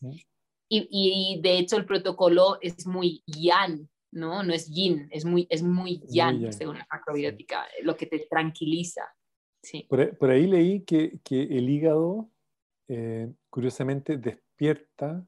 Y, 0.72 0.86
y, 0.88 1.40
de 1.40 1.58
hecho 1.58 1.76
el 1.76 1.84
protocolo 1.84 2.58
es 2.60 2.86
muy 2.86 3.24
yan, 3.26 3.88
¿no? 4.12 4.44
No 4.44 4.54
es 4.54 4.70
yin, 4.70 5.08
es 5.10 5.24
muy, 5.24 5.48
es 5.50 5.64
muy 5.64 6.00
yan, 6.08 6.52
según 6.52 6.78
la 6.78 6.86
macrobiótica, 6.88 7.66
lo 7.82 7.96
que 7.96 8.06
te 8.06 8.20
tranquiliza. 8.30 9.02
Sí. 9.62 9.86
Por, 9.88 10.30
ahí 10.30 10.46
leí 10.46 10.82
que, 10.82 11.18
que 11.24 11.42
el 11.42 11.68
hígado, 11.68 12.30
eh, 12.86 13.32
curiosamente, 13.50 14.16
despierta 14.16 15.26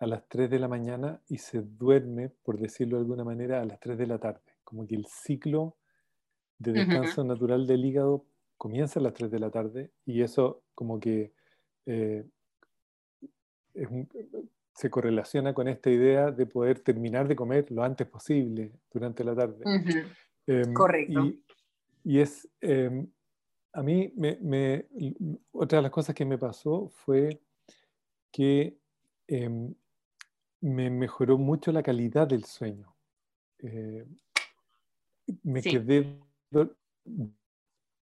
a 0.00 0.06
las 0.08 0.28
3 0.28 0.50
de 0.50 0.58
la 0.58 0.66
mañana 0.66 1.22
y 1.28 1.38
se 1.38 1.62
duerme, 1.62 2.30
por 2.42 2.58
decirlo 2.58 2.96
de 2.96 3.02
alguna 3.02 3.22
manera, 3.22 3.62
a 3.62 3.64
las 3.64 3.78
3 3.78 3.96
de 3.96 4.06
la 4.08 4.18
tarde. 4.18 4.42
Como 4.64 4.84
que 4.84 4.96
el 4.96 5.06
ciclo 5.06 5.76
de 6.58 6.72
descanso 6.72 7.22
natural 7.22 7.68
del 7.68 7.84
hígado 7.84 8.24
comienza 8.56 8.98
a 8.98 9.02
las 9.04 9.14
3 9.14 9.30
de 9.30 9.38
la 9.38 9.50
tarde 9.50 9.92
y 10.04 10.22
eso 10.22 10.64
como 10.74 10.98
que 10.98 11.32
eh, 11.86 12.24
se 14.74 14.90
correlaciona 14.90 15.52
con 15.52 15.68
esta 15.68 15.90
idea 15.90 16.30
de 16.30 16.46
poder 16.46 16.80
terminar 16.80 17.28
de 17.28 17.36
comer 17.36 17.70
lo 17.70 17.82
antes 17.82 18.06
posible 18.06 18.72
durante 18.92 19.24
la 19.24 19.34
tarde. 19.34 19.64
Em, 20.46 20.72
Correcto. 20.72 21.32
Y, 22.04 22.18
es, 22.18 22.48
em, 22.60 23.06
a 23.72 23.82
mí, 23.82 24.12
me, 24.16 24.86
otra 25.52 25.78
de 25.78 25.82
las 25.82 25.92
cosas 25.92 26.14
que 26.14 26.24
me 26.24 26.38
pasó 26.38 26.88
fue 26.88 27.40
que 28.30 28.76
em, 29.28 29.72
me 30.60 30.90
mejoró 30.90 31.38
mucho 31.38 31.70
la 31.70 31.82
calidad 31.82 32.26
del 32.26 32.44
sueño. 32.44 32.94
Eh, 33.58 34.04
me 35.44 35.62
quedé 35.62 36.18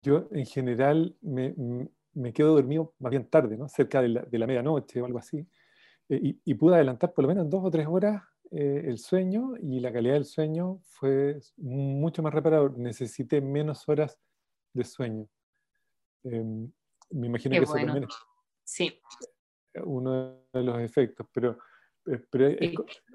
yo 0.02 0.28
en 0.30 0.46
general 0.46 1.14
me, 1.20 1.54
me, 2.14 2.32
quedo 2.32 2.54
dormido 2.54 2.94
más 2.98 3.10
bien 3.10 3.26
tarde, 3.26 3.56
¿no? 3.56 3.68
cerca 3.68 4.00
de 4.00 4.08
la, 4.08 4.22
de 4.22 4.38
la 4.38 4.46
medianoche 4.46 5.00
o 5.00 5.06
algo 5.06 5.18
así, 5.18 5.46
eh, 6.10 6.36
y, 6.44 6.54
pude 6.54 6.74
adelantar 6.74 7.12
por 7.14 7.22
lo 7.22 7.28
menos 7.28 7.48
dos 7.48 7.64
o 7.64 7.70
tres 7.70 7.86
horas 7.86 8.22
eh, 8.50 8.82
el 8.86 8.98
sueño 8.98 9.54
y 9.62 9.78
la 9.78 9.92
calidad 9.92 10.14
del 10.14 10.24
sueño 10.24 10.80
fue 10.82 11.38
mucho 11.56 12.20
más 12.20 12.34
reparador. 12.34 12.76
Necesité 12.76 13.40
menos 13.40 13.88
horas 13.88 14.18
de 14.74 14.84
sueño. 14.84 15.28
Em, 16.24 16.70
me 17.10 17.28
imagino 17.28 17.54
que 17.54 17.62
eso 17.62 17.74
también 17.74 18.04
es 18.04 18.14
sí. 18.64 19.00
uno 19.84 20.42
de 20.52 20.62
los 20.64 20.80
efectos, 20.80 21.28
pero, 21.32 21.58
eh, 22.06 22.20
pero 22.28 22.56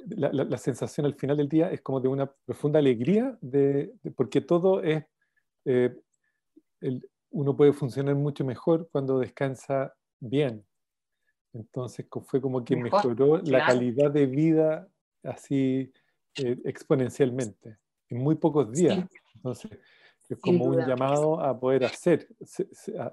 la, 0.07 0.31
la, 0.31 0.57
sensación 0.57 1.05
al 1.05 1.15
final 1.15 1.35
del 1.35 1.49
día 1.49 1.69
es 1.71 1.81
como 1.81 1.99
de 1.99 2.07
una 2.07 2.31
profunda 2.45 2.79
alegría, 2.79 3.37
de, 3.41 3.93
porque 4.15 4.39
todo 4.41 4.81
es 4.81 5.03
uno 7.31 7.57
puede 7.57 7.73
funcionar 7.73 8.15
mucho 8.15 8.45
mejor 8.45 8.87
cuando 8.89 9.19
descansa 9.19 9.93
bien. 10.21 10.65
Entonces 11.56 12.06
fue 12.26 12.41
como 12.41 12.66
que 12.66 12.76
mejoró 12.76 13.38
la 13.38 13.66
calidad 13.66 14.12
de 14.12 14.26
vida 14.26 14.89
así 15.24 15.89
eh, 16.36 16.58
exponencialmente, 16.66 17.78
en 18.10 18.18
muy 18.20 18.36
pocos 18.36 18.74
días. 18.74 19.08
Entonces 19.36 19.72
es 20.28 20.38
como 20.39 20.66
un 20.66 20.86
llamado 20.86 21.39
a 21.39 21.58
poder 21.58 21.86
hacer, 21.86 22.28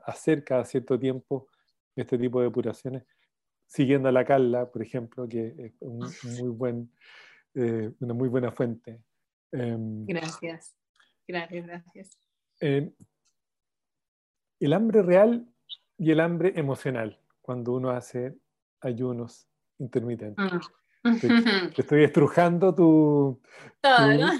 hacer 0.05 0.43
cada 0.43 0.65
cierto 0.65 0.99
tiempo 0.99 1.47
este 1.95 2.19
tipo 2.19 2.41
de 2.41 2.47
depuraciones, 2.47 3.05
siguiendo 3.67 4.09
a 4.09 4.13
la 4.13 4.25
Carla, 4.25 4.69
por 4.71 4.83
ejemplo, 4.83 5.29
que 5.29 5.75
es 5.81 6.41
muy 6.41 6.49
buen, 6.49 6.91
eh, 7.55 7.93
una 8.01 8.15
muy 8.15 8.29
buena 8.29 8.51
fuente. 8.51 9.05
Em, 9.53 10.05
gracias, 10.07 10.75
gracias, 11.29 11.67
gracias. 11.67 12.19
El 12.59 12.93
hambre 14.73 15.03
real 15.03 15.47
y 15.97 16.11
el 16.11 16.19
hambre 16.19 16.55
emocional, 16.57 17.22
cuando 17.43 17.73
uno 17.73 17.91
hace 17.91 18.35
ayunos 18.81 19.47
intermitentes. 19.79 20.45
Mm. 21.03 21.19
Te, 21.19 21.81
estoy 21.81 22.05
estrujando 22.05 22.75
tu, 22.75 23.43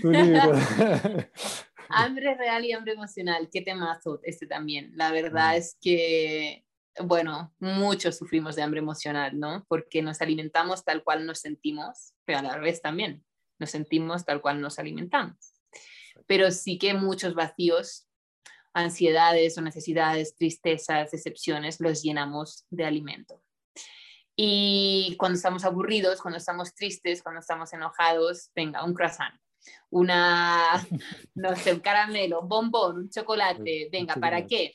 libro. 0.05 0.53
hambre 1.89 2.35
real 2.37 2.65
y 2.65 2.73
hambre 2.73 2.93
emocional, 2.93 3.49
qué 3.53 3.61
temazo 3.63 4.21
este 4.23 4.47
también. 4.47 4.93
La 4.95 5.11
verdad 5.11 5.53
mm. 5.53 5.57
es 5.57 5.77
que, 5.81 6.65
bueno, 7.03 7.53
muchos 7.59 8.17
sufrimos 8.17 8.57
de 8.57 8.63
hambre 8.63 8.81
emocional, 8.81 9.39
¿no? 9.39 9.67
Porque 9.69 10.03
nos 10.03 10.23
alimentamos 10.23 10.85
tal 10.85 11.03
cual 11.03 11.27
nos 11.27 11.41
sentimos, 11.41 12.15
pero 12.25 12.39
a 12.39 12.43
la 12.43 12.59
vez 12.59 12.81
también 12.81 13.25
nos 13.59 13.71
sentimos 13.71 14.25
tal 14.25 14.41
cual 14.41 14.61
nos 14.61 14.79
alimentamos. 14.79 15.37
Pero 16.27 16.51
sí 16.51 16.79
que 16.79 16.95
muchos 16.95 17.35
vacíos 17.35 18.09
ansiedades 18.75 19.57
o 19.59 19.63
necesidades, 19.63 20.37
tristezas, 20.37 21.11
decepciones, 21.11 21.81
los 21.81 22.03
llenamos 22.03 22.67
de 22.71 22.85
alimento. 22.85 23.43
Y 24.35 25.15
cuando 25.19 25.37
estamos 25.37 25.65
aburridos, 25.65 26.21
cuando 26.21 26.39
estamos 26.39 26.75
tristes, 26.75 27.23
cuando 27.23 27.41
estamos 27.41 27.73
enojados, 27.73 28.51
venga, 28.55 28.85
un 28.85 28.95
croissant, 28.95 29.35
una, 29.91 30.87
no 31.35 31.55
sé, 31.57 31.75
un 31.75 31.81
caramelo, 31.81 32.41
un 32.41 32.49
bombón, 32.49 32.99
un 32.99 33.11
chocolate, 33.11 33.89
venga, 33.93 34.15
¿para 34.15 34.47
qué? 34.47 34.75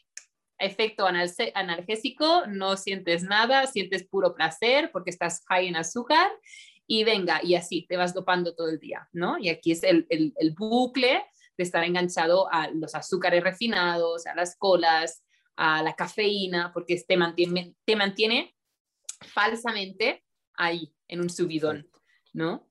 Efecto 0.60 1.06
analgésico, 1.06 2.46
no 2.48 2.78
sientes 2.78 3.24
nada, 3.24 3.68
sientes 3.68 4.08
puro 4.08 4.36
placer 4.36 4.92
porque 4.92 5.10
estás 5.10 5.44
high 5.48 5.68
en 5.68 5.76
azúcar 5.76 6.32
y 6.88 7.04
venga, 7.04 7.42
y 7.44 7.56
así 7.56 7.86
te 7.88 7.98
vas 7.98 8.14
dopando 8.14 8.56
todo 8.56 8.70
el 8.70 8.80
día, 8.80 9.10
¿no? 9.12 9.38
Y 9.38 9.50
aquí 9.50 9.72
es 9.72 9.84
el, 9.84 10.08
el, 10.10 10.34
el 10.38 10.52
bucle 10.52 11.24
de 11.58 11.64
estar 11.64 11.84
enganchado 11.84 12.52
a 12.52 12.70
los 12.70 12.96
azúcares 12.96 13.44
refinados, 13.44 14.28
a 14.28 14.36
las 14.36 14.56
colas, 14.58 15.24
a 15.56 15.82
la 15.82 15.96
cafeína, 15.96 16.72
porque 16.74 17.02
te 17.08 17.18
mantiene, 17.18 17.76
te 17.84 17.96
mantiene 17.96 18.56
falsamente 19.22 20.24
ahí, 20.54 20.94
en 21.08 21.22
un 21.22 21.30
subidón, 21.30 21.90
¿no? 22.34 22.68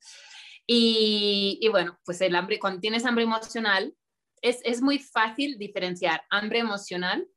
Y, 0.65 1.59
y, 1.61 1.67
bueno, 1.69 1.99
pues 2.05 2.21
el 2.21 2.35
hambre, 2.35 2.59
cuando 2.59 2.79
tienes 2.79 3.05
hambre 3.05 3.23
emocional, 3.23 3.93
es, 4.41 4.59
es 4.63 4.81
muy 4.81 4.99
fácil 4.99 5.57
diferenciar 5.57 6.23
hambre 6.29 6.59
emocional 6.59 7.27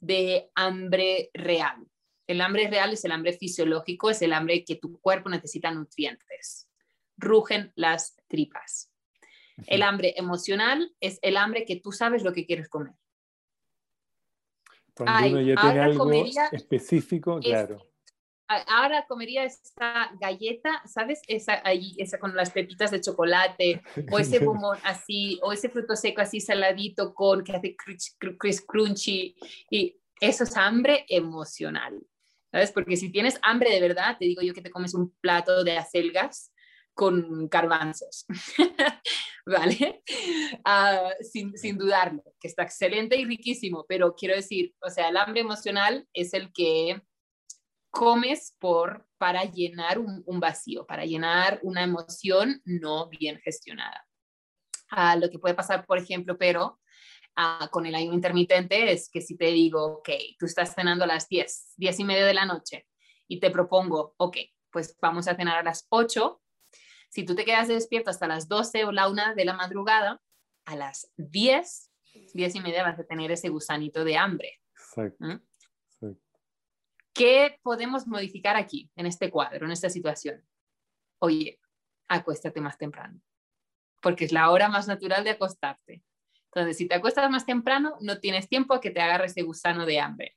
de 0.00 0.50
hambre 0.54 1.30
real. 1.34 1.86
El 2.26 2.40
hambre 2.40 2.68
real 2.68 2.92
es 2.92 3.04
el 3.04 3.12
hambre 3.12 3.34
fisiológico, 3.34 4.10
es 4.10 4.22
el 4.22 4.32
hambre 4.32 4.64
que 4.64 4.76
tu 4.76 4.98
cuerpo 5.00 5.28
necesita 5.28 5.70
nutrientes. 5.70 6.68
Rugen 7.16 7.72
las 7.74 8.16
tripas. 8.28 8.93
El 9.66 9.82
hambre 9.82 10.14
emocional 10.16 10.94
es 11.00 11.18
el 11.22 11.36
hambre 11.36 11.64
que 11.64 11.76
tú 11.76 11.92
sabes 11.92 12.24
lo 12.24 12.32
que 12.32 12.46
quieres 12.46 12.68
comer. 12.68 12.94
Cuando 14.94 15.28
uno 15.28 15.40
ya 15.40 15.60
tiene 15.60 15.80
algo 15.80 16.10
específico, 16.52 17.40
claro. 17.40 17.84
Ahora 18.46 19.06
comería 19.08 19.44
esa 19.44 20.10
galleta, 20.20 20.82
¿sabes? 20.84 21.22
Esa, 21.26 21.62
ahí, 21.64 21.94
esa 21.98 22.18
con 22.18 22.36
las 22.36 22.50
pepitas 22.50 22.90
de 22.90 23.00
chocolate, 23.00 23.82
o 24.12 24.18
ese 24.18 24.38
bombón 24.38 24.78
así, 24.84 25.40
o 25.42 25.52
ese 25.52 25.70
fruto 25.70 25.96
seco 25.96 26.20
así 26.20 26.40
saladito 26.40 27.14
con 27.14 27.42
que 27.42 27.52
hace 27.52 27.74
crunch, 27.74 28.64
crunchy. 28.66 29.34
Y 29.70 29.98
eso 30.20 30.44
es 30.44 30.56
hambre 30.56 31.06
emocional, 31.08 31.98
¿sabes? 32.52 32.70
Porque 32.70 32.96
si 32.96 33.10
tienes 33.10 33.38
hambre 33.42 33.70
de 33.70 33.80
verdad, 33.80 34.16
te 34.18 34.26
digo 34.26 34.42
yo 34.42 34.52
que 34.52 34.62
te 34.62 34.70
comes 34.70 34.94
un 34.94 35.10
plato 35.20 35.64
de 35.64 35.78
acelgas 35.78 36.52
con 36.94 37.48
garbanzos, 37.48 38.24
¿vale? 39.46 40.02
Ah, 40.64 41.10
sin, 41.20 41.56
sin, 41.58 41.76
dudarlo, 41.76 42.22
que 42.40 42.48
está 42.48 42.62
excelente 42.62 43.16
y 43.16 43.24
riquísimo, 43.24 43.84
pero 43.88 44.14
quiero 44.14 44.36
decir, 44.36 44.74
o 44.80 44.88
sea, 44.88 45.08
el 45.08 45.16
hambre 45.16 45.40
emocional 45.40 46.08
es 46.12 46.32
el 46.34 46.52
que 46.52 47.02
comes 47.94 48.56
por, 48.58 49.06
para 49.18 49.44
llenar 49.44 49.98
un, 49.98 50.40
vacío, 50.40 50.84
para 50.86 51.04
llenar 51.04 51.60
una 51.62 51.84
emoción 51.84 52.60
no 52.64 53.08
bien 53.08 53.40
gestionada. 53.42 54.06
Ah, 54.90 55.16
lo 55.16 55.30
que 55.30 55.38
puede 55.38 55.54
pasar, 55.54 55.86
por 55.86 55.98
ejemplo, 55.98 56.36
pero 56.36 56.80
ah, 57.36 57.68
con 57.70 57.86
el 57.86 57.94
ayuno 57.94 58.14
intermitente 58.14 58.92
es 58.92 59.08
que 59.08 59.20
si 59.20 59.36
te 59.36 59.46
digo, 59.46 59.98
ok, 59.98 60.10
tú 60.38 60.46
estás 60.46 60.74
cenando 60.74 61.04
a 61.04 61.06
las 61.06 61.28
10, 61.28 61.74
10 61.76 62.00
y 62.00 62.04
media 62.04 62.26
de 62.26 62.34
la 62.34 62.46
noche 62.46 62.86
y 63.28 63.40
te 63.40 63.50
propongo, 63.50 64.14
ok, 64.18 64.38
pues 64.70 64.96
vamos 65.00 65.28
a 65.28 65.36
cenar 65.36 65.58
a 65.58 65.62
las 65.62 65.86
8, 65.88 66.42
si 67.14 67.24
tú 67.24 67.36
te 67.36 67.44
quedas 67.44 67.68
despierto 67.68 68.10
hasta 68.10 68.26
las 68.26 68.48
12 68.48 68.86
o 68.86 68.90
la 68.90 69.08
1 69.08 69.36
de 69.36 69.44
la 69.44 69.52
madrugada, 69.52 70.20
a 70.64 70.74
las 70.74 71.12
10, 71.16 71.92
10 72.34 72.54
y 72.56 72.60
media 72.60 72.82
vas 72.82 72.98
a 72.98 73.04
tener 73.04 73.30
ese 73.30 73.50
gusanito 73.50 74.04
de 74.04 74.16
hambre. 74.16 74.60
Exacto. 74.72 75.24
¿Mm? 75.24 75.40
¿Qué 77.12 77.60
podemos 77.62 78.08
modificar 78.08 78.56
aquí, 78.56 78.90
en 78.96 79.06
este 79.06 79.30
cuadro, 79.30 79.64
en 79.64 79.70
esta 79.70 79.88
situación? 79.88 80.44
Oye, 81.20 81.60
acuéstate 82.08 82.60
más 82.60 82.76
temprano, 82.78 83.20
porque 84.02 84.24
es 84.24 84.32
la 84.32 84.50
hora 84.50 84.68
más 84.68 84.88
natural 84.88 85.22
de 85.22 85.30
acostarte. 85.30 86.02
Entonces, 86.46 86.76
si 86.76 86.88
te 86.88 86.96
acuestas 86.96 87.30
más 87.30 87.46
temprano, 87.46 87.96
no 88.00 88.18
tienes 88.18 88.48
tiempo 88.48 88.74
a 88.74 88.80
que 88.80 88.90
te 88.90 89.00
agarre 89.00 89.26
ese 89.26 89.42
gusano 89.42 89.86
de 89.86 90.00
hambre. 90.00 90.36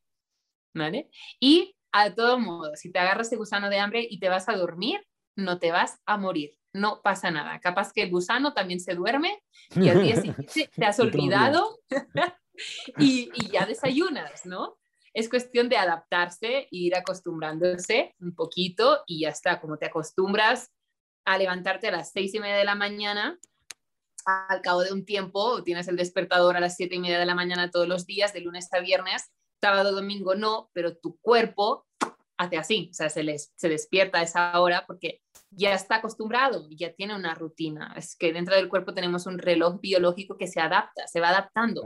¿Vale? 0.75 1.09
Y 1.39 1.75
a 1.91 2.13
todo 2.13 2.37
modo, 2.37 2.75
si 2.75 2.91
te 2.91 2.99
agarras 2.99 3.25
ese 3.25 3.37
gusano 3.37 3.67
de 3.71 3.79
hambre 3.79 4.05
y 4.07 4.19
te 4.19 4.29
vas 4.29 4.47
a 4.47 4.55
dormir, 4.55 5.03
no 5.35 5.57
te 5.57 5.71
vas 5.71 5.99
a 6.05 6.17
morir 6.17 6.57
no 6.79 7.01
pasa 7.01 7.31
nada. 7.31 7.59
Capaz 7.59 7.91
que 7.91 8.03
el 8.03 8.11
gusano 8.11 8.53
también 8.53 8.79
se 8.79 8.95
duerme 8.95 9.43
y 9.75 9.89
al 9.89 10.01
día 10.03 10.15
siguiente 10.21 10.69
te 10.73 10.85
has 10.85 10.99
olvidado 10.99 11.79
y, 12.97 13.29
ya 13.51 13.65
desayunas, 13.65 14.45
¿no? 14.45 14.77
Es 15.13 15.29
cuestión 15.29 15.67
de 15.67 15.77
adaptarse, 15.77 16.67
ir 16.69 16.95
acostumbrándose 16.95 18.15
un 18.19 18.35
poquito 18.35 19.03
y 19.07 19.21
ya 19.21 19.29
está. 19.29 19.59
Como 19.59 19.77
te 19.77 19.87
acostumbras 19.87 20.71
a 21.25 21.37
levantarte 21.37 21.87
a 21.87 21.91
las 21.91 22.11
seis 22.11 22.33
y 22.35 22.39
media 22.39 22.57
de 22.57 22.65
la 22.65 22.75
mañana, 22.75 23.39
al 24.25 24.61
cabo 24.61 24.83
de 24.83 24.93
un 24.93 25.05
tiempo 25.05 25.63
tienes 25.63 25.87
el 25.87 25.95
despertador 25.95 26.55
a 26.57 26.59
las 26.59 26.75
siete 26.75 26.95
y 26.95 26.99
media 26.99 27.19
de 27.19 27.25
la 27.25 27.35
mañana 27.35 27.71
todos 27.71 27.87
los 27.87 28.05
días, 28.05 28.33
de 28.33 28.41
lunes 28.41 28.71
a 28.73 28.79
viernes, 28.79 29.31
sábado, 29.59 29.93
domingo 29.93 30.35
no, 30.35 30.69
pero 30.73 30.95
tu 30.95 31.17
cuerpo 31.17 31.87
hace 32.37 32.57
así, 32.57 32.89
o 32.91 32.93
sea, 32.93 33.09
se, 33.09 33.23
les, 33.23 33.51
se 33.55 33.69
despierta 33.69 34.19
a 34.19 34.23
esa 34.23 34.59
hora 34.59 34.85
porque 34.85 35.21
ya 35.49 35.73
está 35.73 35.95
acostumbrado, 35.95 36.67
ya 36.69 36.93
tiene 36.93 37.15
una 37.15 37.33
rutina. 37.33 37.93
Es 37.97 38.15
que 38.15 38.31
dentro 38.31 38.55
del 38.55 38.69
cuerpo 38.69 38.93
tenemos 38.93 39.25
un 39.25 39.39
reloj 39.39 39.79
biológico 39.81 40.37
que 40.37 40.47
se 40.47 40.59
adapta, 40.59 41.07
se 41.07 41.19
va 41.19 41.29
adaptando. 41.29 41.83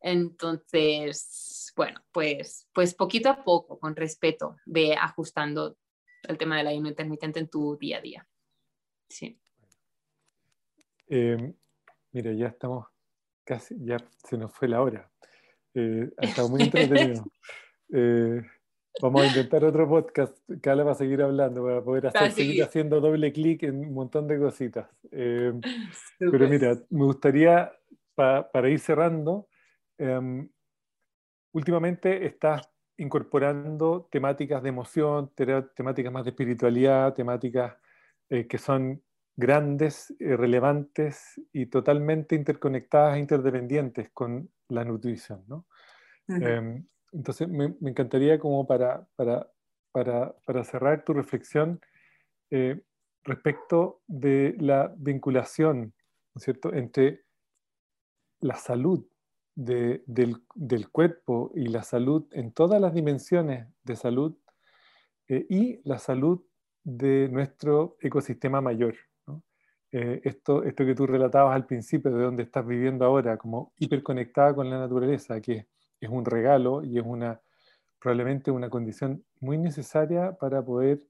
Entonces, 0.00 1.72
bueno, 1.76 2.00
pues, 2.12 2.68
pues 2.72 2.94
poquito 2.94 3.28
a 3.28 3.44
poco, 3.44 3.78
con 3.78 3.94
respeto, 3.94 4.56
ve 4.66 4.94
ajustando 4.94 5.76
el 6.22 6.38
tema 6.38 6.56
del 6.56 6.68
ayuno 6.68 6.88
intermitente 6.88 7.40
en 7.40 7.48
tu 7.48 7.76
día 7.76 7.98
a 7.98 8.00
día. 8.00 8.28
Sí. 9.08 9.38
Eh, 11.08 11.54
mira, 12.12 12.32
ya 12.32 12.46
estamos 12.46 12.86
casi, 13.44 13.76
ya 13.80 13.96
se 14.24 14.38
nos 14.38 14.52
fue 14.52 14.68
la 14.68 14.82
hora. 14.82 15.10
Eh, 15.74 16.10
ha 16.16 16.26
estado 16.26 16.48
muy 16.48 16.62
entretenido. 16.62 17.24
Eh, 17.92 18.42
Vamos 19.00 19.22
a 19.22 19.26
intentar 19.26 19.64
otro 19.64 19.88
podcast. 19.88 20.36
Carla 20.60 20.84
va 20.84 20.92
a 20.92 20.96
seguir 20.96 21.22
hablando 21.22 21.64
para 21.64 21.82
poder 21.82 22.08
hacer, 22.08 22.32
seguir 22.32 22.62
haciendo 22.62 23.00
doble 23.00 23.32
clic 23.32 23.62
en 23.62 23.78
un 23.80 23.94
montón 23.94 24.26
de 24.28 24.38
cositas. 24.38 24.88
Eh, 25.14 25.52
pero 26.18 26.48
mira, 26.48 26.74
me 26.88 27.04
gustaría, 27.04 27.70
para 28.14 28.70
ir 28.70 28.78
cerrando, 28.78 29.48
em, 29.98 30.48
últimamente 31.52 32.24
estás 32.24 32.62
incorporando 32.96 34.08
temáticas 34.10 34.62
de 34.62 34.68
emoción, 34.70 35.32
temáticas 35.34 36.12
más 36.12 36.24
de 36.24 36.30
espiritualidad, 36.30 37.12
temáticas 37.12 37.76
eh, 38.30 38.46
que 38.46 38.56
son 38.56 39.02
grandes, 39.36 40.14
eh, 40.18 40.36
relevantes 40.36 41.40
y 41.52 41.66
totalmente 41.66 42.34
interconectadas 42.34 43.16
e 43.16 43.20
interdependientes 43.20 44.10
con 44.14 44.50
la 44.68 44.84
nutrición. 44.84 45.44
¿no? 45.48 45.66
Entonces, 47.12 47.48
me, 47.48 47.74
encantaría 47.82 48.38
como 48.38 48.66
para, 48.66 49.06
para, 49.16 50.64
cerrar 50.64 51.04
tu 51.04 51.12
reflexión 51.12 51.80
eh, 52.50 52.82
respecto 53.24 54.00
de 54.06 54.56
la 54.58 54.92
vinculación, 54.96 55.94
¿no 56.34 56.38
es 56.38 56.42
cierto?, 56.44 56.72
entre 56.72 57.24
la 58.40 58.56
salud 58.56 59.06
del, 59.54 60.42
cuerpo 60.90 61.52
y 61.54 61.68
la 61.68 61.82
salud 61.82 62.26
en 62.32 62.52
todas 62.52 62.80
las 62.80 62.94
dimensiones 62.94 63.68
de 63.84 63.96
salud 63.96 64.36
eh, 65.28 65.46
y 65.48 65.80
la 65.84 65.98
salud 65.98 66.42
de 66.82 67.28
nuestro 67.30 67.96
ecosistema 68.00 68.60
mayor. 68.60 68.94
Eh, 69.94 70.22
esto, 70.24 70.62
esto 70.64 70.86
que 70.86 70.94
tú 70.94 71.06
relatabas 71.06 71.54
al 71.54 71.66
principio, 71.66 72.10
de 72.10 72.24
donde 72.24 72.44
estás 72.44 72.66
viviendo 72.66 73.04
ahora, 73.04 73.36
como 73.36 73.72
hiperconectada 73.76 74.54
con 74.54 74.70
la 74.70 74.78
naturaleza, 74.78 75.38
que 75.40 75.66
es 76.02 76.10
un 76.10 76.24
regalo 76.24 76.82
y 76.84 76.98
es 76.98 77.04
una, 77.04 77.40
probablemente 77.98 78.50
una 78.50 78.68
condición 78.68 79.24
muy 79.40 79.56
necesaria 79.56 80.32
para 80.32 80.64
poder 80.64 81.00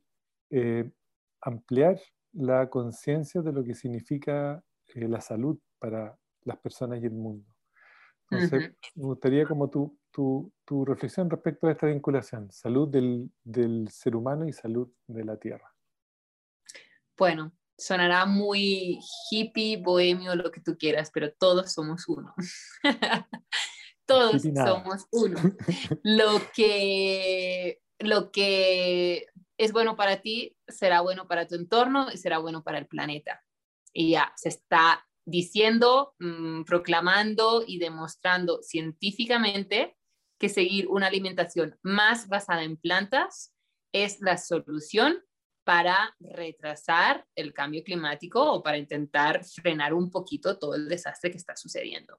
eh, 0.50 0.90
ampliar 1.40 1.98
la 2.32 2.68
conciencia 2.68 3.40
de 3.40 3.52
lo 3.52 3.64
que 3.64 3.74
significa 3.74 4.62
eh, 4.94 5.08
la 5.08 5.20
salud 5.20 5.58
para 5.78 6.16
las 6.42 6.58
personas 6.58 7.02
y 7.02 7.06
el 7.06 7.12
mundo. 7.12 7.46
Entonces, 8.30 8.74
me 8.94 9.04
gustaría 9.04 9.46
como 9.46 9.68
tu, 9.68 9.98
tu, 10.10 10.52
tu, 10.64 10.84
reflexión 10.84 11.28
respecto 11.28 11.66
a 11.66 11.72
esta 11.72 11.86
vinculación, 11.86 12.50
salud 12.50 12.88
del, 12.88 13.30
del, 13.44 13.88
ser 13.90 14.16
humano 14.16 14.46
y 14.46 14.52
salud 14.52 14.90
de 15.06 15.24
la 15.24 15.36
tierra. 15.36 15.70
Bueno, 17.16 17.52
sonará 17.76 18.24
muy 18.24 18.98
hippie, 19.30 19.76
bohemio, 19.76 20.34
lo 20.34 20.50
que 20.50 20.62
tú 20.62 20.78
quieras, 20.78 21.10
pero 21.12 21.30
todos 21.32 21.72
somos 21.72 22.08
uno. 22.08 22.34
todos 24.06 24.42
somos 24.42 25.06
uno. 25.10 25.38
Lo 26.02 26.40
que, 26.54 27.80
lo 27.98 28.30
que 28.30 29.26
es 29.58 29.72
bueno 29.72 29.96
para 29.96 30.22
ti 30.22 30.56
será 30.68 31.00
bueno 31.00 31.28
para 31.28 31.46
tu 31.46 31.54
entorno 31.54 32.10
y 32.12 32.18
será 32.18 32.38
bueno 32.38 32.62
para 32.62 32.78
el 32.78 32.86
planeta. 32.86 33.42
Y 33.92 34.12
ya 34.12 34.32
se 34.36 34.48
está 34.48 35.06
diciendo, 35.24 36.14
mm, 36.18 36.64
proclamando 36.64 37.62
y 37.66 37.78
demostrando 37.78 38.62
científicamente 38.62 39.96
que 40.38 40.48
seguir 40.48 40.88
una 40.88 41.06
alimentación 41.06 41.78
más 41.82 42.28
basada 42.28 42.64
en 42.64 42.76
plantas 42.76 43.54
es 43.92 44.20
la 44.20 44.38
solución 44.38 45.22
para 45.64 46.16
retrasar 46.18 47.24
el 47.36 47.52
cambio 47.52 47.84
climático 47.84 48.52
o 48.52 48.62
para 48.62 48.78
intentar 48.78 49.44
frenar 49.44 49.94
un 49.94 50.10
poquito 50.10 50.58
todo 50.58 50.74
el 50.74 50.88
desastre 50.88 51.30
que 51.30 51.36
está 51.36 51.54
sucediendo. 51.56 52.18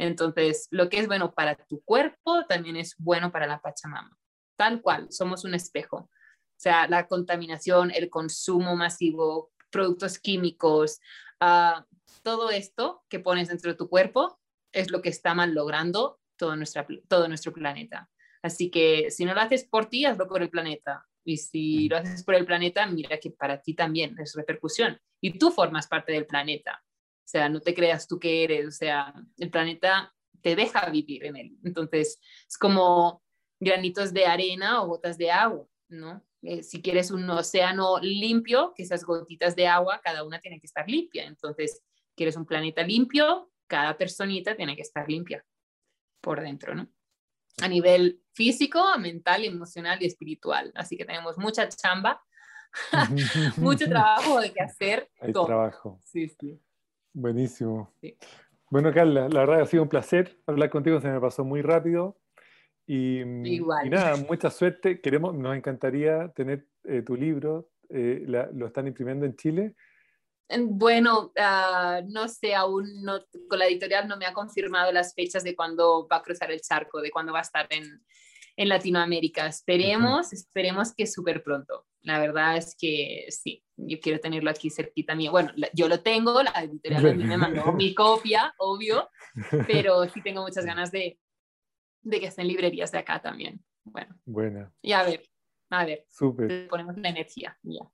Entonces, 0.00 0.66
lo 0.70 0.88
que 0.88 0.98
es 0.98 1.06
bueno 1.06 1.34
para 1.34 1.56
tu 1.56 1.82
cuerpo 1.82 2.46
también 2.48 2.76
es 2.76 2.94
bueno 2.96 3.30
para 3.30 3.46
la 3.46 3.60
Pachamama. 3.60 4.16
Tal 4.56 4.80
cual, 4.80 5.08
somos 5.10 5.44
un 5.44 5.52
espejo. 5.52 5.96
O 5.96 6.10
sea, 6.56 6.88
la 6.88 7.06
contaminación, 7.06 7.90
el 7.90 8.08
consumo 8.08 8.76
masivo, 8.76 9.52
productos 9.70 10.18
químicos, 10.18 11.00
ah, 11.38 11.84
todo 12.22 12.50
esto 12.50 13.04
que 13.10 13.20
pones 13.20 13.48
dentro 13.48 13.70
de 13.70 13.76
tu 13.76 13.90
cuerpo 13.90 14.40
es 14.72 14.90
lo 14.90 15.02
que 15.02 15.10
está 15.10 15.34
mal 15.34 15.52
logrando 15.52 16.18
todo, 16.36 16.56
nuestra, 16.56 16.86
todo 17.06 17.28
nuestro 17.28 17.52
planeta. 17.52 18.08
Así 18.42 18.70
que 18.70 19.10
si 19.10 19.26
no 19.26 19.34
lo 19.34 19.40
haces 19.42 19.64
por 19.64 19.84
ti, 19.90 20.06
hazlo 20.06 20.26
por 20.26 20.42
el 20.42 20.48
planeta. 20.48 21.06
Y 21.26 21.36
si 21.36 21.90
lo 21.90 21.98
haces 21.98 22.24
por 22.24 22.36
el 22.36 22.46
planeta, 22.46 22.86
mira 22.86 23.18
que 23.18 23.32
para 23.32 23.60
ti 23.60 23.74
también 23.74 24.18
es 24.18 24.34
repercusión. 24.34 24.98
Y 25.20 25.38
tú 25.38 25.50
formas 25.50 25.88
parte 25.88 26.12
del 26.12 26.24
planeta. 26.24 26.82
O 27.30 27.38
sea, 27.38 27.48
no 27.48 27.60
te 27.60 27.74
creas 27.74 28.08
tú 28.08 28.18
que 28.18 28.42
eres, 28.42 28.66
o 28.66 28.72
sea, 28.72 29.14
el 29.38 29.50
planeta 29.50 30.12
te 30.42 30.56
deja 30.56 30.90
vivir 30.90 31.24
en 31.24 31.36
él. 31.36 31.56
Entonces, 31.62 32.18
es 32.48 32.58
como 32.58 33.22
granitos 33.60 34.12
de 34.12 34.26
arena 34.26 34.82
o 34.82 34.88
gotas 34.88 35.16
de 35.16 35.30
agua, 35.30 35.64
¿no? 35.90 36.26
Eh, 36.42 36.64
si 36.64 36.82
quieres 36.82 37.12
un 37.12 37.30
océano 37.30 38.00
limpio, 38.00 38.72
que 38.74 38.82
esas 38.82 39.04
gotitas 39.04 39.54
de 39.54 39.68
agua, 39.68 40.00
cada 40.02 40.24
una 40.24 40.40
tiene 40.40 40.58
que 40.58 40.66
estar 40.66 40.88
limpia. 40.88 41.24
Entonces, 41.24 41.84
quieres 42.16 42.34
un 42.34 42.46
planeta 42.46 42.82
limpio, 42.82 43.52
cada 43.68 43.96
personita 43.96 44.56
tiene 44.56 44.74
que 44.74 44.82
estar 44.82 45.08
limpia 45.08 45.46
por 46.20 46.40
dentro, 46.40 46.74
¿no? 46.74 46.88
A 47.62 47.68
nivel 47.68 48.24
físico, 48.32 48.82
mental, 48.98 49.44
emocional 49.44 50.02
y 50.02 50.06
espiritual. 50.06 50.72
Así 50.74 50.96
que 50.96 51.04
tenemos 51.04 51.38
mucha 51.38 51.68
chamba, 51.68 52.20
mucho 53.56 53.84
trabajo 53.88 54.40
de 54.40 54.52
que 54.52 54.60
hacer. 54.60 55.08
Hay 55.20 55.32
trabajo. 55.32 56.00
Sí, 56.02 56.28
sí. 56.28 56.60
Buenísimo. 57.12 57.92
Bueno, 58.70 58.92
Carla, 58.92 59.28
la 59.28 59.40
verdad 59.40 59.62
ha 59.62 59.66
sido 59.66 59.82
un 59.82 59.88
placer 59.88 60.38
hablar 60.46 60.70
contigo, 60.70 61.00
se 61.00 61.08
me 61.08 61.20
pasó 61.20 61.44
muy 61.44 61.62
rápido. 61.62 62.16
Y, 62.86 63.20
y 63.20 63.60
nada, 63.90 64.16
mucha 64.16 64.50
suerte. 64.50 65.00
Queremos, 65.00 65.34
nos 65.34 65.56
encantaría 65.56 66.28
tener 66.28 66.66
eh, 66.84 67.02
tu 67.02 67.14
libro 67.14 67.68
eh, 67.92 68.24
lo 68.26 68.66
están 68.66 68.86
imprimiendo 68.86 69.26
en 69.26 69.36
Chile. 69.36 69.74
Bueno, 70.62 71.32
ah, 71.38 72.00
no 72.06 72.28
sé, 72.28 72.54
aún 72.54 73.02
no, 73.02 73.20
con 73.48 73.58
la 73.58 73.66
editorial 73.66 74.08
no 74.08 74.16
me 74.16 74.26
ha 74.26 74.32
confirmado 74.32 74.92
las 74.92 75.14
fechas 75.14 75.44
de 75.44 75.54
cuándo 75.54 76.08
va 76.10 76.16
a 76.16 76.22
cruzar 76.22 76.50
el 76.50 76.60
charco, 76.60 77.00
de 77.00 77.10
cuándo 77.10 77.32
va 77.32 77.40
a 77.40 77.42
estar 77.42 77.66
en, 77.70 78.02
en 78.60 78.68
Latinoamérica. 78.68 79.46
Esperemos, 79.46 80.34
esperemos 80.34 80.94
que 80.94 81.06
súper 81.06 81.42
pronto. 81.42 81.86
La 82.02 82.20
verdad 82.20 82.58
es 82.58 82.76
que 82.78 83.24
sí, 83.30 83.64
yo 83.74 83.98
quiero 84.00 84.20
tenerlo 84.20 84.50
aquí 84.50 84.68
cerquita 84.68 85.14
mío. 85.14 85.30
Bueno, 85.30 85.50
yo 85.72 85.88
lo 85.88 86.00
tengo, 86.00 86.42
la 86.42 86.52
editorial 86.62 87.06
a 87.06 87.14
mí 87.14 87.24
me 87.24 87.38
mandó 87.38 87.72
mi 87.72 87.94
copia, 87.94 88.52
obvio, 88.58 89.08
pero 89.66 90.06
sí 90.10 90.20
tengo 90.22 90.42
muchas 90.42 90.66
ganas 90.66 90.92
de, 90.92 91.18
de 92.02 92.20
que 92.20 92.26
estén 92.26 92.48
librerías 92.48 92.92
de 92.92 92.98
acá 92.98 93.22
también. 93.22 93.64
Bueno. 93.82 94.14
Buena. 94.26 94.70
Y 94.82 94.92
a 94.92 95.04
ver, 95.04 95.22
a 95.70 95.86
ver. 95.86 96.04
Súper. 96.10 96.68
Ponemos 96.68 96.98
la 96.98 97.08
energía, 97.08 97.58
ya. 97.62 97.88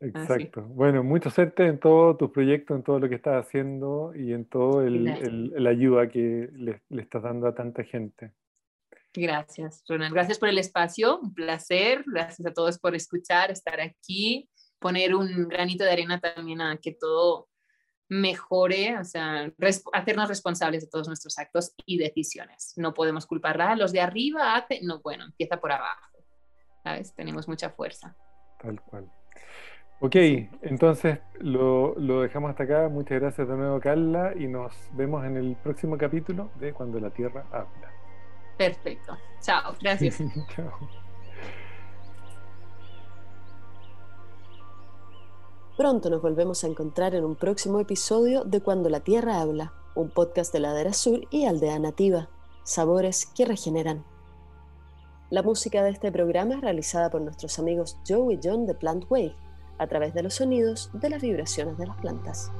Exacto. 0.00 0.62
Bueno, 0.62 1.04
mucha 1.04 1.28
suerte 1.28 1.66
en 1.66 1.78
todos 1.78 2.16
tus 2.16 2.30
proyectos, 2.30 2.74
en 2.74 2.82
todo 2.84 3.00
lo 3.00 3.08
que 3.10 3.16
estás 3.16 3.44
haciendo 3.44 4.14
y 4.16 4.32
en 4.32 4.46
todo 4.46 4.80
el, 4.80 5.52
la 5.62 5.68
ayuda 5.68 6.08
que 6.08 6.48
le, 6.54 6.80
le, 6.88 7.02
estás 7.02 7.22
dando 7.22 7.46
a 7.46 7.54
tanta 7.54 7.84
gente. 7.84 8.32
Gracias, 9.12 9.82
Ronald. 9.88 10.14
Gracias 10.14 10.38
por 10.38 10.48
el 10.48 10.58
espacio, 10.58 11.18
un 11.18 11.34
placer. 11.34 12.04
Gracias 12.06 12.46
a 12.46 12.52
todos 12.52 12.78
por 12.78 12.94
escuchar, 12.94 13.50
estar 13.50 13.80
aquí, 13.80 14.48
poner 14.78 15.14
un 15.14 15.48
granito 15.48 15.84
de 15.84 15.90
arena 15.90 16.20
también 16.20 16.60
a 16.60 16.76
que 16.76 16.92
todo 16.92 17.48
mejore, 18.08 18.98
o 18.98 19.04
sea, 19.04 19.52
hacernos 19.92 20.28
responsables 20.28 20.82
de 20.82 20.88
todos 20.88 21.06
nuestros 21.06 21.38
actos 21.38 21.74
y 21.86 21.96
decisiones. 21.96 22.74
No 22.76 22.92
podemos 22.92 23.24
culpar 23.24 23.60
a 23.62 23.76
los 23.76 23.92
de 23.92 24.00
arriba, 24.00 24.56
hace, 24.56 24.80
no, 24.82 25.00
bueno, 25.00 25.24
empieza 25.24 25.60
por 25.60 25.70
abajo, 25.70 26.18
¿sabes? 26.82 27.14
Tenemos 27.14 27.46
mucha 27.46 27.70
fuerza. 27.70 28.16
Tal 28.60 28.80
cual. 28.82 29.10
Ok, 30.00 30.16
entonces 30.62 31.20
lo, 31.38 31.94
lo 31.98 32.22
dejamos 32.22 32.50
hasta 32.50 32.64
acá. 32.64 32.88
Muchas 32.88 33.20
gracias 33.20 33.46
de 33.46 33.56
nuevo, 33.56 33.78
Carla, 33.80 34.32
y 34.36 34.48
nos 34.48 34.74
vemos 34.92 35.24
en 35.24 35.36
el 35.36 35.56
próximo 35.56 35.96
capítulo 35.96 36.50
de 36.58 36.72
Cuando 36.72 36.98
la 36.98 37.10
Tierra 37.10 37.46
habla. 37.52 37.99
Perfecto. 38.60 39.16
Chao, 39.40 39.74
gracias. 39.80 40.18
Chao. 40.54 40.70
Pronto 45.78 46.10
nos 46.10 46.20
volvemos 46.20 46.62
a 46.62 46.66
encontrar 46.66 47.14
en 47.14 47.24
un 47.24 47.36
próximo 47.36 47.80
episodio 47.80 48.44
de 48.44 48.60
Cuando 48.60 48.90
la 48.90 49.00
Tierra 49.00 49.40
habla, 49.40 49.72
un 49.94 50.10
podcast 50.10 50.52
de 50.52 50.60
Ladera 50.60 50.92
Sur 50.92 51.26
y 51.30 51.46
Aldea 51.46 51.78
Nativa, 51.78 52.28
sabores 52.62 53.24
que 53.24 53.46
regeneran. 53.46 54.04
La 55.30 55.42
música 55.42 55.82
de 55.82 55.88
este 55.88 56.12
programa 56.12 56.56
es 56.56 56.60
realizada 56.60 57.08
por 57.08 57.22
nuestros 57.22 57.58
amigos 57.58 57.96
Joe 58.06 58.34
y 58.34 58.40
John 58.44 58.66
de 58.66 58.74
Plant 58.74 59.06
Wave, 59.08 59.34
a 59.78 59.86
través 59.86 60.12
de 60.12 60.22
los 60.22 60.34
sonidos 60.34 60.90
de 60.92 61.08
las 61.08 61.22
vibraciones 61.22 61.78
de 61.78 61.86
las 61.86 61.96
plantas. 61.96 62.52